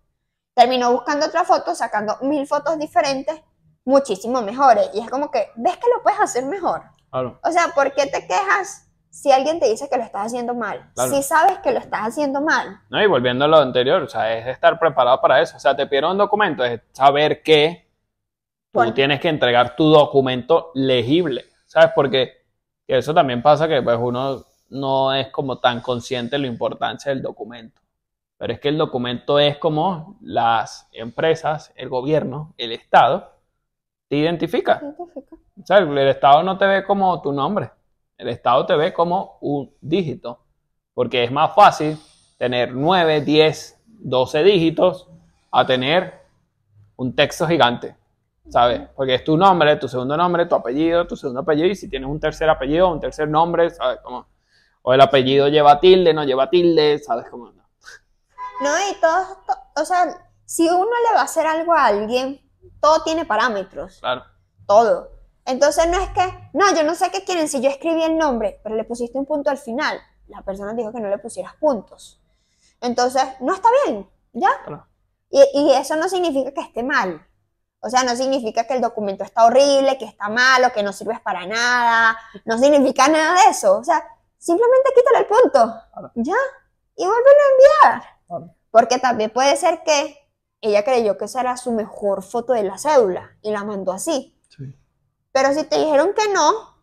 Terminó 0.56 0.92
buscando 0.94 1.28
otra 1.28 1.44
foto, 1.46 1.76
sacando 1.76 2.18
mil 2.22 2.48
fotos 2.48 2.78
diferentes, 2.80 3.42
muchísimo 3.86 4.42
mejores. 4.42 4.90
Y 4.94 5.00
es 5.00 5.10
como 5.10 5.32
que, 5.32 5.52
¿ves 5.56 5.78
que 5.78 5.88
lo 5.96 6.04
puedes 6.04 6.20
hacer 6.20 6.46
mejor? 6.46 6.82
Claro. 7.12 7.40
O 7.44 7.52
sea, 7.52 7.70
¿por 7.74 7.94
qué 7.94 8.08
te 8.08 8.28
quejas 8.28 8.92
si 9.10 9.32
alguien 9.32 9.60
te 9.60 9.70
dice 9.70 9.88
que 9.88 9.98
lo 9.98 10.04
estás 10.04 10.28
haciendo 10.28 10.54
mal? 10.54 10.92
Claro. 10.96 11.12
Si 11.12 11.24
sabes 11.24 11.60
que 11.60 11.72
lo 11.72 11.80
estás 11.80 12.02
haciendo 12.02 12.42
mal. 12.42 12.82
No, 12.90 13.02
y 13.02 13.08
volviendo 13.08 13.46
a 13.46 13.48
lo 13.48 13.58
anterior, 13.58 14.02
o 14.02 14.10
sea, 14.10 14.38
es 14.38 14.48
estar 14.48 14.78
preparado 14.78 15.22
para 15.22 15.42
eso. 15.42 15.56
O 15.56 15.60
sea, 15.60 15.76
te 15.76 15.86
pidieron 15.86 16.12
un 16.12 16.18
documento, 16.18 16.66
es 16.66 16.82
saber 16.92 17.42
que 17.42 17.88
tú 18.72 18.92
tienes 18.92 19.22
que 19.22 19.30
entregar 19.30 19.76
tu 19.76 19.86
documento 19.86 20.72
legible, 20.74 21.46
¿sabes? 21.66 21.92
Porque 21.96 22.46
eso 22.88 23.14
también 23.14 23.42
pasa 23.42 23.68
que 23.68 23.82
pues 23.82 23.98
uno 24.00 24.44
no 24.70 25.14
es 25.14 25.30
como 25.30 25.60
tan 25.60 25.80
consciente 25.82 26.36
de 26.36 26.40
la 26.40 26.48
importancia 26.48 27.12
del 27.12 27.22
documento. 27.22 27.82
Pero 28.38 28.52
es 28.52 28.60
que 28.60 28.68
el 28.68 28.78
documento 28.78 29.40
es 29.40 29.58
como 29.58 30.18
las 30.22 30.90
empresas, 30.92 31.72
el 31.78 31.88
gobierno, 31.88 32.54
el 32.58 32.74
Estado, 32.74 33.35
te 34.08 34.18
identifica. 34.18 34.82
O 35.62 35.66
sea, 35.66 35.78
el 35.78 35.98
Estado 35.98 36.44
no 36.44 36.58
te 36.58 36.66
ve 36.66 36.84
como 36.84 37.22
tu 37.22 37.32
nombre. 37.32 37.72
El 38.18 38.30
Estado 38.30 38.66
te 38.66 38.76
ve 38.76 38.94
como 38.94 39.38
un 39.42 39.74
dígito. 39.82 40.40
Porque 40.94 41.24
es 41.24 41.32
más 41.32 41.54
fácil 41.54 41.98
tener 42.38 42.74
9, 42.74 43.22
10, 43.22 43.82
12 43.86 44.44
dígitos 44.44 45.08
a 45.52 45.66
tener 45.66 46.22
un 46.98 47.16
texto 47.16 47.48
gigante. 47.48 47.96
¿Sabes? 48.50 48.82
Porque 48.96 49.16
es 49.16 49.24
tu 49.24 49.36
nombre, 49.38 49.76
tu 49.78 49.88
segundo 49.88 50.16
nombre, 50.16 50.46
tu 50.46 50.54
apellido, 50.56 51.08
tu 51.08 51.16
segundo 51.16 51.42
apellido. 51.42 51.68
Y 51.68 51.76
si 51.76 51.90
tienes 51.90 52.08
un 52.08 52.20
tercer 52.20 52.48
apellido, 52.50 52.90
un 52.92 53.00
tercer 53.00 53.28
nombre, 53.28 53.72
¿sabes? 53.72 54.00
Como, 54.04 54.28
o 54.84 54.94
el 54.94 55.02
apellido 55.02 55.48
lleva 55.48 55.80
tilde, 55.80 56.14
no 56.14 56.24
lleva 56.24 56.50
tilde, 56.50 57.00
¿sabes? 57.00 57.28
Como, 57.30 57.52
no. 57.52 57.64
No, 58.62 58.70
y 58.90 59.02
todo, 59.02 59.26
to- 59.48 59.82
o 59.82 59.84
sea, 59.86 60.30
si 60.46 60.70
uno 60.70 60.86
le 61.10 61.16
va 61.16 61.22
a 61.22 61.24
hacer 61.24 61.48
algo 61.48 61.74
a 61.74 61.88
alguien, 61.88 62.40
todo 62.82 63.04
tiene 63.04 63.26
parámetros. 63.26 64.00
Claro. 64.00 64.24
todo. 64.68 65.12
Entonces 65.46 65.88
no 65.88 66.00
es 66.02 66.10
que, 66.10 66.50
no, 66.54 66.74
yo 66.76 66.84
no 66.84 66.96
sé 66.96 67.12
qué 67.12 67.24
quieren 67.24 67.48
si 67.48 67.62
yo 67.62 67.70
escribí 67.70 68.02
el 68.04 68.18
nombre, 68.18 68.60
pero 68.64 68.76
le 68.76 68.84
pusiste 68.84 69.18
un 69.18 69.26
punto 69.26 69.52
al 69.52 69.60
final. 69.60 70.00
La 70.28 70.42
persona 70.42 70.74
dijo 70.74 70.92
que 70.92 71.00
no 71.00 71.08
le 71.08 71.20
pusieras 71.20 71.54
puntos. 71.56 72.20
Entonces, 72.82 73.24
no 73.42 73.54
está 73.54 73.70
bien, 73.86 74.10
¿ya? 74.34 74.50
Claro. 74.66 74.88
Y, 75.30 75.42
y 75.54 75.72
eso 75.74 75.96
no 75.98 76.10
significa 76.10 76.52
que 76.52 76.62
esté 76.62 76.82
mal. 76.82 77.26
O 77.80 77.90
sea, 77.90 78.04
no 78.04 78.16
significa 78.16 78.64
que 78.66 78.74
el 78.74 78.82
documento 78.82 79.24
está 79.24 79.46
horrible, 79.46 80.00
que 80.00 80.06
está 80.06 80.30
malo, 80.30 80.72
que 80.74 80.82
no 80.82 80.92
sirves 80.92 81.20
para 81.20 81.46
nada. 81.46 82.18
No 82.44 82.58
significa 82.58 83.08
nada 83.08 83.44
de 83.44 83.52
eso. 83.52 83.78
O 83.78 83.84
sea, 83.84 84.04
simplemente 84.40 84.90
quítale 84.96 85.20
el 85.20 85.28
punto. 85.28 85.82
Claro. 85.94 86.12
¿Ya? 86.16 86.34
Y 86.96 87.06
vuélvelo 87.06 87.30
a 87.30 87.52
enviar. 87.52 88.04
Claro. 88.28 88.56
Porque 88.72 88.98
también 88.98 89.30
puede 89.30 89.56
ser 89.56 89.84
que 89.84 90.25
ella 90.62 90.84
creyó 90.84 91.18
que 91.18 91.26
esa 91.26 91.42
era 91.42 91.58
su 91.58 91.72
mejor 91.72 92.24
foto 92.24 92.54
de 92.54 92.64
la 92.64 92.78
cédula 92.78 93.38
y 93.42 93.52
la 93.52 93.64
mandó 93.64 93.92
así. 93.92 94.40
Sí. 94.50 94.76
Pero 95.32 95.54
si 95.54 95.64
te 95.66 95.78
dijeron 95.78 96.14
que 96.14 96.32
no, 96.34 96.76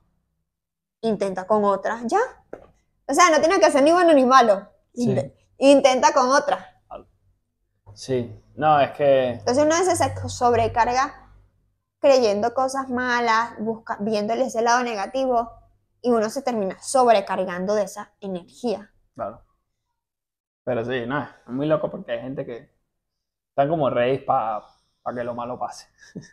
intenta 1.01 1.47
con 1.47 1.65
otra, 1.65 2.01
¿ya? 2.07 2.21
O 3.09 3.15
sea, 3.15 3.31
no 3.31 3.41
tiene 3.41 3.61
que 3.61 3.71
ser 3.71 3.83
ni 3.83 3.93
bueno 3.93 4.13
ni 4.13 4.25
malo. 4.25 4.69
Sí. 4.95 5.17
Intenta 5.59 6.13
con 6.13 6.31
otra. 6.31 6.81
Sí. 7.95 8.39
No, 8.55 8.81
es 8.81 8.91
que. 8.93 9.31
Entonces 9.31 9.65
uno 9.65 9.79
veces 9.79 9.99
se 9.99 10.29
sobrecarga 10.29 11.31
creyendo 12.01 12.53
cosas 12.53 12.89
malas, 12.89 13.55
busca, 13.59 13.97
viéndole 14.01 14.47
ese 14.47 14.61
lado 14.61 14.83
negativo, 14.83 15.53
y 16.01 16.11
uno 16.11 16.29
se 16.31 16.43
termina 16.43 16.77
sobrecargando 16.83 17.75
de 17.75 17.85
esa 17.85 18.13
energía. 18.21 18.93
Claro. 19.15 19.45
Pero 20.65 20.85
sí, 20.85 21.07
no, 21.07 21.23
es 21.23 21.29
muy 21.47 21.67
loco 21.67 21.91
porque 21.91 22.13
hay 22.13 22.21
gente 22.21 22.45
que 22.45 22.72
están 23.53 23.69
como 23.69 23.91
reyes 23.91 24.23
para 24.23 24.65
que 25.15 25.25
lo 25.25 25.35
malo 25.35 25.59
pase. 25.59 25.87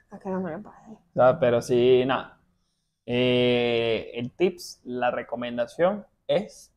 Para 0.10 0.22
que 0.22 0.30
lo 0.30 0.42
pase. 0.64 0.98
¿sabes? 1.14 1.38
Pero 1.40 1.62
sí, 1.62 2.04
nada. 2.06 2.40
Eh, 3.06 4.12
el 4.14 4.32
tips, 4.32 4.82
la 4.86 5.12
recomendación 5.12 6.06
es 6.28 6.74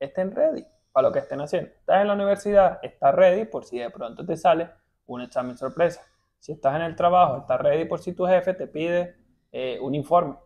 estén 0.00 0.34
ready 0.34 0.64
para 0.92 1.08
lo 1.08 1.12
que 1.12 1.18
estén 1.18 1.40
haciendo. 1.42 1.70
Estás 1.70 2.00
en 2.00 2.08
la 2.08 2.14
universidad, 2.14 2.78
estás 2.82 3.14
ready 3.14 3.44
por 3.44 3.64
si 3.64 3.78
de 3.78 3.90
pronto 3.90 4.24
te 4.24 4.36
sale 4.36 4.70
un 5.06 5.20
examen 5.20 5.58
sorpresa. 5.58 6.00
Si 6.38 6.52
estás 6.52 6.74
en 6.76 6.82
el 6.82 6.96
trabajo, 6.96 7.38
estás 7.38 7.60
ready 7.60 7.84
por 7.84 8.00
si 8.00 8.14
tu 8.14 8.26
jefe 8.26 8.54
te 8.54 8.66
pide 8.66 9.16
eh, 9.50 9.78
un 9.80 9.94
informe. 9.94 10.36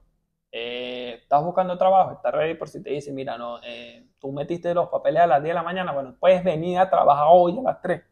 Eh, 0.51 1.20
estás 1.22 1.44
buscando 1.44 1.78
trabajo, 1.78 2.12
estás 2.12 2.32
ready 2.34 2.55
por 2.55 2.68
si 2.68 2.82
te 2.82 2.90
dice, 2.90 3.12
mira, 3.12 3.38
no, 3.38 3.61
eh, 3.62 4.09
tú 4.18 4.32
metiste 4.32 4.74
los 4.74 4.88
papeles 4.88 5.22
a 5.22 5.26
las 5.26 5.42
10 5.42 5.51
de 5.51 5.55
la 5.55 5.62
mañana, 5.62 5.92
bueno, 5.92 6.16
puedes 6.18 6.42
venir 6.42 6.78
a 6.78 6.90
trabajar 6.90 7.26
hoy 7.28 7.59
a 7.59 7.62
las 7.62 7.80
3. 7.80 8.03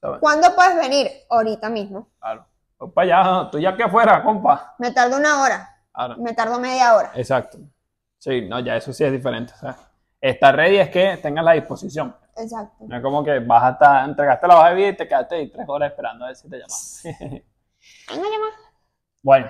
¿Sabes? 0.00 0.20
¿Cuándo 0.20 0.54
puedes 0.54 0.76
venir? 0.76 1.08
Ahorita 1.28 1.68
mismo. 1.68 2.08
Claro. 2.20 2.46
Pues 2.76 2.92
para 2.92 3.20
allá, 3.42 3.50
tú 3.50 3.58
ya 3.58 3.76
que 3.76 3.88
fuera, 3.88 4.22
compa. 4.22 4.74
Me 4.78 4.92
tardo 4.92 5.16
una 5.16 5.42
hora, 5.42 5.76
Claro. 5.92 6.16
me 6.18 6.32
tardo 6.32 6.60
media 6.60 6.94
hora. 6.94 7.10
Exacto. 7.14 7.58
Sí, 8.18 8.42
no, 8.48 8.60
ya 8.60 8.76
eso 8.76 8.92
sí 8.92 9.02
es 9.04 9.10
diferente. 9.12 9.52
o 9.54 9.58
sea, 9.58 9.76
estar 10.20 10.54
ready 10.54 10.76
es 10.78 10.90
que 10.90 11.16
tengas 11.20 11.44
la 11.44 11.52
disposición. 11.52 12.14
Exacto. 12.36 12.84
No 12.86 12.96
es 12.96 13.02
como 13.02 13.24
que 13.24 13.40
vas 13.40 13.62
a 13.64 13.70
estar, 13.70 14.08
entregaste 14.08 14.46
la 14.46 14.56
hoja 14.58 14.68
de 14.70 14.74
vida 14.76 14.88
y 14.88 14.96
te 14.96 15.08
quedaste 15.08 15.34
ahí 15.34 15.50
tres 15.50 15.68
horas 15.68 15.90
esperando 15.90 16.24
a 16.24 16.28
ver 16.28 16.36
si 16.36 16.48
te 16.48 16.56
llaman. 16.58 17.42
Bueno, 19.22 19.48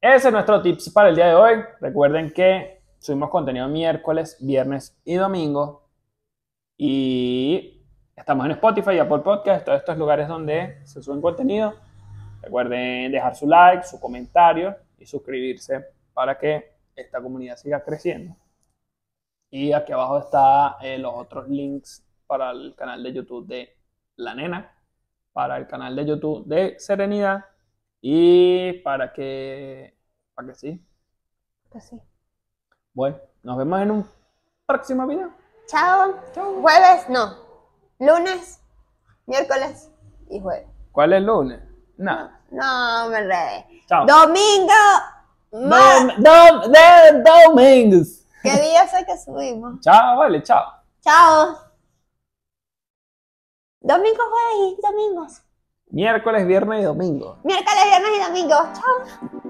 ese 0.00 0.28
es 0.28 0.32
nuestro 0.32 0.62
tips 0.62 0.90
para 0.90 1.10
el 1.10 1.14
día 1.16 1.26
de 1.26 1.34
hoy. 1.34 1.62
Recuerden 1.80 2.32
que 2.32 2.82
subimos 2.98 3.28
contenido 3.30 3.68
miércoles, 3.68 4.36
viernes 4.40 4.98
y 5.04 5.14
domingo. 5.16 5.88
Y 6.78 7.81
estamos 8.16 8.46
en 8.46 8.52
Spotify 8.52 8.92
y 8.92 8.98
Apple 8.98 9.18
Podcast, 9.18 9.64
todos 9.64 9.78
estos 9.78 9.96
lugares 9.96 10.28
donde 10.28 10.80
se 10.84 11.02
suben 11.02 11.20
contenido. 11.20 11.74
Recuerden 12.42 13.12
dejar 13.12 13.34
su 13.36 13.46
like, 13.46 13.84
su 13.84 14.00
comentario 14.00 14.76
y 14.98 15.06
suscribirse 15.06 15.86
para 16.12 16.38
que 16.38 16.72
esta 16.94 17.20
comunidad 17.20 17.56
siga 17.56 17.82
creciendo. 17.82 18.36
Y 19.50 19.72
aquí 19.72 19.92
abajo 19.92 20.18
está 20.18 20.78
eh, 20.80 20.98
los 20.98 21.12
otros 21.14 21.48
links 21.48 22.04
para 22.26 22.50
el 22.50 22.74
canal 22.74 23.02
de 23.02 23.12
YouTube 23.12 23.46
de 23.46 23.76
La 24.16 24.34
Nena, 24.34 24.72
para 25.32 25.56
el 25.56 25.66
canal 25.66 25.94
de 25.94 26.06
YouTube 26.06 26.46
de 26.46 26.78
Serenidad 26.78 27.44
y 28.00 28.72
para 28.84 29.12
que, 29.12 29.96
para 30.34 30.48
que 30.48 30.54
sí. 30.54 30.86
Pues 31.68 31.84
sí. 31.84 32.00
Bueno, 32.94 33.18
nos 33.42 33.56
vemos 33.56 33.80
en 33.80 33.90
un 33.90 34.06
próximo 34.66 35.06
video. 35.06 35.30
Chao. 35.66 36.14
Jueves, 36.34 37.08
no. 37.08 37.41
Lunes, 38.02 38.60
miércoles 39.26 39.88
y 40.28 40.40
jueves. 40.40 40.66
¿Cuál 40.90 41.12
es 41.12 41.18
el 41.18 41.26
lunes? 41.26 41.60
Nada. 41.98 42.40
No, 42.50 43.08
me 43.10 43.18
enredé. 43.18 43.64
Chao. 43.86 44.04
Domingo. 44.06 44.72
Dom- 45.52 46.16
dom- 46.16 46.66
de 46.66 47.22
domingos. 47.22 48.26
¿Qué 48.42 48.50
día 48.50 48.88
fue 48.88 49.04
que 49.06 49.16
subimos? 49.16 49.78
Chao, 49.82 50.18
vale, 50.18 50.42
chao. 50.42 50.64
Chao. 51.00 51.56
Domingo, 53.80 54.22
jueves 54.30 54.78
y 54.78 54.82
domingos. 54.82 55.42
Miércoles, 55.90 56.44
viernes 56.44 56.80
y 56.80 56.84
domingo. 56.84 57.38
Miércoles, 57.44 57.84
viernes 57.84 58.10
y 58.16 58.22
domingos. 58.24 58.68
Chao. 58.80 59.42